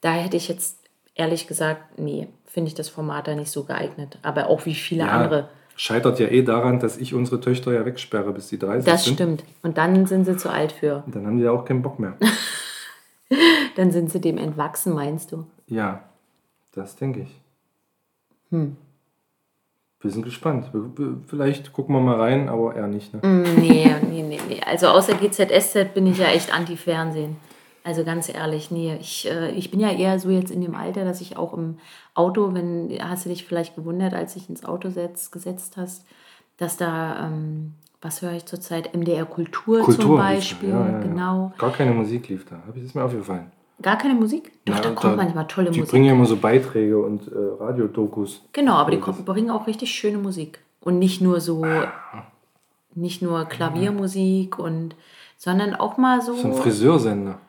Da 0.00 0.12
hätte 0.12 0.36
ich 0.36 0.48
jetzt 0.48 0.78
ehrlich 1.14 1.46
gesagt, 1.46 1.98
nee, 1.98 2.28
finde 2.46 2.68
ich 2.68 2.74
das 2.74 2.88
Format 2.88 3.28
da 3.28 3.34
nicht 3.34 3.50
so 3.50 3.64
geeignet. 3.64 4.18
Aber 4.22 4.48
auch 4.48 4.66
wie 4.66 4.74
viele 4.74 5.04
ja, 5.04 5.10
andere. 5.10 5.48
Scheitert 5.76 6.18
ja 6.18 6.28
eh 6.28 6.42
daran, 6.42 6.78
dass 6.78 6.98
ich 6.98 7.14
unsere 7.14 7.40
Töchter 7.40 7.72
ja 7.72 7.84
wegsperre, 7.86 8.32
bis 8.32 8.48
die 8.48 8.58
30 8.58 8.84
das 8.84 9.04
sind. 9.04 9.18
Das 9.18 9.24
stimmt. 9.24 9.44
Und 9.62 9.78
dann 9.78 10.06
sind 10.06 10.24
sie 10.24 10.36
zu 10.36 10.50
alt 10.50 10.72
für. 10.72 11.02
Und 11.06 11.14
dann 11.14 11.26
haben 11.26 11.38
die 11.38 11.44
ja 11.44 11.52
auch 11.52 11.64
keinen 11.64 11.82
Bock 11.82 11.98
mehr. 11.98 12.16
dann 13.76 13.90
sind 13.90 14.10
sie 14.10 14.20
dem 14.20 14.36
entwachsen, 14.36 14.94
meinst 14.94 15.32
du? 15.32 15.46
Ja, 15.66 16.02
das 16.72 16.96
denke 16.96 17.20
ich. 17.20 17.40
Hm. 18.50 18.76
Wir 20.00 20.10
sind 20.10 20.24
gespannt. 20.24 20.70
Vielleicht 21.26 21.72
gucken 21.74 21.94
wir 21.94 22.00
mal 22.00 22.18
rein, 22.18 22.48
aber 22.48 22.74
eher 22.74 22.86
nicht. 22.86 23.12
Ne? 23.12 23.20
Mm, 23.22 23.60
nee, 23.60 23.94
nee, 24.08 24.22
nee, 24.22 24.40
nee. 24.48 24.60
Also 24.64 24.88
außer 24.88 25.14
GZSZ 25.14 25.92
bin 25.92 26.06
ich 26.06 26.18
ja 26.18 26.28
echt 26.28 26.54
anti-Fernsehen. 26.54 27.36
Also 27.90 28.04
ganz 28.04 28.32
ehrlich, 28.32 28.70
nee, 28.70 28.96
ich, 29.00 29.28
äh, 29.28 29.50
ich 29.50 29.72
bin 29.72 29.80
ja 29.80 29.90
eher 29.90 30.16
so 30.20 30.30
jetzt 30.30 30.52
in 30.52 30.60
dem 30.60 30.76
Alter, 30.76 31.04
dass 31.04 31.20
ich 31.20 31.36
auch 31.36 31.54
im 31.54 31.78
Auto, 32.14 32.54
wenn, 32.54 32.88
hast 33.02 33.24
du 33.24 33.30
dich 33.30 33.44
vielleicht 33.44 33.74
gewundert, 33.74 34.14
als 34.14 34.36
ich 34.36 34.48
ins 34.48 34.64
Auto 34.64 34.90
setz, 34.90 35.32
gesetzt 35.32 35.76
hast, 35.76 36.06
dass 36.56 36.76
da, 36.76 37.26
ähm, 37.26 37.74
was 38.00 38.22
höre 38.22 38.34
ich 38.34 38.46
zurzeit, 38.46 38.94
MDR 38.94 39.24
Kultur, 39.24 39.80
Kultur 39.80 40.04
zum 40.04 40.16
Beispiel, 40.18 40.68
ja, 40.68 40.86
ja, 40.86 40.92
ja. 40.92 40.98
genau. 41.00 41.52
Gar 41.58 41.72
keine 41.72 41.90
Musik 41.90 42.28
lief 42.28 42.44
da, 42.44 42.62
habe 42.64 42.78
ich 42.78 42.84
das 42.84 42.94
mir 42.94 43.02
aufgefallen. 43.02 43.50
Gar 43.82 43.98
keine 43.98 44.14
Musik? 44.14 44.52
Doch, 44.66 44.76
ja, 44.76 44.82
da 44.82 44.90
kommt 44.90 45.14
da, 45.14 45.16
manchmal 45.16 45.48
tolle 45.48 45.70
die 45.72 45.80
Musik. 45.80 45.86
Die 45.86 45.90
bringen 45.90 46.04
ja 46.04 46.12
immer 46.12 46.26
so 46.26 46.36
Beiträge 46.36 46.96
und 46.96 47.26
äh, 47.26 47.34
Radiodokus. 47.58 48.44
Genau, 48.52 48.74
aber 48.74 48.92
die 48.92 49.00
kommen, 49.00 49.24
bringen 49.24 49.50
auch 49.50 49.66
richtig 49.66 49.90
schöne 49.90 50.18
Musik. 50.18 50.60
Und 50.80 51.00
nicht 51.00 51.20
nur 51.20 51.40
so, 51.40 51.66
nicht 52.94 53.20
nur 53.20 53.46
Klaviermusik 53.46 54.60
und, 54.60 54.94
sondern 55.36 55.74
auch 55.74 55.96
mal 55.96 56.22
so. 56.22 56.34
So 56.34 56.46
ein 56.46 56.54
Friseursender 56.54 57.40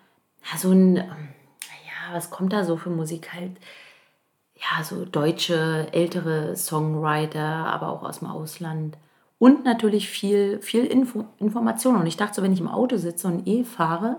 ja, 0.44 0.58
so 0.58 0.72
ein, 0.72 0.94
naja, 0.94 2.14
was 2.14 2.30
kommt 2.30 2.54
da 2.54 2.64
so 2.64 2.78
für 2.78 2.90
Musik 2.90 3.34
halt? 3.34 3.52
Ja, 4.56 4.84
so 4.84 5.06
deutsche, 5.06 5.88
ältere 5.92 6.56
Songwriter, 6.56 7.42
aber 7.42 7.90
auch 7.90 8.04
aus 8.04 8.20
dem 8.20 8.28
Ausland. 8.28 8.98
Und 9.40 9.66
natürlich 9.66 10.08
viel, 10.08 10.62
viel 10.62 10.86
Info 10.86 11.26
Information. 11.40 11.96
Und 11.96 12.06
ich 12.06 12.16
dachte 12.16 12.36
so, 12.36 12.44
wenn 12.44 12.54
ich 12.54 12.60
im 12.60 12.68
Auto 12.68 12.98
sitze 12.98 13.28
und 13.28 13.48
eh 13.48 13.64
fahre, 13.64 14.18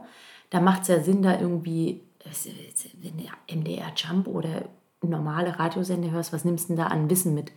da 0.51 0.61
macht 0.61 0.83
es 0.83 0.89
ja 0.89 1.01
Sinn, 1.01 1.23
da 1.23 1.39
irgendwie, 1.39 2.01
wenn 3.01 3.19
du 3.19 3.61
MDR 3.61 3.93
Jump 3.95 4.27
oder 4.27 4.65
normale 5.01 5.59
Radiosender 5.59 6.11
hörst, 6.11 6.33
was 6.33 6.45
nimmst 6.45 6.69
du 6.69 6.75
denn 6.75 6.85
da 6.85 6.89
an 6.89 7.09
Wissen 7.09 7.35
mit? 7.35 7.53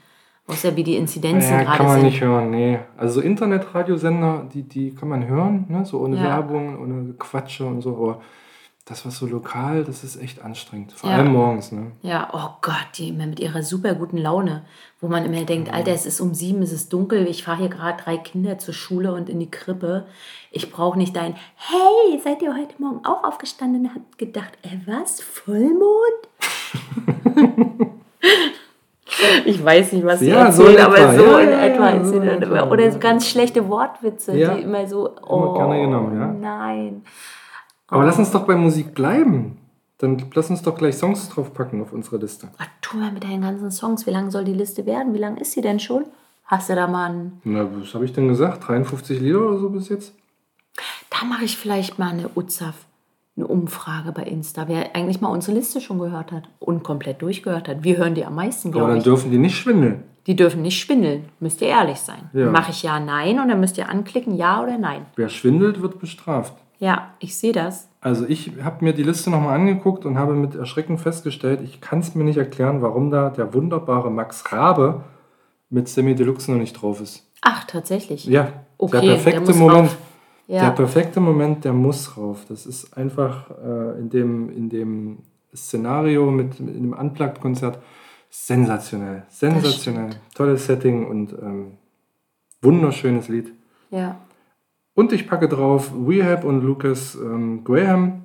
Außer 0.48 0.76
wie 0.76 0.84
die 0.84 0.96
Inzidenzen 0.96 1.52
ja, 1.52 1.64
gerade 1.64 1.70
sind. 1.70 1.78
kann 1.78 1.86
man 1.88 1.96
sind. 2.02 2.06
nicht 2.06 2.22
hören, 2.22 2.50
nee. 2.52 2.80
Also 2.98 3.20
Internetradiosender, 3.20 4.48
die, 4.54 4.62
die 4.62 4.94
kann 4.94 5.10
man 5.10 5.28
hören, 5.28 5.66
ne? 5.68 5.86
so 5.86 6.00
ohne 6.02 6.18
ja. 6.18 6.24
Werbung, 6.24 6.80
ohne 6.80 7.14
Quatsche 7.14 7.66
und 7.66 7.82
so. 7.82 7.98
Aber 7.98 8.22
das, 8.86 9.04
was 9.04 9.18
so 9.18 9.26
lokal, 9.26 9.84
das 9.84 10.04
ist 10.04 10.16
echt 10.22 10.44
anstrengend. 10.44 10.94
Vor 10.94 11.10
ja. 11.10 11.18
allem 11.18 11.34
morgens. 11.34 11.72
Ne? 11.72 11.94
Ja, 12.04 12.30
oh 12.34 12.60
Gott, 12.62 12.86
die 12.98 13.10
immer 13.10 13.26
mit 13.26 13.40
ihrer 13.40 13.64
super 13.64 13.96
guten 13.96 14.20
Laune, 14.20 14.64
wo 15.02 15.08
man 15.08 15.26
immer 15.26 15.44
denkt, 15.44 15.74
Alter, 15.74 15.92
es 15.92 16.06
ist 16.06 16.22
um 16.22 16.36
sieben, 16.36 16.62
es 16.62 16.72
ist 16.72 16.94
dunkel, 16.94 17.28
ich 17.28 17.44
fahre 17.44 17.62
hier 17.62 17.70
gerade 17.70 18.02
drei 18.04 18.18
Kinder 18.18 18.60
zur 18.60 18.76
Schule 18.76 19.12
und 19.14 19.28
in 19.28 19.40
die 19.40 19.50
Krippe. 19.50 20.06
Ich 20.52 20.72
brauche 20.72 21.00
nicht 21.00 21.16
dein, 21.16 21.36
hey, 21.56 22.22
seid 22.24 22.44
ihr 22.44 22.56
heute 22.56 22.76
Morgen 22.78 23.04
auch 23.06 23.24
aufgestanden 23.24 23.88
und 23.88 23.96
habt 23.96 24.20
gedacht, 24.20 24.56
ey, 24.62 24.80
was, 24.86 25.20
Vollmond? 25.20 26.30
ich 29.46 29.66
weiß 29.66 29.94
nicht, 29.94 30.06
was 30.06 30.20
sie 30.20 30.30
ja, 30.30 30.46
erzählen, 30.46 30.78
so 30.78 30.84
aber 30.84 31.16
so 31.16 31.26
ja, 31.26 31.40
in 31.40 31.50
etwa. 31.50 31.90
Ja, 31.90 32.04
so 32.04 32.16
in 32.18 32.28
etwa. 32.28 32.70
Oder 32.70 32.92
so 32.92 33.00
ganz 33.00 33.28
schlechte 33.28 33.68
Wortwitze, 33.68 34.34
die 34.34 34.62
immer 34.62 34.86
so, 34.86 35.10
oh, 35.28 35.38
immer 35.38 35.54
gerne 35.56 35.82
genommen, 35.82 36.20
ja? 36.20 36.28
nein. 36.28 37.02
Aber 37.88 38.06
lass 38.06 38.18
uns 38.18 38.32
doch 38.32 38.46
bei 38.46 38.56
Musik 38.56 38.94
bleiben. 38.94 39.58
Dann 39.98 40.22
lass 40.34 40.50
uns 40.50 40.62
doch 40.62 40.78
gleich 40.78 40.96
Songs 40.96 41.30
draufpacken 41.30 41.82
auf 41.82 41.94
unsere 41.94 42.18
Liste. 42.18 42.50
Was 42.58 42.68
tu 42.82 42.98
mal 42.98 43.12
mit 43.12 43.24
deinen 43.24 43.42
ganzen 43.42 43.72
Songs? 43.72 44.06
Wie 44.06 44.12
lang 44.12 44.30
soll 44.30 44.44
die 44.44 44.54
Liste 44.54 44.86
werden? 44.86 45.14
Wie 45.14 45.20
lang 45.20 45.38
ist 45.38 45.54
sie 45.54 45.62
denn 45.62 45.80
schon? 45.80 46.06
Hast 46.46 46.70
du 46.70 46.76
da 46.76 46.88
mal 46.88 47.10
einen. 47.10 47.42
Na, 47.44 47.68
was 47.80 47.94
habe 47.94 48.06
ich 48.06 48.14
denn 48.14 48.28
gesagt? 48.28 48.68
53 48.68 49.20
Lieder 49.20 49.40
oder 49.40 49.58
so 49.58 49.70
bis 49.70 49.90
jetzt? 49.90 50.14
Da 51.10 51.26
mache 51.26 51.46
ich 51.46 51.58
vielleicht 51.58 51.98
mal 51.98 52.10
eine 52.10 52.30
UZAF, 52.36 52.76
eine 53.38 53.48
Umfrage 53.48 54.12
bei 54.12 54.24
Insta, 54.24 54.68
wer 54.68 54.96
eigentlich 54.96 55.22
mal 55.22 55.30
unsere 55.30 55.58
Liste 55.58 55.80
schon 55.80 55.98
gehört 55.98 56.32
hat 56.32 56.50
und 56.60 56.84
komplett 56.84 57.22
durchgehört 57.22 57.70
hat. 57.70 57.84
Wir 57.84 57.98
hören 57.98 58.16
die 58.16 58.26
am 58.26 58.36
meisten, 58.36 58.72
glaube 58.72 58.88
ich. 58.88 58.92
Aber 58.92 58.96
dann 58.96 59.04
dürfen 59.04 59.32
die 59.32 59.38
nicht 59.38 59.58
schwindeln. 59.58 60.04
Die 60.28 60.36
dürfen 60.36 60.62
nicht 60.62 60.80
schwindeln. 60.80 61.30
Müsst 61.40 61.62
ihr 61.62 61.70
ehrlich 61.70 62.00
sein. 62.00 62.30
Ja. 62.34 62.50
Mache 62.50 62.72
ich 62.72 62.84
ja, 62.84 63.00
nein 63.00 63.40
und 63.40 63.48
dann 63.48 63.60
müsst 63.60 63.78
ihr 63.78 63.88
anklicken, 63.88 64.36
ja 64.36 64.62
oder 64.62 64.78
nein. 64.78 65.06
Wer 65.16 65.30
schwindelt, 65.30 65.82
wird 65.82 66.00
bestraft. 66.00 66.54
Ja, 66.80 67.14
ich 67.20 67.38
sehe 67.38 67.54
das. 67.54 67.88
Also 68.02 68.26
ich 68.28 68.52
habe 68.64 68.84
mir 68.84 68.94
die 68.94 69.04
Liste 69.04 69.30
nochmal 69.30 69.56
angeguckt 69.56 70.06
und 70.06 70.18
habe 70.18 70.34
mit 70.34 70.56
Erschrecken 70.56 70.98
festgestellt, 70.98 71.62
ich 71.64 71.82
kann 71.82 72.00
es 72.00 72.14
mir 72.16 72.24
nicht 72.24 72.38
erklären, 72.38 72.82
warum 72.82 73.10
da 73.10 73.30
der 73.30 73.54
wunderbare 73.54 74.12
Max 74.12 74.52
Rabe 74.52 75.04
mit 75.70 75.88
Semi 75.88 76.14
Deluxe 76.16 76.52
noch 76.52 76.60
nicht 76.60 76.74
drauf 76.74 77.02
ist. 77.02 77.28
Ach, 77.42 77.64
tatsächlich. 77.66 78.26
Ja, 78.26 78.52
Okay, 78.78 78.92
der 78.92 79.02
der 79.02 79.08
perfekte 79.14 79.42
muss 79.42 79.56
Moment. 79.58 79.78
rauf. 79.88 79.98
Ja. 80.48 80.62
Der 80.66 80.72
perfekte 80.72 81.20
Moment, 81.20 81.66
der 81.66 81.74
muss 81.74 82.18
rauf. 82.18 82.46
Das 82.48 82.66
ist 82.66 82.96
einfach 82.96 83.50
äh, 83.52 84.00
in, 84.00 84.10
dem, 84.10 84.50
in 84.50 84.70
dem 84.70 85.18
Szenario 85.56 86.30
mit, 86.30 86.60
mit 86.60 86.76
dem 86.76 86.94
Unplugged-Konzert 86.94 87.80
sensationell. 88.30 89.24
Sensationell. 89.30 90.12
Tolles 90.36 90.66
Setting 90.66 91.08
und 91.08 91.34
ähm, 91.34 91.78
wunderschönes 92.62 93.30
Lied. 93.30 93.54
Ja. 93.90 94.18
Und 94.96 95.12
ich 95.12 95.28
packe 95.28 95.48
drauf 95.50 95.92
Rehab 96.08 96.44
und 96.46 96.62
Lucas 96.64 97.16
ähm, 97.16 97.64
Graham 97.64 98.24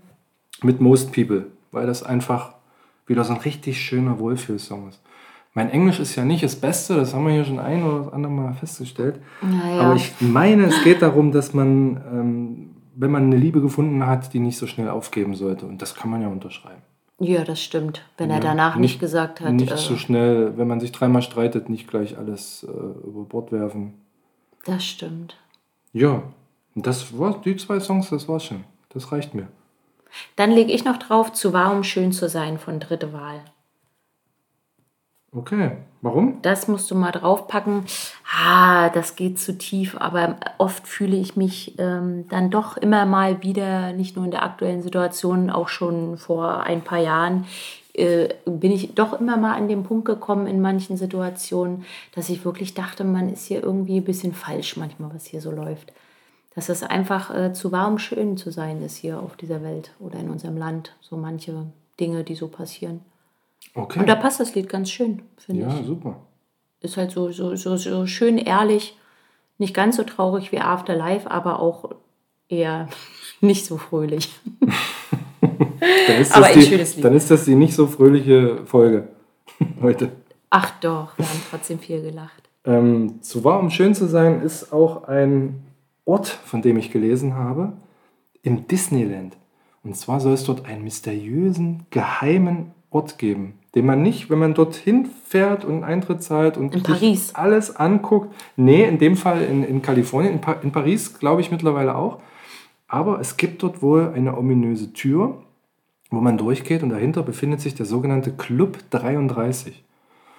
mit 0.63 0.81
Most 0.81 1.13
People, 1.13 1.47
weil 1.73 1.87
das 1.87 2.03
einfach 2.03 2.55
wieder 3.07 3.25
so 3.25 3.33
ein 3.35 3.41
richtig 3.41 3.81
schöner 3.81 4.19
Wohlfühlsong 4.19 4.89
ist. 4.89 5.03
Mein 5.53 5.69
Englisch 5.71 5.99
ist 5.99 6.15
ja 6.15 6.25
nicht 6.25 6.45
das 6.45 6.55
Beste, 6.55 6.95
das 6.95 7.13
haben 7.13 7.27
wir 7.27 7.33
hier 7.33 7.45
schon 7.45 7.59
ein 7.59 7.83
oder 7.83 8.05
das 8.05 8.13
andere 8.13 8.33
Mal 8.33 8.55
festgestellt. 8.55 9.21
Naja. 9.43 9.81
Aber 9.81 9.97
ich 9.97 10.13
meine, 10.21 10.67
es 10.67 10.85
geht 10.85 11.03
darum, 11.03 11.33
dass 11.33 11.53
man, 11.53 11.97
ähm, 12.13 12.71
wenn 12.95 13.11
man 13.11 13.25
eine 13.25 13.37
Liebe 13.37 13.61
gefunden 13.61 14.07
hat, 14.07 14.33
die 14.33 14.39
nicht 14.39 14.57
so 14.57 14.69
schnell 14.69 14.89
aufgeben 14.89 15.35
sollte. 15.35 15.67
Und 15.67 15.83
das 15.83 15.97
kann 15.97 16.09
man 16.09 16.23
ja 16.23 16.29
unterschreiben. 16.29 16.83
ja, 17.19 17.43
das 17.43 17.61
stimmt. 17.61 18.03
Wenn 18.17 18.31
er 18.31 18.37
Ja, 18.37 18.43
danach 18.43 18.77
nicht, 18.77 18.93
nicht- 18.93 19.01
gesagt 19.01 19.41
hat, 19.41 19.53
nicht 19.55 19.73
äh, 19.73 19.77
so 19.77 19.97
schnell, 19.97 20.57
wenn 20.57 20.69
man 20.69 20.79
sich 20.79 20.93
dreimal 20.93 21.23
streitet, 21.23 21.69
nicht 21.69 21.89
gleich 21.89 22.17
alles 22.17 22.63
äh, 22.63 23.09
über 23.09 23.25
Bord 23.25 23.51
werfen. 23.51 23.95
das 24.67 24.85
stimmt. 24.85 25.37
Ja, 25.93 26.23
das 26.75 27.19
war 27.19 27.41
die 27.41 27.57
zwei 27.57 27.81
Songs, 27.81 28.11
das 28.11 28.29
war's 28.29 28.45
schon. 28.45 28.65
Das 28.91 29.13
reicht 29.13 29.35
mir. 29.35 29.49
Dann 30.37 30.51
lege 30.51 30.73
ich 30.73 30.85
noch 30.85 30.97
drauf, 30.97 31.33
zu 31.33 31.53
wahr, 31.53 31.73
um 31.73 31.85
schön 31.85 32.13
zu 32.13 32.29
sein, 32.29 32.59
von 32.59 32.81
dritte 32.81 33.13
Wahl. 33.13 33.41
Okay, 35.33 35.77
warum? 36.03 36.43
Das 36.43 36.67
musst 36.67 36.91
du 36.91 36.97
mal 36.97 37.13
draufpacken. 37.13 37.85
Ah, 38.37 38.89
das 38.89 39.15
geht 39.15 39.39
zu 39.39 39.57
tief, 39.57 39.97
aber 39.97 40.39
oft 40.59 40.89
fühle 40.89 41.17
ich 41.17 41.37
mich 41.37 41.79
ähm, 41.79 42.27
dann 42.29 42.51
doch 42.51 42.77
immer 42.77 43.07
mal 43.07 43.41
wieder, 43.45 43.93
nicht 43.93 44.17
nur 44.17 44.25
in 44.25 44.33
der 44.33 44.43
aktuellen 44.43 44.83
Situation, 44.83 45.49
auch 45.49 45.69
schon 45.69 46.19
vor 46.19 46.65
ein 46.65 46.83
paar 46.83 46.99
Jahren, 46.99 47.47
äh, 47.93 48.35
bin 48.45 48.73
ich 48.73 48.97
doch 48.97 49.21
immer 49.21 49.37
mal 49.37 49.55
an 49.55 49.69
den 49.69 49.85
Punkt 49.85 50.05
gekommen 50.05 50.49
in 50.49 50.61
manchen 50.61 50.97
Situationen, 50.97 51.85
dass 52.13 52.29
ich 52.29 52.45
wirklich 52.45 52.75
dachte, 52.75 53.05
man 53.05 53.29
ist 53.29 53.47
hier 53.47 53.63
irgendwie 53.63 53.99
ein 53.99 54.05
bisschen 54.05 54.35
falsch 54.35 54.77
manchmal, 54.77 55.15
was 55.15 55.27
hier 55.27 55.41
so 55.41 55.53
läuft. 55.53 55.93
Dass 56.55 56.69
es 56.69 56.83
einfach 56.83 57.35
äh, 57.35 57.53
zu 57.53 57.71
warm 57.73 57.99
schön 57.99 58.37
zu 58.37 58.51
sein 58.51 58.83
ist 58.83 58.97
hier 58.97 59.21
auf 59.21 59.37
dieser 59.37 59.63
Welt 59.63 59.93
oder 60.01 60.19
in 60.19 60.31
unserem 60.31 60.57
Land. 60.57 60.97
So 61.01 61.17
manche 61.17 61.67
Dinge, 62.01 62.25
die 62.25 62.35
so 62.35 62.49
passieren. 62.49 63.03
Okay. 63.75 64.01
Und 64.01 64.09
da 64.09 64.17
passt 64.17 64.41
das 64.41 64.55
Lied 64.55 64.69
ganz 64.69 64.91
schön, 64.91 65.23
finde 65.37 65.63
ich 65.63 65.73
ja, 65.73 65.83
super. 65.85 66.17
ist 66.81 66.97
halt 66.97 67.13
so, 67.13 67.31
so, 67.31 67.55
so, 67.55 67.77
so 67.77 68.07
schön 68.07 68.39
ehrlich, 68.39 68.97
nicht 69.59 69.75
ganz 69.75 69.97
so 69.97 70.03
traurig 70.03 70.51
wie 70.51 70.59
Afterlife, 70.59 71.31
aber 71.31 71.61
auch 71.61 71.91
eher 72.49 72.89
nicht 73.41 73.67
so 73.67 73.77
fröhlich. 73.77 74.35
Dann 75.41 76.21
ist, 76.21 76.33
Aber 76.33 76.47
das 76.47 76.55
ein 76.57 76.61
die, 76.61 76.67
schönes 76.67 76.97
Lied. 76.97 77.05
dann 77.05 77.15
ist 77.15 77.31
das 77.31 77.45
die 77.47 77.55
nicht 77.55 77.75
so 77.75 77.87
fröhliche 77.87 78.67
Folge 78.67 79.09
heute. 79.81 80.13
Ach 80.51 80.71
doch, 80.81 81.17
wir 81.17 81.27
haben 81.27 81.43
trotzdem 81.51 81.79
viel 81.79 82.03
gelacht. 82.03 82.43
Ähm, 82.65 83.23
zu 83.23 83.45
wahr, 83.45 83.61
um 83.61 83.71
schön 83.71 83.95
zu 83.95 84.07
sein, 84.07 84.43
ist 84.43 84.73
auch 84.73 85.05
ein 85.05 85.63
Ort, 86.11 86.27
von 86.27 86.61
dem 86.61 86.77
ich 86.77 86.91
gelesen 86.91 87.35
habe, 87.35 87.73
im 88.43 88.67
Disneyland. 88.67 89.37
Und 89.85 89.97
zwar 89.97 90.19
soll 90.19 90.33
es 90.33 90.43
dort 90.45 90.67
einen 90.67 90.83
mysteriösen, 90.83 91.87
geheimen 91.91 92.73
Ort 92.91 93.17
geben, 93.19 93.55
den 93.77 93.87
man 93.87 94.03
nicht, 94.03 94.29
wenn 94.29 94.41
man 94.41 94.55
dorthin 94.55 95.09
fährt 95.25 95.65
und 95.65 95.85
Eintritt 95.85 96.25
zahlt 96.25 96.57
und 96.57 96.75
In 96.75 96.83
Paris. 96.83 97.33
alles 97.37 97.77
anguckt. 97.77 98.35
Nee, 98.57 98.83
in 98.85 98.99
dem 98.99 99.17
Fall 99.17 99.43
in, 99.43 99.63
in 99.63 99.83
Kalifornien, 99.83 100.33
in, 100.35 100.41
pa 100.41 100.55
in 100.55 100.73
Paris 100.73 101.17
glaube 101.17 101.43
ich 101.43 101.53
mittlerweile 101.53 101.95
auch. 101.95 102.19
Aber 102.89 103.21
es 103.21 103.37
gibt 103.37 103.63
dort 103.63 103.81
wohl 103.81 104.13
eine 104.13 104.37
ominöse 104.37 104.93
Tür, 104.93 105.41
wo 106.11 106.21
man 106.21 106.37
durchgeht 106.37 106.83
und 106.83 106.89
dahinter 106.91 107.23
befindet 107.23 107.61
sich 107.61 107.77
der 107.77 107.87
sogenannte 107.87 108.33
Club 108.33 108.79
33. 108.91 109.85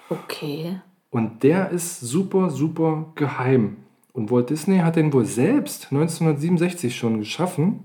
Okay. 0.10 0.82
Und 1.10 1.44
der 1.44 1.70
ist 1.70 2.02
super, 2.02 2.50
super 2.50 3.06
geheim. 3.16 3.78
Und 4.14 4.32
Walt 4.32 4.50
Disney 4.50 4.80
hat 4.80 4.96
den 4.96 5.14
wohl 5.14 5.26
selbst 5.26 5.86
1967 5.92 6.96
schon 6.96 7.20
geschaffen. 7.20 7.84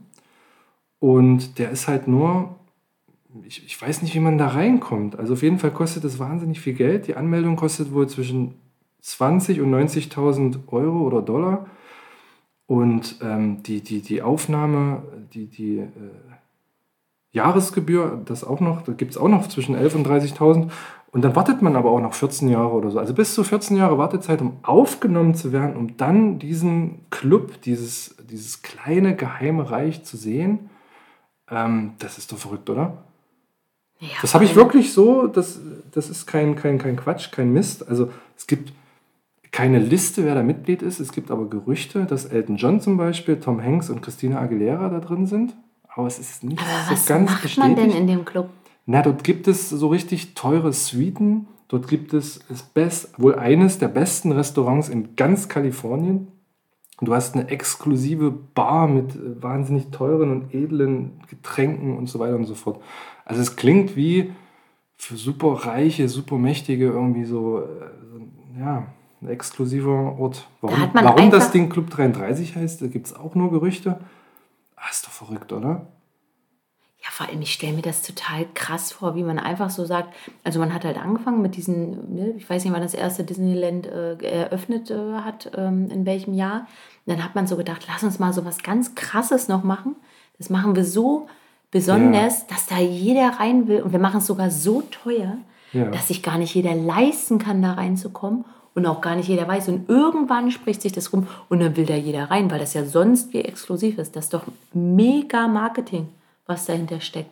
Und 0.98 1.58
der 1.58 1.70
ist 1.70 1.88
halt 1.88 2.08
nur, 2.08 2.56
ich, 3.44 3.64
ich 3.64 3.80
weiß 3.80 4.02
nicht, 4.02 4.14
wie 4.14 4.20
man 4.20 4.38
da 4.38 4.48
reinkommt. 4.48 5.18
Also 5.18 5.34
auf 5.34 5.42
jeden 5.42 5.58
Fall 5.58 5.70
kostet 5.70 6.04
das 6.04 6.18
wahnsinnig 6.18 6.60
viel 6.60 6.74
Geld. 6.74 7.06
Die 7.06 7.16
Anmeldung 7.16 7.56
kostet 7.56 7.92
wohl 7.92 8.08
zwischen 8.08 8.54
20 9.00 9.60
und 9.60 9.72
90.000 9.72 10.68
Euro 10.68 11.00
oder 11.00 11.22
Dollar. 11.22 11.66
Und 12.66 13.20
ähm, 13.22 13.62
die, 13.62 13.80
die, 13.80 14.02
die 14.02 14.22
Aufnahme, 14.22 15.04
die, 15.32 15.46
die 15.46 15.78
äh, 15.78 15.90
Jahresgebühr, 17.36 18.20
das 18.24 18.44
auch 18.44 18.60
noch, 18.60 18.82
da 18.82 18.92
gibt 18.92 19.12
es 19.12 19.18
auch 19.18 19.28
noch 19.28 19.46
zwischen 19.48 19.74
11 19.74 19.94
und 19.94 20.06
30.000. 20.08 20.70
Und 21.12 21.22
dann 21.22 21.36
wartet 21.36 21.62
man 21.62 21.76
aber 21.76 21.90
auch 21.90 22.00
noch 22.00 22.14
14 22.14 22.48
Jahre 22.48 22.72
oder 22.72 22.90
so. 22.90 22.98
Also 22.98 23.14
bis 23.14 23.34
zu 23.34 23.44
14 23.44 23.76
Jahre 23.76 23.98
Wartezeit, 23.98 24.40
um 24.40 24.58
aufgenommen 24.62 25.34
zu 25.34 25.52
werden, 25.52 25.76
um 25.76 25.96
dann 25.96 26.38
diesen 26.38 27.06
Club, 27.10 27.60
dieses, 27.62 28.16
dieses 28.28 28.62
kleine 28.62 29.14
geheime 29.14 29.70
Reich 29.70 30.02
zu 30.04 30.16
sehen. 30.16 30.70
Ähm, 31.50 31.92
das 31.98 32.18
ist 32.18 32.32
doch 32.32 32.38
verrückt, 32.38 32.68
oder? 32.68 33.04
Ja, 34.00 34.08
Das 34.20 34.34
habe 34.34 34.44
ich 34.44 34.56
wirklich 34.56 34.92
so, 34.92 35.26
das, 35.26 35.60
das 35.92 36.10
ist 36.10 36.26
kein, 36.26 36.56
kein, 36.56 36.78
kein 36.78 36.96
Quatsch, 36.96 37.30
kein 37.32 37.52
Mist. 37.52 37.88
Also 37.88 38.10
es 38.36 38.46
gibt 38.46 38.72
keine 39.52 39.78
Liste, 39.78 40.24
wer 40.24 40.34
da 40.34 40.42
Mitglied 40.42 40.82
ist. 40.82 41.00
Es 41.00 41.12
gibt 41.12 41.30
aber 41.30 41.48
Gerüchte, 41.48 42.04
dass 42.04 42.26
Elton 42.26 42.56
John 42.56 42.80
zum 42.80 42.96
Beispiel, 42.96 43.40
Tom 43.40 43.62
Hanks 43.62 43.88
und 43.88 44.02
Christina 44.02 44.40
Aguilera 44.40 44.88
da 44.88 45.00
drin 45.00 45.26
sind. 45.26 45.54
Aber 45.96 46.06
es 46.06 46.18
ist 46.18 46.44
nicht 46.44 46.60
Aber 46.60 46.84
so 46.86 46.92
was 46.92 47.06
ganz 47.06 47.30
macht 47.30 47.42
bestätigt. 47.42 47.76
man 47.76 47.88
denn 47.88 47.96
in 47.96 48.06
dem 48.06 48.24
Club? 48.24 48.50
Na, 48.84 49.02
dort 49.02 49.24
gibt 49.24 49.48
es 49.48 49.70
so 49.70 49.88
richtig 49.88 50.34
teure 50.34 50.72
Suiten. 50.72 51.48
Dort 51.68 51.88
gibt 51.88 52.12
es 52.12 52.40
das 52.48 52.62
best, 52.62 53.18
wohl 53.20 53.34
eines 53.34 53.78
der 53.78 53.88
besten 53.88 54.30
Restaurants 54.30 54.88
in 54.88 55.16
ganz 55.16 55.48
Kalifornien. 55.48 56.28
Du 57.00 57.14
hast 57.14 57.34
eine 57.34 57.48
exklusive 57.48 58.30
Bar 58.30 58.88
mit 58.88 59.16
äh, 59.16 59.42
wahnsinnig 59.42 59.90
teuren 59.90 60.30
und 60.30 60.54
edlen 60.54 61.22
Getränken 61.28 61.96
und 61.96 62.08
so 62.08 62.18
weiter 62.18 62.36
und 62.36 62.44
so 62.44 62.54
fort. 62.54 62.80
Also 63.24 63.40
es 63.42 63.56
klingt 63.56 63.96
wie 63.96 64.32
für 64.96 65.16
super 65.16 65.48
reiche, 65.66 66.08
super 66.08 66.36
mächtige 66.36 66.86
irgendwie 66.86 67.24
so, 67.24 67.60
äh, 67.60 68.60
ja, 68.60 68.86
ein 69.22 69.28
exklusiver 69.28 70.18
Ort. 70.18 70.46
Warum, 70.60 70.90
man 70.92 71.04
warum 71.04 71.30
das 71.30 71.50
Ding 71.50 71.70
Club 71.70 71.88
33 71.90 72.54
heißt, 72.54 72.82
da 72.82 72.86
gibt 72.86 73.06
es 73.06 73.16
auch 73.16 73.34
nur 73.34 73.50
Gerüchte. 73.50 73.98
Ah, 74.76 74.88
ist 74.90 75.06
doch 75.06 75.10
verrückt, 75.10 75.52
oder? 75.52 75.86
Ja, 77.02 77.10
vor 77.10 77.28
allem, 77.28 77.40
ich 77.42 77.52
stelle 77.52 77.74
mir 77.74 77.82
das 77.82 78.02
total 78.02 78.46
krass 78.54 78.90
vor, 78.92 79.14
wie 79.14 79.22
man 79.22 79.38
einfach 79.38 79.70
so 79.70 79.84
sagt, 79.84 80.12
also 80.44 80.58
man 80.58 80.74
hat 80.74 80.84
halt 80.84 80.98
angefangen 80.98 81.40
mit 81.40 81.56
diesen, 81.56 82.14
ne, 82.14 82.30
ich 82.36 82.48
weiß 82.48 82.64
nicht, 82.64 82.72
wann 82.72 82.82
das 82.82 82.94
erste 82.94 83.22
Disneyland 83.22 83.86
äh, 83.86 84.16
eröffnet 84.16 84.90
äh, 84.90 85.14
hat, 85.14 85.50
ähm, 85.56 85.88
in 85.90 86.04
welchem 86.04 86.34
Jahr. 86.34 86.66
Und 87.06 87.14
dann 87.14 87.22
hat 87.24 87.34
man 87.34 87.46
so 87.46 87.56
gedacht, 87.56 87.86
lass 87.88 88.02
uns 88.02 88.18
mal 88.18 88.32
so 88.32 88.44
was 88.44 88.58
ganz 88.62 88.94
Krasses 88.94 89.46
noch 89.48 89.62
machen. 89.62 89.94
Das 90.38 90.50
machen 90.50 90.74
wir 90.74 90.84
so 90.84 91.28
besonders, 91.70 92.46
dass 92.48 92.66
da 92.66 92.78
jeder 92.78 93.38
rein 93.38 93.68
will. 93.68 93.82
Und 93.82 93.92
wir 93.92 93.98
machen 94.00 94.18
es 94.18 94.26
sogar 94.26 94.50
so 94.50 94.82
teuer, 94.82 95.38
Ja. 95.72 95.90
dass 95.90 96.08
sich 96.08 96.22
gar 96.22 96.38
nicht 96.38 96.54
jeder 96.54 96.74
leisten 96.74 97.38
kann, 97.38 97.62
da 97.62 97.74
reinzukommen. 97.74 98.44
Und 98.76 98.84
auch 98.86 99.00
gar 99.00 99.16
nicht 99.16 99.28
jeder 99.28 99.48
weiß. 99.48 99.68
Und 99.70 99.88
irgendwann 99.88 100.50
spricht 100.50 100.82
sich 100.82 100.92
das 100.92 101.12
rum 101.12 101.26
und 101.48 101.60
dann 101.60 101.76
will 101.76 101.86
da 101.86 101.94
jeder 101.96 102.30
rein, 102.30 102.50
weil 102.50 102.58
das 102.58 102.74
ja 102.74 102.84
sonst 102.84 103.32
wie 103.32 103.40
exklusiv 103.40 103.96
ist. 103.96 104.14
Das 104.14 104.26
ist 104.26 104.34
doch 104.34 104.44
mega 104.74 105.48
Marketing, 105.48 106.08
was 106.46 106.66
dahinter 106.66 107.00
steckt. 107.00 107.30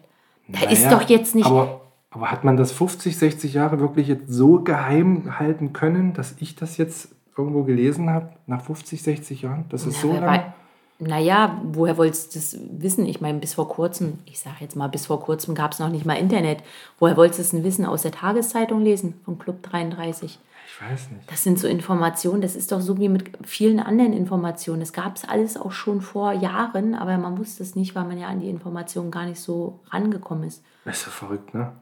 Da 0.48 0.70
ist 0.70 0.84
Naja, 0.84 0.98
doch 0.98 1.08
jetzt 1.08 1.34
nicht. 1.34 1.46
Aber, 1.46 1.82
aber 2.10 2.30
hat 2.30 2.44
man 2.44 2.56
das 2.56 2.72
50, 2.72 3.16
60 3.16 3.52
Jahre 3.52 3.78
wirklich 3.78 4.08
jetzt 4.08 4.32
so 4.32 4.60
geheim 4.60 5.38
halten 5.38 5.74
können, 5.74 6.14
dass 6.14 6.34
ich 6.38 6.56
das 6.56 6.78
jetzt 6.78 7.10
irgendwo 7.36 7.62
gelesen 7.64 8.08
habe, 8.08 8.30
nach 8.46 8.62
50, 8.62 9.02
60 9.02 9.42
Jahren? 9.42 9.66
Das 9.68 9.84
ist 9.86 9.96
Ja, 9.96 10.00
so 10.00 10.12
lange. 10.14 10.54
Naja, 11.00 11.60
woher 11.72 11.98
wolltest 11.98 12.34
du 12.34 12.38
das 12.38 12.56
wissen? 12.70 13.04
Ich 13.04 13.20
meine, 13.20 13.38
bis 13.40 13.52
vor 13.54 13.68
kurzem, 13.68 14.20
ich 14.26 14.38
sage 14.38 14.56
jetzt 14.60 14.76
mal, 14.76 14.88
bis 14.88 15.06
vor 15.06 15.20
kurzem 15.20 15.54
gab 15.54 15.72
es 15.72 15.78
noch 15.78 15.90
nicht 15.90 16.06
mal 16.06 16.14
Internet. 16.14 16.62
Woher 17.00 17.16
wolltest 17.16 17.38
du 17.40 17.42
es 17.42 17.50
denn 17.50 17.64
wissen? 17.64 17.84
Aus 17.84 18.02
der 18.02 18.12
Tageszeitung 18.12 18.80
lesen, 18.80 19.14
vom 19.24 19.38
Club 19.38 19.62
33. 19.64 20.38
Ich 20.66 20.82
weiß 20.82 21.10
nicht. 21.10 21.30
Das 21.30 21.42
sind 21.42 21.58
so 21.58 21.68
Informationen, 21.68 22.40
das 22.40 22.56
ist 22.56 22.72
doch 22.72 22.80
so 22.80 22.98
wie 22.98 23.08
mit 23.08 23.30
vielen 23.46 23.80
anderen 23.80 24.12
Informationen. 24.12 24.80
Das 24.80 24.92
gab 24.92 25.16
es 25.16 25.24
alles 25.24 25.56
auch 25.56 25.72
schon 25.72 26.00
vor 26.00 26.32
Jahren, 26.32 26.94
aber 26.94 27.16
man 27.18 27.38
wusste 27.38 27.62
es 27.62 27.76
nicht, 27.76 27.94
weil 27.94 28.04
man 28.04 28.18
ja 28.18 28.28
an 28.28 28.40
die 28.40 28.48
Informationen 28.48 29.10
gar 29.10 29.26
nicht 29.26 29.40
so 29.40 29.80
rangekommen 29.90 30.44
ist. 30.44 30.62
Das 30.84 30.98
ist 30.98 31.06
ja 31.06 31.12
verrückt, 31.12 31.54
ne? 31.54 31.72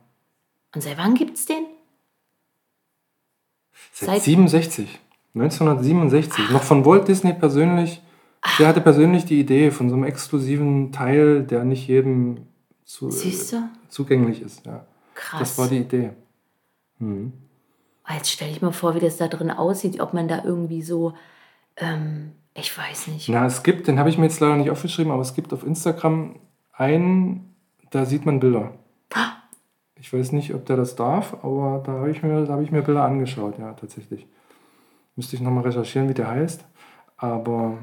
Und 0.75 0.81
seit 0.83 0.99
wann 0.99 1.15
gibt 1.15 1.37
es 1.37 1.47
den? 1.47 1.65
Seit, 3.93 4.09
Seit- 4.09 4.23
67. 4.23 4.99
1967. 5.35 6.51
Noch 6.51 6.63
von 6.63 6.85
Walt 6.85 7.09
Disney 7.09 7.33
persönlich 7.33 8.03
Der 8.59 8.69
hatte 8.69 8.81
persönlich 8.81 9.25
die 9.25 9.41
Idee 9.41 9.71
von 9.71 9.89
so 9.89 9.95
einem 9.95 10.05
exklusiven 10.05 10.93
Teil, 10.93 11.45
der 11.45 11.65
nicht 11.65 11.87
jedem 11.89 12.47
zu, 12.85 13.09
du? 13.09 13.69
zugänglich 13.89 14.43
ist. 14.43 14.67
Ja. 14.67 14.85
Krass. 15.15 15.39
Das 15.41 15.59
war 15.59 15.69
die 15.69 15.79
Idee. 15.79 16.11
Jetzt 18.11 18.31
stelle 18.31 18.51
ich 18.51 18.61
mir 18.63 18.73
vor, 18.73 18.95
wie 18.95 19.01
das 19.01 19.17
da 19.17 19.29
drin 19.29 19.51
aussieht, 19.51 20.01
ob 20.01 20.13
man 20.13 20.29
da 20.29 20.43
irgendwie 20.45 20.83
so, 20.83 21.15
ähm, 21.77 22.33
ich 22.55 22.77
weiß 22.77 23.09
nicht. 23.09 23.29
Na, 23.29 23.47
es 23.47 23.63
gibt, 23.63 23.87
den 23.89 23.99
habe 23.99 24.09
ich 24.11 24.19
mir 24.19 24.25
jetzt 24.25 24.41
leider 24.41 24.57
nicht 24.57 24.71
aufgeschrieben, 24.71 25.13
aber 25.13 25.23
es 25.23 25.35
gibt 25.35 25.53
auf 25.53 25.65
Instagram 25.65 26.37
einen, 26.73 27.55
da 27.91 28.05
sieht 28.05 28.27
man 28.27 28.41
Bilder. 28.41 28.73
Ich 29.95 30.13
weiß 30.13 30.33
nicht, 30.33 30.53
ob 30.53 30.67
der 30.67 30.77
das 30.77 30.97
darf, 30.97 31.33
aber 31.45 31.81
da 31.87 31.93
habe 31.93 32.11
ich, 32.11 32.23
mir- 32.25 32.45
da 32.45 32.55
habe 32.55 32.65
ich 32.65 32.73
mir 32.73 32.83
Bilder 32.83 33.05
angeschaut, 33.05 33.57
ja, 33.59 33.73
tatsächlich. 33.75 34.27
Müsste 35.15 35.37
ich 35.37 35.43
nochmal 35.43 35.63
recherchieren, 35.63 36.09
wie 36.09 36.15
der 36.15 36.27
heißt. 36.29 36.65
Aber 37.19 37.79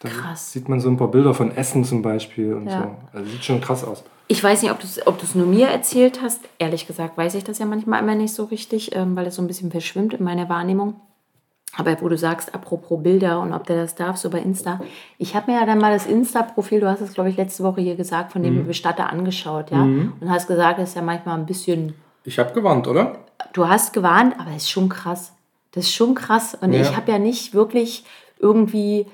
da 0.00 0.08
Krass. 0.08 0.50
sieht 0.52 0.70
man 0.70 0.80
so 0.80 0.88
ein 0.88 0.96
paar 0.96 1.08
Bilder 1.10 1.34
von 1.34 1.54
Essen 1.54 1.84
zum 1.84 2.00
Beispiel 2.00 2.54
und 2.54 2.68
Ja. 2.68 2.82
so. 3.12 3.18
Also 3.18 3.30
sieht 3.30 3.44
schon 3.44 3.60
krass 3.60 3.84
aus. 3.84 4.02
Ich 4.32 4.42
weiß 4.42 4.62
nicht, 4.62 4.72
ob 4.72 4.80
du 4.80 4.86
es 4.86 5.06
ob 5.06 5.18
du's 5.20 5.34
nur 5.34 5.46
mir 5.46 5.68
erzählt 5.68 6.22
hast. 6.22 6.40
Ehrlich 6.58 6.86
gesagt 6.86 7.18
weiß 7.18 7.34
ich 7.34 7.44
das 7.44 7.58
ja 7.58 7.66
manchmal 7.66 8.00
immer 8.02 8.14
nicht 8.14 8.32
so 8.32 8.44
richtig, 8.44 8.94
ähm, 8.96 9.14
weil 9.14 9.26
es 9.26 9.34
so 9.36 9.42
ein 9.42 9.46
bisschen 9.46 9.70
verschwimmt 9.70 10.14
in 10.14 10.24
meiner 10.24 10.48
Wahrnehmung. 10.48 10.94
Aber 11.76 12.00
wo 12.00 12.08
du 12.08 12.16
sagst, 12.16 12.54
apropos 12.54 13.02
Bilder 13.02 13.40
und 13.40 13.52
ob 13.52 13.66
der 13.66 13.76
das 13.76 13.94
darf, 13.94 14.16
so 14.16 14.30
bei 14.30 14.38
Insta. 14.40 14.80
Ich 15.18 15.34
habe 15.34 15.50
mir 15.50 15.60
ja 15.60 15.66
dann 15.66 15.78
mal 15.78 15.92
das 15.92 16.06
Insta-Profil, 16.06 16.80
du 16.80 16.88
hast 16.88 17.00
es, 17.02 17.12
glaube 17.12 17.28
ich, 17.30 17.36
letzte 17.36 17.62
Woche 17.62 17.80
hier 17.82 17.94
gesagt, 17.96 18.32
von 18.32 18.42
dem 18.42 18.66
Bestatter 18.66 19.10
angeschaut, 19.10 19.70
ja. 19.70 19.82
Und 19.82 20.28
hast 20.28 20.48
gesagt, 20.48 20.78
das 20.78 20.90
ist 20.90 20.96
ja 20.96 21.02
manchmal 21.02 21.38
ein 21.38 21.46
bisschen 21.46 21.94
Ich 22.24 22.38
habe 22.38 22.52
gewarnt, 22.54 22.88
oder? 22.88 23.18
du 23.52 23.68
hast 23.68 23.92
gewarnt, 23.92 24.34
aber 24.38 24.50
es 24.50 24.62
ist 24.64 24.70
schon 24.70 24.88
krass. 24.88 25.32
Das 25.72 25.84
ist 25.84 25.94
schon 25.94 26.14
krass. 26.14 26.56
Und 26.60 26.72
Ja. 26.72 26.80
ich 26.82 26.96
habe 26.96 27.10
ja 27.12 27.18
nicht 27.18 27.52
wirklich 27.54 28.04
irgendwie, 28.38 29.06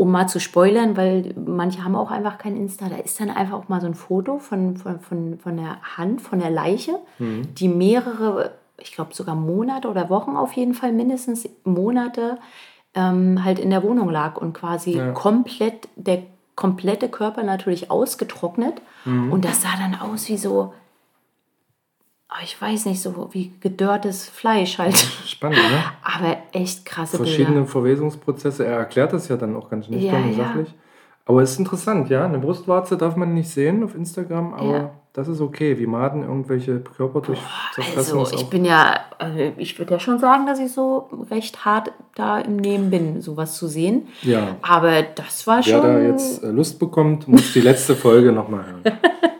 um 0.00 0.10
mal 0.10 0.26
zu 0.28 0.40
spoilern, 0.40 0.96
weil 0.96 1.34
manche 1.36 1.84
haben 1.84 1.94
auch 1.94 2.10
einfach 2.10 2.38
kein 2.38 2.56
Insta, 2.56 2.88
da 2.88 2.96
ist 2.96 3.20
dann 3.20 3.28
einfach 3.28 3.58
auch 3.58 3.68
mal 3.68 3.82
so 3.82 3.86
ein 3.86 3.94
Foto 3.94 4.38
von, 4.38 4.78
von, 4.78 4.98
von, 5.00 5.38
von 5.38 5.56
der 5.58 5.76
Hand, 5.98 6.22
von 6.22 6.38
der 6.38 6.48
Leiche, 6.50 6.94
Mhm. 7.18 7.54
die 7.54 7.68
mehrere, 7.68 8.52
ich 8.78 8.92
glaube 8.94 9.12
sogar 9.12 9.34
Monate 9.34 9.88
oder 9.88 10.08
Wochen 10.08 10.36
auf 10.36 10.54
jeden 10.54 10.72
Fall, 10.72 10.92
mindestens 10.92 11.46
Monate 11.64 12.38
ähm, 12.94 13.44
halt 13.44 13.58
in 13.58 13.68
der 13.68 13.82
Wohnung 13.82 14.08
lag 14.08 14.38
und 14.38 14.54
quasi 14.54 14.96
Ja. 14.96 15.12
komplett, 15.12 15.88
der 15.96 16.22
komplette 16.56 17.10
Körper 17.10 17.42
natürlich 17.42 17.90
ausgetrocknet. 17.90 18.80
Mhm. 19.04 19.30
Und 19.30 19.44
das 19.44 19.60
sah 19.60 19.76
dann 19.78 20.00
aus 20.00 20.30
wie 20.30 20.38
so, 20.38 20.72
ich 22.42 22.60
weiß 22.60 22.86
nicht, 22.86 23.00
so 23.02 23.28
wie 23.32 23.52
gedörrtes 23.60 24.28
Fleisch 24.28 24.78
halt. 24.78 24.96
Spannend, 25.26 25.58
ne? 25.58 25.82
Aber 26.02 26.36
echt 26.52 26.84
krasse 26.86 27.16
Verschiedene 27.16 27.56
Bilder. 27.56 27.70
Verwesungsprozesse. 27.70 28.64
Er 28.66 28.78
erklärt 28.78 29.12
das 29.12 29.28
ja 29.28 29.36
dann 29.36 29.56
auch 29.56 29.68
ganz 29.68 29.88
nüchtern 29.88 30.10
Ja, 30.12 30.18
und 30.30 30.36
ja. 30.38 30.44
sachlich. 30.44 30.74
Aber 31.26 31.42
es 31.42 31.52
ist 31.52 31.58
interessant, 31.58 32.08
ja. 32.10 32.24
Eine 32.24 32.38
Brustwarze 32.38 32.96
darf 32.96 33.14
man 33.16 33.34
nicht 33.34 33.48
sehen 33.50 33.84
auf 33.84 33.94
Instagram, 33.94 34.54
aber 34.54 34.72
Ja. 34.76 34.90
das 35.12 35.28
ist 35.28 35.40
okay. 35.40 35.78
Wie 35.78 35.86
Maden 35.86 36.22
irgendwelche 36.22 36.80
Körper 36.80 37.20
durch 37.20 37.38
Also 37.96 38.26
ich 38.32 38.46
bin 38.50 38.64
ja, 38.64 38.94
also 39.18 39.38
ich 39.56 39.78
würde 39.78 39.92
ja 39.94 40.00
schon 40.00 40.18
sagen, 40.18 40.46
dass 40.46 40.58
ich 40.58 40.72
so 40.72 41.08
recht 41.30 41.64
hart 41.64 41.92
da 42.16 42.38
im 42.40 42.56
Nehmen 42.56 42.90
bin, 42.90 43.20
sowas 43.20 43.56
zu 43.56 43.68
sehen. 43.68 44.08
Ja. 44.22 44.56
Aber 44.62 45.02
das 45.02 45.46
war 45.46 45.56
Wer 45.58 45.62
schon. 45.62 45.82
da 45.82 46.00
jetzt 46.00 46.42
äh, 46.42 46.48
Lust 46.48 46.78
bekommt, 46.78 47.28
muss 47.28 47.52
die 47.52 47.60
letzte 47.60 47.94
Folge 47.94 48.32
nochmal 48.32 48.64
hören. 48.66 48.98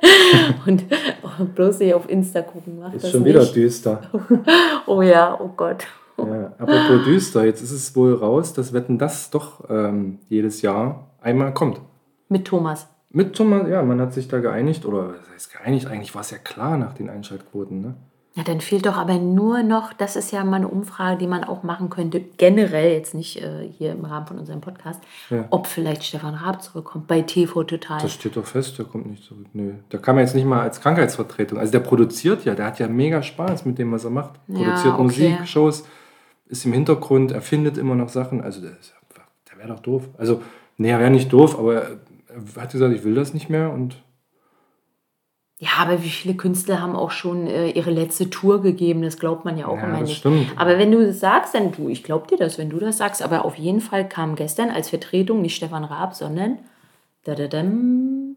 Und 0.67 0.85
bloß 1.55 1.79
nicht 1.81 1.95
auf 1.95 2.09
Insta 2.09 2.43
gucken. 2.43 2.81
Macht 2.81 2.95
Ist 2.95 3.05
das 3.05 3.11
schon 3.13 3.25
wieder 3.25 3.41
nicht. 3.41 3.57
düster. 3.57 4.01
Oh 4.87 5.03
ja, 5.03 5.39
oh 5.41 5.51
Gott. 5.57 5.87
Ja, 6.19 6.53
apropos 6.59 7.05
düster, 7.05 7.45
jetzt 7.45 7.63
ist 7.63 7.71
es 7.73 7.95
wohl 7.97 8.15
raus, 8.15 8.53
dass 8.53 8.73
Wetten 8.73 8.99
das 8.99 9.31
doch 9.31 9.65
ähm, 9.71 10.19
jedes 10.29 10.61
Jahr 10.63 11.07
einmal 11.21 11.55
kommt. 11.55 11.81
Mit 12.29 12.47
Thomas. 12.47 12.89
Mit 13.11 13.35
Thomas, 13.37 13.69
ja, 13.69 13.83
man 13.83 14.01
hat 14.01 14.13
sich 14.13 14.29
da 14.29 14.39
geeinigt, 14.41 14.85
oder 14.85 15.11
was 15.11 15.31
heißt 15.35 15.53
geeinigt, 15.53 15.87
eigentlich 15.87 16.15
war 16.15 16.21
es 16.23 16.31
ja 16.31 16.39
klar 16.39 16.77
nach 16.77 16.93
den 16.93 17.09
Einschaltquoten, 17.09 17.81
ne? 17.81 17.95
Ja, 18.35 18.45
dann 18.45 18.61
fehlt 18.61 18.87
doch 18.87 18.97
aber 18.97 19.15
nur 19.19 19.65
noch, 19.65 19.93
das 19.93 20.15
ist 20.15 20.31
ja 20.31 20.45
mal 20.45 20.57
eine 20.59 20.69
Umfrage, 20.69 21.19
die 21.19 21.27
man 21.27 21.43
auch 21.43 21.65
machen 21.65 21.91
könnte, 21.91 22.21
generell, 22.21 22.93
jetzt 22.93 23.13
nicht 23.13 23.43
äh, 23.43 23.69
hier 23.77 23.91
im 23.91 24.05
Rahmen 24.05 24.27
von 24.29 24.39
unserem 24.39 24.61
Podcast, 24.61 25.01
Ja. 25.31 25.47
ob 25.51 25.67
vielleicht 25.67 26.05
Stefan 26.05 26.35
Raab 26.37 26.63
zurückkommt 26.63 27.09
bei 27.09 27.23
TV 27.23 27.65
Total. 27.65 28.01
Das 28.01 28.13
steht 28.13 28.37
doch 28.37 28.45
fest, 28.47 28.79
der 28.79 28.85
kommt 28.87 29.07
nicht 29.11 29.25
zurück. 29.25 29.47
Nö. 29.53 29.73
Der 29.91 29.99
kam 30.01 30.15
ja 30.17 30.23
jetzt 30.23 30.37
nicht 30.37 30.45
mal 30.47 30.61
als 30.61 30.81
Krankheitsvertretung. 30.81 31.59
Also 31.59 31.73
der 31.73 31.81
produziert 31.81 32.45
ja, 32.45 32.55
der 32.55 32.67
hat 32.67 32.79
ja 32.79 32.87
mega 32.87 33.21
Spaß 33.21 33.65
mit 33.65 33.79
dem, 33.79 33.91
was 33.91 34.05
er 34.05 34.11
macht. 34.11 34.35
Ja, 34.47 34.63
Produziert 34.63 34.95
okay. 34.95 35.03
Musik, 35.03 35.49
Shows, 35.49 35.85
ist 36.47 36.65
im 36.65 36.73
Hintergrund, 36.73 37.33
erfindet 37.33 37.79
immer 37.79 37.97
noch 37.97 38.11
Sachen. 38.11 38.41
Also 38.43 38.61
der, 38.61 38.71
ist 38.79 38.93
ja- 38.95 39.23
der 39.51 39.59
wäre 39.59 39.69
doch 39.75 39.81
doof. 39.81 40.09
Also, 40.19 40.41
nee, 40.77 40.91
er 40.91 41.01
wäre 41.01 41.11
nicht 41.11 41.33
doof, 41.33 41.59
aber 41.59 41.75
er, 41.75 41.91
er 42.57 42.63
hat 42.63 42.71
gesagt, 42.71 42.95
ich 42.95 43.03
will 43.03 43.17
das 43.17 43.35
nicht 43.35 43.51
mehr 43.51 43.73
und 43.73 43.97
Ja, 45.63 45.69
aber 45.79 46.03
wie 46.03 46.09
viele 46.09 46.35
Künstler 46.37 46.81
haben 46.81 46.97
auch 46.97 47.11
schon 47.11 47.47
äh, 47.47 47.69
ihre 47.69 47.91
letzte 47.91 48.31
Tour 48.31 48.63
gegeben? 48.63 49.03
Das 49.03 49.19
glaubt 49.19 49.45
man 49.45 49.59
ja 49.59 49.67
auch 49.67 49.77
Ja, 49.77 49.85
immer 49.89 50.01
das 50.01 50.09
nicht. 50.09 50.19
stimmt. 50.21 50.47
Aber 50.57 50.79
wenn 50.79 50.91
du 50.91 51.05
das 51.07 51.21
sagst, 51.21 51.55
dann 51.55 51.71
du, 51.71 51.91
ich 51.91 52.03
glaub 52.03 52.29
dir 52.29 52.39
das, 52.39 52.57
wenn 52.57 52.71
du 52.71 52.79
das 52.79 52.97
sagst. 52.97 53.23
Aber 53.23 53.45
auf 53.45 53.57
jeden 53.57 53.83
Fall 53.83 54.09
kam 54.09 54.37
gestern 54.37 54.71
als 54.71 54.89
Vertretung 54.89 55.43
nicht 55.43 55.55
Stefan 55.55 55.85
Raab, 55.85 56.15
sondern 56.15 56.61
dadadam, 57.25 58.37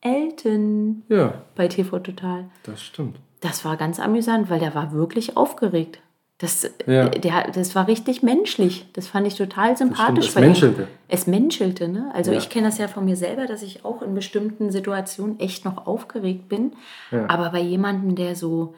Elton 0.00 1.02
ja, 1.08 1.34
bei 1.54 1.68
TV 1.68 1.98
Total. 1.98 2.46
das 2.64 2.82
stimmt. 2.82 3.18
Das 3.40 3.64
war 3.64 3.76
ganz 3.76 4.00
amüsant, 4.00 4.48
weil 4.50 4.58
der 4.60 4.74
war 4.74 4.92
wirklich 4.92 5.36
aufgeregt. 5.36 6.00
Das, 6.42 6.68
Ja. 6.86 7.08
der, 7.08 7.52
das 7.52 7.74
war 7.76 7.86
richtig 7.86 8.22
menschlich. 8.24 8.84
Das 8.94 9.06
fand 9.06 9.26
ich 9.28 9.36
total 9.36 9.76
sympathisch. 9.76 10.28
es 10.28 10.34
menschelte. 10.34 10.88
Es 11.06 11.26
menschelte, 11.28 11.88
ne? 11.88 12.10
Also 12.12 12.32
Ja. 12.32 12.38
ich 12.38 12.50
kenne 12.50 12.66
das 12.66 12.78
ja 12.78 12.88
von 12.88 13.04
mir 13.04 13.16
selber, 13.16 13.46
dass 13.46 13.62
ich 13.62 13.84
auch 13.84 14.02
in 14.02 14.12
bestimmten 14.14 14.72
Situationen 14.72 15.38
echt 15.38 15.64
noch 15.64 15.86
aufgeregt 15.86 16.48
bin. 16.48 16.72
Ja. 17.12 17.28
Aber 17.30 17.50
bei 17.50 17.60
jemandem, 17.60 18.16
der 18.16 18.34
so 18.34 18.74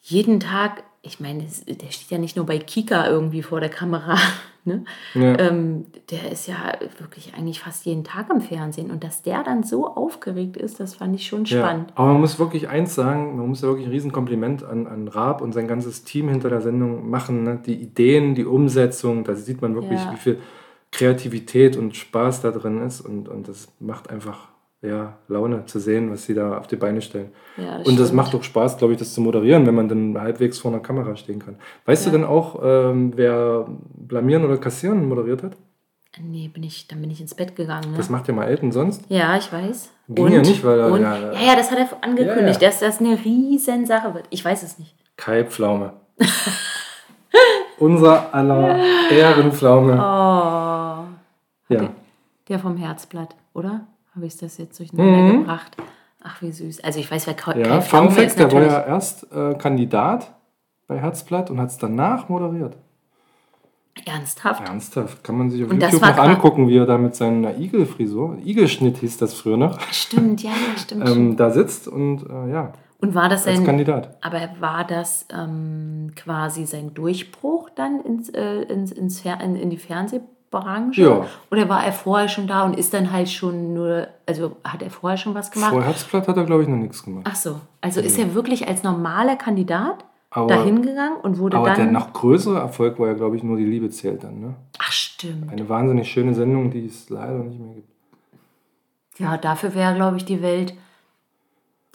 jeden 0.00 0.40
Tag, 0.40 0.82
ich 1.02 1.18
meine, 1.18 1.44
der 1.66 1.90
steht 1.90 2.10
ja 2.10 2.18
nicht 2.18 2.36
nur 2.36 2.46
bei 2.46 2.58
Kika 2.58 3.08
irgendwie 3.08 3.42
vor 3.42 3.58
der 3.58 3.68
Kamera, 3.70 4.16
ne? 4.64 4.84
Ja. 5.14 5.36
Ähm, 5.38 5.86
der 6.10 6.30
ist 6.30 6.46
ja 6.46 6.54
wirklich 6.98 7.34
eigentlich 7.36 7.58
fast 7.60 7.84
jeden 7.86 8.04
Tag 8.04 8.30
im 8.30 8.40
Fernsehen. 8.40 8.90
Und 8.90 9.02
dass 9.02 9.22
der 9.22 9.42
dann 9.42 9.64
so 9.64 9.88
aufgeregt 9.88 10.56
ist, 10.56 10.78
das 10.78 10.94
fand 10.94 11.16
ich 11.16 11.26
schon 11.26 11.44
spannend. 11.44 11.90
Ja, 11.90 11.96
aber 11.96 12.12
man 12.12 12.20
muss 12.20 12.38
wirklich 12.38 12.68
eins 12.68 12.94
sagen, 12.94 13.36
man 13.36 13.48
muss 13.48 13.62
ja 13.62 13.68
wirklich 13.68 13.86
ein 13.88 13.92
Riesenkompliment 13.92 14.62
an, 14.62 14.86
an 14.86 15.08
Raab 15.08 15.40
und 15.42 15.52
sein 15.52 15.66
ganzes 15.66 16.04
Team 16.04 16.28
hinter 16.28 16.50
der 16.50 16.60
Sendung 16.60 17.10
machen. 17.10 17.42
Ne? 17.42 17.60
Die 17.66 17.74
Ideen, 17.74 18.36
die 18.36 18.44
Umsetzung, 18.44 19.24
da 19.24 19.34
sieht 19.34 19.60
man 19.60 19.74
wirklich, 19.74 20.00
Ja. 20.00 20.12
wie 20.12 20.16
viel 20.18 20.38
Kreativität 20.92 21.76
und 21.76 21.96
Spaß 21.96 22.42
da 22.42 22.50
drin 22.52 22.80
ist 22.86 23.00
und, 23.00 23.28
und 23.28 23.48
das 23.48 23.68
macht 23.80 24.10
einfach 24.10 24.48
ja, 24.82 25.14
Laune 25.28 25.64
zu 25.66 25.78
sehen, 25.78 26.10
was 26.10 26.24
sie 26.24 26.34
da 26.34 26.58
auf 26.58 26.66
die 26.66 26.76
Beine 26.76 27.00
stellen. 27.00 27.30
Ja, 27.56 27.78
das 27.78 27.86
und 27.88 27.98
das 27.98 28.08
stimmt. 28.08 28.16
macht 28.16 28.34
auch 28.34 28.42
Spaß, 28.42 28.76
glaube 28.78 28.92
ich, 28.94 28.98
das 28.98 29.14
zu 29.14 29.20
moderieren, 29.20 29.66
wenn 29.66 29.74
man 29.76 29.88
dann 29.88 30.20
halbwegs 30.20 30.58
vor 30.58 30.72
einer 30.72 30.80
Kamera 30.82 31.14
stehen 31.16 31.38
kann. 31.38 31.56
Weißt 31.86 32.04
Ja. 32.06 32.10
du 32.12 32.18
denn 32.18 32.26
auch, 32.26 32.60
ähm, 32.62 33.12
wer 33.16 33.66
Blamieren 33.94 34.44
oder 34.44 34.56
Kassieren 34.58 35.08
moderiert 35.08 35.42
hat? 35.44 35.52
Nee, 36.20 36.48
bin 36.52 36.62
ich, 36.62 36.88
dann 36.88 37.00
bin 37.00 37.10
ich 37.10 37.20
ins 37.22 37.34
Bett 37.34 37.56
gegangen. 37.56 37.92
Ne? 37.92 37.96
Das 37.96 38.10
macht 38.10 38.28
ja 38.28 38.34
mal 38.34 38.44
Elton 38.46 38.70
sonst. 38.70 39.02
Ja, 39.08 39.34
ich 39.38 39.50
weiß. 39.50 39.90
Ging 40.08 40.28
ja 40.30 40.40
nicht, 40.42 40.62
weil 40.62 40.78
er- 40.78 40.92
und, 40.92 41.00
ja, 41.00 41.16
ja, 41.32 41.56
das 41.56 41.70
hat 41.70 41.78
er 41.78 41.88
angekündigt, 42.02 42.60
dass 42.60 42.80
das 42.80 43.00
eine 43.00 43.16
riesen 43.24 43.86
Sache 43.86 44.12
wird. 44.14 44.26
Ich 44.28 44.44
weiß 44.44 44.62
es 44.62 44.78
nicht. 44.78 44.94
Kai 45.16 45.44
Pflaume. 45.44 45.94
Unser 47.78 48.34
aller 48.34 48.78
Ehrenpflaume. 49.10 49.92
Oh, 49.94 51.04
Ja. 51.74 51.88
der 52.48 52.58
vom 52.58 52.76
Herzblatt, 52.76 53.34
oder? 53.54 53.86
Habe 54.14 54.26
ich 54.26 54.36
das 54.36 54.58
jetzt 54.58 54.78
durcheinander 54.78 55.38
gebracht? 55.38 55.76
Ach, 56.22 56.40
wie 56.42 56.52
süß. 56.52 56.84
Also 56.84 57.00
ich 57.00 57.10
weiß, 57.10 57.26
wer 57.26 57.34
Kai 57.34 57.54
Mhm. 57.54 57.60
Ja, 57.60 57.68
Kai 57.68 57.80
Fun 57.80 58.10
Fact, 58.10 58.38
der 58.38 58.52
war 58.52 58.62
ja 58.62 58.82
erst 58.82 59.32
äh, 59.32 59.54
Kandidat 59.54 60.32
bei 60.86 60.98
Herzblatt 60.98 61.50
und 61.50 61.60
hat 61.60 61.70
es 61.70 61.78
danach 61.78 62.28
moderiert. 62.28 62.76
Ernsthaft? 64.06 64.66
Ernsthaft, 64.66 65.22
kann 65.22 65.36
man 65.36 65.50
sich 65.50 65.64
auf 65.64 65.70
Und 65.70 65.82
YouTube 65.82 66.00
noch 66.00 66.16
angucken, 66.16 66.68
wie 66.68 66.76
er 66.78 66.86
da 66.86 66.96
mit 66.98 67.14
seiner 67.14 67.58
Igelfrisur, 67.58 68.38
Igelschnitt 68.42 68.98
hieß 68.98 69.18
das 69.18 69.34
früher 69.34 69.56
noch, 69.56 69.78
Stimmt, 69.92 70.42
ja, 70.42 70.50
ja, 70.50 70.78
stimmt. 70.78 71.08
ähm, 71.08 71.36
da 71.36 71.50
sitzt 71.50 71.88
und 71.88 72.24
äh, 72.28 72.50
ja, 72.50 72.72
Und 73.00 73.14
war 73.14 73.28
das 73.28 73.44
sein, 73.44 73.64
Kandidat. 73.64 74.16
aber 74.22 74.48
war 74.60 74.84
das 74.84 75.26
ähm, 75.32 76.12
quasi 76.16 76.64
sein 76.64 76.94
Durchbruch 76.94 77.68
dann 77.70 78.00
ins, 78.00 78.30
äh, 78.30 78.62
ins, 78.62 78.92
ins 78.92 79.22
in, 79.24 79.56
in 79.56 79.70
die 79.70 79.76
Fernsehbranche? 79.76 80.32
Ja. 80.92 81.26
Oder 81.50 81.68
war 81.68 81.84
er 81.84 81.92
vorher 81.92 82.28
schon 82.28 82.46
da 82.46 82.64
und 82.64 82.76
ist 82.78 82.92
dann 82.94 83.10
halt 83.12 83.28
schon 83.30 83.74
nur, 83.74 84.06
also 84.26 84.56
hat 84.64 84.82
er 84.82 84.90
vorher 84.90 85.16
schon 85.16 85.34
was 85.34 85.50
gemacht? 85.50 85.70
Vor 85.70 85.82
Herzblatt 85.82 86.28
hat 86.28 86.36
er, 86.36 86.44
glaube 86.44 86.62
ich, 86.62 86.68
noch 86.68 86.76
nichts 86.76 87.02
gemacht. 87.02 87.26
Ach 87.28 87.34
so, 87.36 87.60
also 87.80 88.00
ist 88.00 88.18
er 88.18 88.34
wirklich 88.34 88.68
als 88.68 88.82
normaler 88.82 89.36
Kandidat 89.36 90.04
Aber- 90.30 90.48
dahin 90.48 90.82
gegangen 90.82 91.16
und 91.22 91.38
wurde 91.38 91.56
Aber 91.56 91.68
der 91.68 91.84
dann. 91.84 91.92
noch 91.92 92.12
größere 92.12 92.58
Erfolg 92.58 92.98
war 92.98 93.08
ja, 93.08 93.14
glaube 93.14 93.36
ich, 93.36 93.42
nur 93.42 93.56
die 93.56 93.64
Liebe 93.64 93.88
zählt 93.90 94.24
dann. 94.24 94.40
Ne? 94.40 94.54
Ach 94.78 94.92
stimmt. 94.92 95.50
Eine 95.50 95.68
wahnsinnig 95.68 96.10
schöne 96.10 96.34
Sendung, 96.34 96.70
die 96.70 96.86
es 96.86 97.08
leider 97.08 97.38
nicht 97.38 97.58
mehr 97.58 97.74
gibt. 97.74 97.88
Ja, 99.18 99.36
dafür 99.36 99.74
wäre, 99.74 99.94
glaube 99.94 100.16
ich, 100.16 100.24
die 100.24 100.42
Welt. 100.42 100.74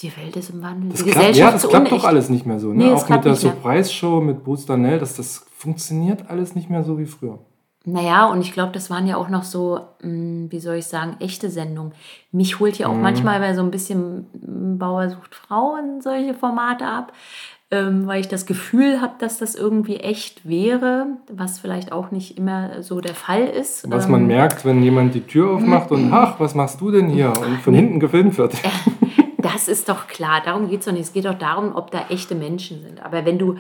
Die 0.01 0.16
Welt 0.16 0.36
ist 0.36 0.51
im 0.51 0.62
Wandel. 0.62 0.91
Das 0.91 1.03
die 1.03 1.10
klappt, 1.10 1.36
ja, 1.36 1.51
das 1.51 1.68
klappt 1.68 1.91
doch 1.91 2.03
alles 2.03 2.30
nicht 2.30 2.45
mehr 2.45 2.60
so. 2.60 2.68
Ne? 2.72 2.86
Nee, 2.86 2.91
Auch 2.91 3.10
mit 3.10 3.26
der. 3.26 3.34
Surprise-Show 3.36 4.22
mit 4.22 4.43
Bruce 4.43 4.68
Darnell, 4.68 4.99
das, 4.99 5.16
das 5.16 5.43
funktioniert 5.55 6.30
alles 6.30 6.53
nicht 6.53 6.70
mehr 6.70 6.84
so 6.84 6.99
wie 6.99 7.08
früher. 7.08 7.39
Naja, 7.90 8.26
und 8.26 8.42
ich 8.42 8.52
glaube, 8.52 8.74
das 8.74 8.90
waren 8.90 9.08
ja 9.08 9.16
auch 9.16 9.30
noch 9.30 9.44
so, 9.44 9.80
mh, 10.04 10.52
wie 10.52 10.60
soll 10.60 10.76
ich 10.76 10.88
sagen, 10.88 11.16
echte 11.22 11.50
Sendungen. 11.50 11.94
Mich 12.34 12.60
holt 12.60 12.78
ja 12.78 12.88
auch 12.90 12.96
Mhm. 12.96 13.02
manchmal 13.02 13.40
bei 13.40 13.54
so 13.54 13.62
ein 13.62 13.72
bisschen 13.72 14.28
mh, 14.34 14.78
Bauer 14.78 15.10
sucht 15.10 15.34
Frauen 15.34 16.02
solche 16.02 16.34
Formate 16.34 16.86
ab, 16.86 17.14
ähm, 17.72 18.06
weil 18.06 18.20
ich 18.20 18.28
das 18.28 18.46
Gefühl 18.46 19.00
habe, 19.02 19.14
dass 19.20 19.38
das 19.38 19.56
irgendwie 19.56 19.98
echt 19.98 20.48
wäre, 20.48 21.08
was 21.32 21.60
vielleicht 21.60 21.94
auch 21.94 22.12
nicht 22.12 22.38
immer 22.38 22.84
so 22.84 23.00
der 23.00 23.16
Fall 23.16 23.44
ist. 23.46 23.90
Was 23.90 24.06
Ähm, 24.06 24.12
man 24.12 24.28
merkt, 24.28 24.66
wenn 24.66 24.84
jemand 24.84 25.16
die 25.16 25.22
Tür 25.22 25.52
aufmacht 25.56 25.90
und, 25.92 26.12
ach, 26.14 26.42
was 26.42 26.56
machst 26.56 26.82
du 26.82 26.92
denn 26.92 27.08
hier? 27.10 27.32
Und 27.38 27.60
von 27.62 27.74
hinten 27.74 28.02
gefilmt 28.02 28.38
wird. 28.38 28.54
Das 29.40 29.68
ist 29.68 29.88
doch 29.88 30.08
klar, 30.08 30.42
darum 30.44 30.68
geht 30.68 30.80
es 30.80 30.86
doch 30.86 30.94
nicht. 30.94 31.04
Es 31.04 31.14
geht 31.14 31.26
doch 31.26 31.38
darum, 31.38 31.76
ob 31.76 31.92
da 31.92 32.06
echte 32.10 32.34
Menschen 32.34 32.82
sind. 32.82 33.06
Aber 33.06 33.24
wenn 33.24 33.38
du, 33.38 33.58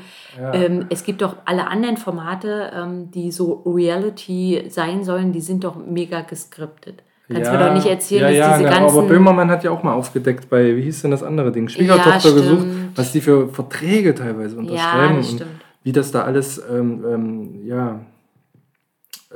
ähm, 0.53 0.87
es 0.89 1.03
gibt 1.03 1.21
doch 1.21 1.35
alle 1.45 1.67
anderen 1.67 1.97
Formate, 1.97 2.71
ähm, 2.73 3.11
die 3.11 3.31
so 3.31 3.61
Reality 3.65 4.65
sein 4.69 5.03
sollen, 5.03 5.31
die 5.33 5.41
sind 5.41 5.63
doch 5.63 5.75
mega 5.75 6.21
geskriptet. 6.21 7.03
Kannst 7.31 7.51
mir 7.51 7.59
doch 7.59 7.73
nicht 7.73 7.85
erzählen, 7.85 8.23
ja, 8.23 8.29
ja, 8.29 8.47
dass 8.47 8.57
diese 8.59 8.69
na, 8.69 8.79
ganzen... 8.79 8.97
Aber 8.97 9.07
Böhmermann 9.07 9.51
hat 9.51 9.63
ja 9.63 9.71
auch 9.71 9.83
mal 9.83 9.93
aufgedeckt 9.93 10.49
bei, 10.49 10.75
wie 10.77 10.81
hieß 10.83 11.01
denn 11.01 11.11
das 11.11 11.23
andere 11.23 11.51
Ding? 11.51 11.67
Schwiegertochter 11.67 12.19
stimmt. 12.21 12.35
gesucht, 12.37 12.67
was 12.95 13.11
die 13.11 13.21
für 13.21 13.49
Verträge 13.49 14.15
teilweise 14.15 14.57
unterschreiben. 14.57 15.17
das 15.17 15.29
und 15.29 15.35
stimmt. 15.35 15.51
wie 15.83 15.91
das 15.91 16.11
da 16.11 16.23
alles 16.23 16.63
ähm, 16.71 17.03
ähm, 17.05 17.65
ja, 17.67 17.99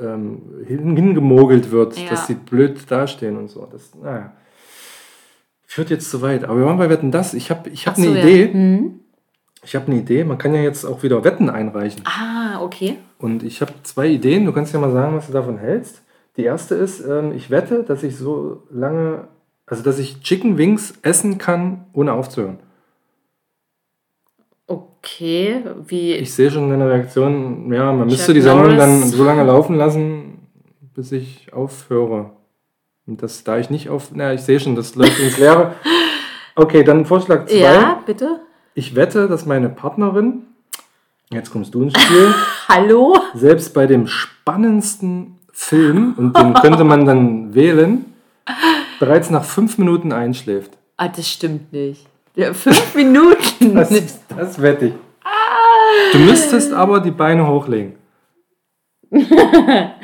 ähm, 0.00 0.42
hin, 0.66 0.96
hingemogelt 0.96 1.70
wird, 1.70 1.98
Ja. 1.98 2.10
dass 2.10 2.26
sie 2.26 2.34
blöd 2.34 2.90
dastehen 2.90 3.36
und 3.36 3.48
so. 3.48 3.68
Das, 3.70 3.92
naja. 4.02 4.32
Führt 5.72 5.88
jetzt 5.88 6.10
zu 6.10 6.20
weit. 6.20 6.44
Aber 6.44 6.58
wir 6.58 6.66
waren 6.66 6.76
bei 6.76 6.90
Wetten 6.90 7.10
das. 7.10 7.32
Ich 7.32 7.50
habe 7.50 7.70
ich 7.70 7.86
hab 7.86 7.96
so, 7.96 8.02
eine 8.02 8.18
ja. 8.18 8.22
Idee. 8.26 8.52
Hm? 8.52 9.00
Ich 9.64 9.74
habe 9.74 9.86
eine 9.86 10.02
Idee. 10.02 10.22
Man 10.22 10.36
kann 10.36 10.54
ja 10.54 10.60
jetzt 10.60 10.84
auch 10.84 11.02
wieder 11.02 11.24
Wetten 11.24 11.48
einreichen. 11.48 12.02
Ah, 12.04 12.60
okay. 12.60 12.98
Und 13.16 13.42
ich 13.42 13.62
habe 13.62 13.72
zwei 13.82 14.08
Ideen. 14.08 14.44
Du 14.44 14.52
kannst 14.52 14.74
ja 14.74 14.80
mal 14.80 14.92
sagen, 14.92 15.16
was 15.16 15.28
du 15.28 15.32
davon 15.32 15.56
hältst. 15.56 16.02
Die 16.36 16.44
erste 16.44 16.74
ist, 16.74 17.00
ähm, 17.00 17.32
ich 17.32 17.48
wette, 17.48 17.84
dass 17.84 18.02
ich 18.02 18.18
so 18.18 18.64
lange, 18.70 19.28
also 19.64 19.82
dass 19.82 19.98
ich 19.98 20.20
Chicken 20.20 20.58
Wings 20.58 20.92
essen 21.00 21.38
kann, 21.38 21.86
ohne 21.94 22.12
aufzuhören. 22.12 22.58
Okay, 24.66 25.62
wie... 25.86 26.12
Ich 26.16 26.34
sehe 26.34 26.50
schon 26.50 26.68
deine 26.68 26.86
Reaktion. 26.90 27.72
Ja, 27.72 27.94
man 27.94 28.08
müsste 28.08 28.34
die 28.34 28.42
Sendung 28.42 28.76
dann 28.76 29.04
so 29.04 29.24
lange 29.24 29.44
laufen 29.44 29.76
lassen, 29.76 30.48
bis 30.94 31.12
ich 31.12 31.50
aufhöre. 31.54 32.32
Und 33.06 33.22
das, 33.22 33.42
da 33.44 33.58
ich 33.58 33.68
nicht 33.70 33.88
auf, 33.88 34.10
na, 34.14 34.32
ich 34.32 34.42
sehe 34.42 34.60
schon, 34.60 34.76
das 34.76 34.94
läuft 34.94 35.18
ins 35.18 35.38
Leere. 35.38 35.74
Okay, 36.54 36.84
dann 36.84 37.04
Vorschlag 37.06 37.46
2. 37.46 37.54
ja, 37.56 38.02
bitte? 38.06 38.40
Ich 38.74 38.94
wette, 38.94 39.28
dass 39.28 39.44
meine 39.44 39.68
Partnerin, 39.68 40.42
jetzt 41.30 41.50
kommst 41.50 41.74
du 41.74 41.82
ins 41.82 42.00
Spiel, 42.00 42.34
Hallo? 42.68 43.18
selbst 43.34 43.74
bei 43.74 43.86
dem 43.86 44.06
spannendsten 44.06 45.38
Film, 45.52 46.14
und 46.16 46.36
den 46.36 46.54
könnte 46.54 46.84
man 46.84 47.04
dann 47.04 47.54
wählen, 47.54 48.04
bereits 49.00 49.30
nach 49.30 49.44
fünf 49.44 49.78
Minuten 49.78 50.12
einschläft. 50.12 50.72
Ah, 50.96 51.08
das 51.08 51.28
stimmt 51.28 51.72
nicht. 51.72 52.06
Ja, 52.34 52.54
fünf 52.54 52.94
Minuten. 52.94 53.74
Das, 53.74 53.90
das 54.28 54.62
wette 54.62 54.86
ich. 54.86 54.94
Du 56.12 56.18
müsstest 56.18 56.72
aber 56.72 57.00
die 57.00 57.10
Beine 57.10 57.46
hochlegen. 57.46 57.94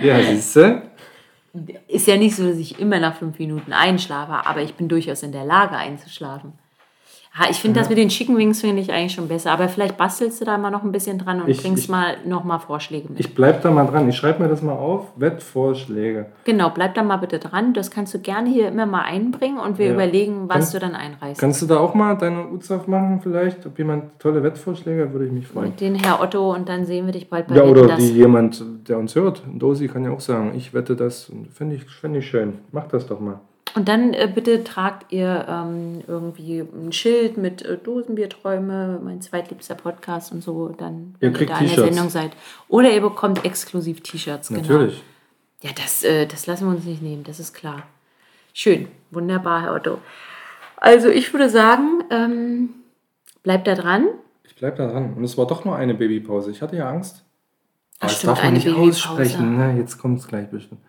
Ja, 0.03 0.23
siehst 0.23 0.55
du? 0.57 0.83
Ist 1.89 2.07
ja 2.07 2.17
nicht 2.17 2.37
so, 2.37 2.47
dass 2.47 2.59
ich 2.59 2.79
immer 2.79 3.01
nach 3.01 3.17
fünf 3.17 3.39
Minuten 3.39 3.73
einschlafe, 3.73 4.47
aber 4.47 4.63
ich 4.63 4.75
bin 4.75 4.89
durchaus 4.89 5.23
in 5.23 5.33
der 5.33 5.45
Lage 5.45 5.77
einzuschlafen. 5.77 6.53
Ich 7.51 7.59
finde 7.61 7.81
das 7.81 7.89
mit 7.89 7.99
den 7.99 8.09
Chicken 8.09 8.37
Wings 8.37 8.61
finde 8.61 8.83
ich 8.83 8.93
eigentlich 8.93 9.13
schon 9.13 9.29
besser, 9.29 9.53
aber 9.53 9.69
vielleicht 9.69 9.97
bastelst 9.97 10.41
du 10.41 10.45
da 10.45 10.59
mal 10.59 10.71
noch 10.71 10.83
ein 10.83 10.93
bisschen 10.93 11.19
dran 11.19 11.41
und 11.43 11.49
Ich- 11.49 11.63
bringst 11.63 11.85
ich- 11.85 11.89
mal 11.89 12.17
noch 12.27 12.45
mal 12.45 12.59
Vorschläge 12.59 13.09
mit. 13.09 13.21
Ich 13.21 13.35
bleib 13.35 13.63
da 13.63 13.71
mal 13.71 13.87
dran. 13.87 14.09
Ich 14.09 14.17
schreibe 14.17 14.43
mir 14.43 14.49
das 14.49 14.63
mal 14.63 14.73
auf. 14.73 15.07
Wettvorschläge. 15.17 16.27
genau, 16.45 16.71
bleib 16.71 16.95
da 16.95 17.03
mal 17.03 17.17
bitte 17.17 17.39
dran. 17.39 17.73
Das 17.75 17.91
kannst 17.91 18.15
du 18.15 18.19
gerne 18.19 18.49
hier 18.49 18.69
immer 18.69 18.87
mal 18.87 19.03
einbringen 19.03 19.59
und 19.59 19.79
wir 19.79 19.87
Ja. 19.87 19.95
überlegen, 19.95 20.49
was 20.49 20.55
Kannst- 20.57 20.75
du 20.75 20.79
dann 20.81 20.95
einreißt. 20.95 21.41
Kannst 21.41 21.63
du 21.63 21.67
da 21.67 21.79
auch 21.79 21.95
mal 21.95 22.15
deine 22.17 22.49
Uzaf 22.49 22.87
machen 22.87 23.21
vielleicht? 23.23 23.65
Ob 23.67 23.79
jemand 23.79 24.19
tolle 24.19 24.43
Wettvorschläge 24.43 25.13
würde 25.13 25.27
ich 25.27 25.33
mich 25.33 25.47
freuen. 25.47 25.71
Mit 25.71 25.81
den 25.81 25.95
Herr 25.95 26.21
Otto 26.21 26.55
und 26.55 26.69
dann 26.69 26.85
sehen 26.87 27.07
wir 27.07 27.13
dich 27.13 27.29
bald 27.31 27.49
bei 27.49 27.57
Ja, 27.57 27.63
oder 27.65 27.97
die 27.97 28.13
jemand, 28.13 28.63
der 28.89 28.99
uns 28.99 29.15
hört. 29.15 29.43
Dosi 29.53 29.89
kann 29.89 30.05
ja 30.05 30.11
auch 30.11 30.21
sagen, 30.21 30.53
ich 30.57 30.75
wette 30.75 30.97
das. 30.97 31.31
Finde 31.53 31.77
ich, 31.77 31.85
find 31.85 32.17
ich 32.17 32.27
schön. 32.29 32.55
Mach 32.73 32.87
das 32.89 33.07
doch 33.07 33.21
mal. 33.21 33.41
Und 33.79 33.87
dann 33.89 34.13
äh, 34.13 34.29
bitte 34.35 34.65
tragt 34.65 35.13
ihr 35.13 35.47
ähm, 35.49 36.03
irgendwie 36.09 36.59
ein 36.59 36.91
Schild 36.93 37.37
mit 37.37 37.63
äh, 37.63 37.77
Dosenbierträume, 37.79 39.01
mein 39.05 39.21
zweitliebster 39.21 39.77
Podcast 39.77 40.33
und 40.33 40.43
so, 40.43 40.71
dann 40.71 41.15
Ihr 41.21 41.29
wenn 41.29 41.33
kriegt 41.33 41.51
da 41.53 41.59
in 41.59 41.67
der 41.67 41.69
T-Shirts. 41.77 41.95
Sendung 41.95 42.11
seid. 42.11 42.33
Oder 42.67 42.91
ihr 42.93 43.01
bekommt 43.01 43.45
exklusiv 43.45 44.01
T-Shirts. 44.03 44.49
Genau. 44.49 44.63
Natürlich. 44.63 45.05
Ja, 45.63 45.71
das, 45.77 46.03
äh, 46.03 46.27
das 46.27 46.49
lassen 46.49 46.67
wir 46.67 46.75
uns 46.75 46.87
nicht 46.87 47.03
nehmen, 47.03 47.23
das 47.23 47.39
ist 47.39 47.55
klar. 47.55 47.85
Schön, 48.53 48.89
wunderbar, 49.13 49.63
Herr 49.63 49.75
Otto. 49.75 49.99
Also 50.79 51.09
ich 51.09 51.33
würde 51.33 51.49
sagen, 51.49 52.03
ähm, 52.11 52.71
bleibt 53.45 53.69
da 53.69 53.77
dran. 53.77 54.07
Ich 54.43 54.57
bleib 54.57 54.75
da 54.75 54.89
dran. 54.89 55.15
Und 55.15 55.23
es 55.23 55.39
war 55.39 55.47
doch 55.47 55.65
nur 55.65 55.77
eine 55.77 55.95
Babypause. 55.95 56.51
Ich 56.51 56.63
hatte 56.63 56.75
ja 56.75 56.91
Angst. 56.91 57.25
Ach, 58.01 58.09
das 58.09 58.17
stimmt, 58.17 58.31
darf 58.33 58.39
man 58.39 58.47
eine 58.49 58.55
nicht 58.57 58.65
Babypause. 58.67 58.91
aussprechen. 58.91 59.57
Ne? 59.57 59.77
Jetzt 59.79 59.99
kommt 59.99 60.19
es 60.19 60.27
gleich 60.27 60.51
bestimmt. 60.51 60.81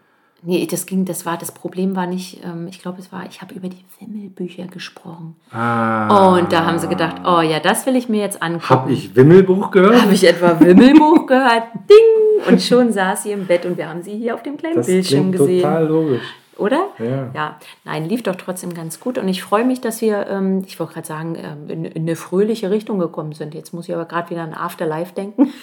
Nee, 0.42 0.66
das 0.70 0.86
ging, 0.86 1.06
das 1.06 1.26
war, 1.26 1.38
das 1.38 1.52
Problem 1.52 1.96
war 1.96 2.08
nicht, 2.08 2.42
ähm, 2.46 2.68
ich 2.70 2.82
glaube, 2.82 3.00
es 3.00 3.12
war, 3.12 3.26
ich 3.30 3.42
habe 3.42 3.54
über 3.56 3.68
die 3.68 3.84
Wimmelbücher 4.00 4.68
gesprochen. 4.68 5.36
Ah. 5.52 6.38
Und 6.38 6.54
da 6.54 6.66
haben 6.66 6.80
sie 6.80 6.88
gedacht, 6.88 7.18
oh 7.26 7.42
ja, 7.42 7.60
das 7.60 7.86
will 7.86 7.96
ich 7.96 8.08
mir 8.08 8.22
jetzt 8.22 8.42
angucken. 8.42 8.70
Hab 8.70 8.90
ich 8.90 9.16
Wimmelbuch 9.16 9.70
gehört? 9.72 10.02
Habe 10.02 10.14
ich 10.14 10.26
etwa 10.26 10.60
Wimmelbuch 10.60 11.26
gehört? 11.26 11.64
Ding! 11.90 12.48
Und 12.48 12.62
schon 12.62 12.94
saß 12.94 13.24
sie 13.24 13.32
im 13.32 13.48
Bett 13.48 13.66
und 13.66 13.78
wir 13.78 13.90
haben 13.90 14.02
sie 14.02 14.16
hier 14.16 14.34
auf 14.34 14.44
dem 14.44 14.56
kleinen 14.56 14.78
das 14.78 14.88
Bildschirm 14.88 15.32
gesehen. 15.32 15.62
total 15.62 15.88
logisch. 15.88 16.24
Oder? 16.58 16.90
Ja. 17.00 17.32
Ja, 17.34 17.60
nein, 17.86 18.06
lief 18.06 18.24
doch 18.24 18.36
trotzdem 18.36 18.74
ganz 18.74 19.00
gut. 19.00 19.18
Und 19.18 19.28
ich 19.28 19.42
freue 19.42 19.66
mich, 19.66 19.82
dass 19.82 20.02
wir, 20.02 20.28
ähm, 20.28 20.64
ich 20.66 20.80
wollte 20.80 20.94
gerade 20.94 21.08
sagen, 21.08 21.36
ähm, 21.36 21.70
in, 21.70 21.86
in 21.86 22.04
eine 22.04 22.16
fröhliche 22.16 22.70
Richtung 22.70 23.00
gekommen 23.00 23.34
sind. 23.34 23.54
Jetzt 23.54 23.74
muss 23.74 23.88
ich 23.88 23.96
aber 23.96 24.06
gerade 24.06 24.30
wieder 24.30 24.44
an 24.44 24.54
Afterlife 24.54 25.14
denken. 25.14 25.54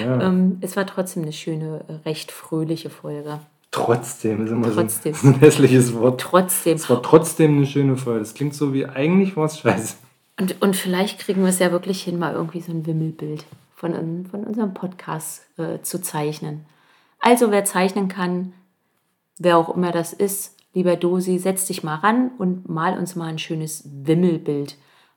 Ja. 0.00 0.20
Ähm, 0.22 0.58
es 0.60 0.76
war 0.76 0.86
trotzdem 0.86 1.22
eine 1.22 1.32
schöne, 1.32 1.84
äh, 1.88 2.08
recht 2.08 2.30
fröhliche 2.32 2.90
Folge. 2.90 3.40
Trotzdem 3.70 4.44
ist 4.44 4.50
immer 4.52 4.72
Trotzdem. 4.72 5.14
So, 5.14 5.28
ein, 5.28 5.32
so 5.32 5.36
ein 5.38 5.40
hässliches 5.40 5.94
Wort. 5.94 6.20
Trotzdem. 6.20 6.76
Es 6.76 6.88
war 6.88 7.02
trotzdem 7.02 7.56
eine 7.56 7.66
schöne 7.66 7.96
Folge. 7.96 8.20
Das 8.20 8.34
klingt 8.34 8.54
so 8.54 8.72
wie 8.72 8.86
eigentlich 8.86 9.36
war 9.36 9.46
es 9.46 9.58
scheiße. 9.58 9.96
Und, 10.40 10.60
und 10.62 10.76
vielleicht 10.76 11.18
kriegen 11.20 11.42
wir 11.42 11.48
es 11.48 11.58
ja 11.58 11.70
wirklich 11.72 12.02
hin, 12.02 12.18
mal 12.18 12.32
irgendwie 12.34 12.60
so 12.60 12.72
ein 12.72 12.86
Wimmelbild 12.86 13.44
von, 13.76 13.94
un- 13.94 14.26
von 14.30 14.44
unserem 14.44 14.74
Podcast 14.74 15.42
äh, 15.58 15.80
zu 15.82 16.00
zeichnen. 16.00 16.64
Also 17.20 17.50
wer 17.50 17.64
zeichnen 17.64 18.08
kann, 18.08 18.52
wer 19.38 19.56
auch 19.58 19.74
immer 19.74 19.92
das 19.92 20.12
ist, 20.12 20.56
lieber 20.72 20.96
Dosi, 20.96 21.38
setz 21.38 21.66
dich 21.66 21.82
mal 21.84 21.96
ran 21.96 22.30
und 22.38 22.68
mal 22.68 22.98
uns 22.98 23.14
mal 23.16 23.26
ein 23.28 23.38
schönes 23.38 23.84
Wimmelbild. 24.04 24.76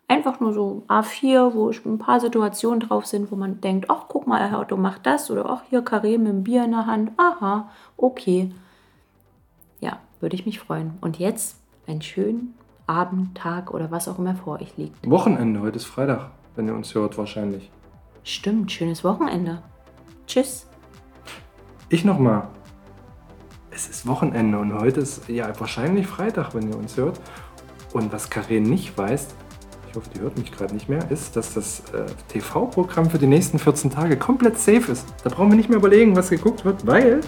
Einfach 0.09 0.39
nur 0.39 0.53
so 0.53 0.83
A4, 0.87 1.53
wo 1.53 1.69
ein 1.69 1.97
paar 1.97 2.21
Situationen 2.21 2.79
drauf 2.79 3.05
sind, 3.05 3.29
wo 3.29 3.35
man 3.35 3.59
denkt, 3.59 3.89
ach, 3.89 4.05
guck 4.07 4.25
mal, 4.25 4.49
Herr 4.49 4.61
Otto 4.61 4.77
macht 4.77 5.05
das. 5.05 5.29
Oder 5.29 5.49
ach, 5.49 5.63
hier 5.69 5.81
Karim 5.81 6.23
mit 6.23 6.31
dem 6.31 6.43
Bier 6.43 6.63
in 6.63 6.71
der 6.71 6.85
Hand. 6.85 7.11
Aha, 7.17 7.69
okay. 7.97 8.51
Ja, 9.81 9.99
würde 10.21 10.35
ich 10.35 10.45
mich 10.45 10.59
freuen. 10.59 10.97
Und 11.01 11.19
jetzt 11.19 11.59
einen 11.87 12.01
schönen 12.01 12.53
Abend, 12.85 13.37
Tag 13.37 13.73
oder 13.73 13.91
was 13.91 14.07
auch 14.07 14.17
immer 14.17 14.35
vor 14.35 14.61
euch 14.61 14.77
liegt. 14.77 15.09
Wochenende, 15.09 15.59
heute 15.59 15.75
ist 15.75 15.85
Freitag, 15.85 16.31
wenn 16.55 16.67
ihr 16.67 16.73
uns 16.73 16.95
hört 16.95 17.17
wahrscheinlich. 17.17 17.69
Stimmt, 18.23 18.71
schönes 18.71 19.03
Wochenende. 19.03 19.61
Tschüss. 20.25 20.67
Ich 21.89 22.05
nochmal. 22.05 22.47
Es 23.71 23.89
ist 23.89 24.07
Wochenende 24.07 24.57
und 24.57 24.73
heute 24.73 25.01
ist 25.01 25.27
ja 25.27 25.47
wahrscheinlich 25.59 26.07
Freitag, 26.07 26.55
wenn 26.55 26.69
ihr 26.69 26.77
uns 26.77 26.95
hört. 26.95 27.19
Und 27.93 28.11
was 28.13 28.29
Karin 28.29 28.63
nicht 28.63 28.97
weiß, 28.97 29.35
hoffe, 29.97 30.09
die 30.15 30.21
hört 30.21 30.37
mich 30.37 30.51
gerade 30.51 30.73
nicht 30.73 30.87
mehr, 30.87 31.09
ist, 31.11 31.35
dass 31.35 31.53
das 31.53 31.81
äh, 31.93 32.05
TV-Programm 32.29 33.09
für 33.09 33.17
die 33.17 33.27
nächsten 33.27 33.59
14 33.59 33.91
Tage 33.91 34.17
komplett 34.17 34.57
safe 34.57 34.91
ist. 34.91 35.05
Da 35.23 35.29
brauchen 35.29 35.49
wir 35.49 35.57
nicht 35.57 35.69
mehr 35.69 35.79
überlegen, 35.79 36.15
was 36.15 36.29
geguckt 36.29 36.63
wird, 36.63 36.85
weil 36.85 37.21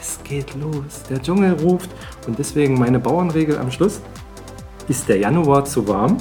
es 0.00 0.18
geht 0.24 0.54
los. 0.54 1.02
Der 1.10 1.20
Dschungel 1.20 1.52
ruft 1.60 1.90
und 2.26 2.38
deswegen 2.38 2.78
meine 2.78 2.98
Bauernregel 2.98 3.58
am 3.58 3.70
Schluss. 3.70 4.00
Ist 4.88 5.08
der 5.08 5.18
Januar 5.18 5.64
zu 5.64 5.86
warm, 5.86 6.16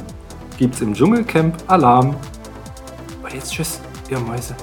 gibt's 0.57 0.81
im 0.81 0.93
Dschungelcamp 0.93 1.55
Alarm. 1.67 2.15
Und 3.23 3.33
jetzt 3.33 3.53
tschüss, 3.53 3.79
ihr 4.09 4.19
Mäuse. 4.19 4.55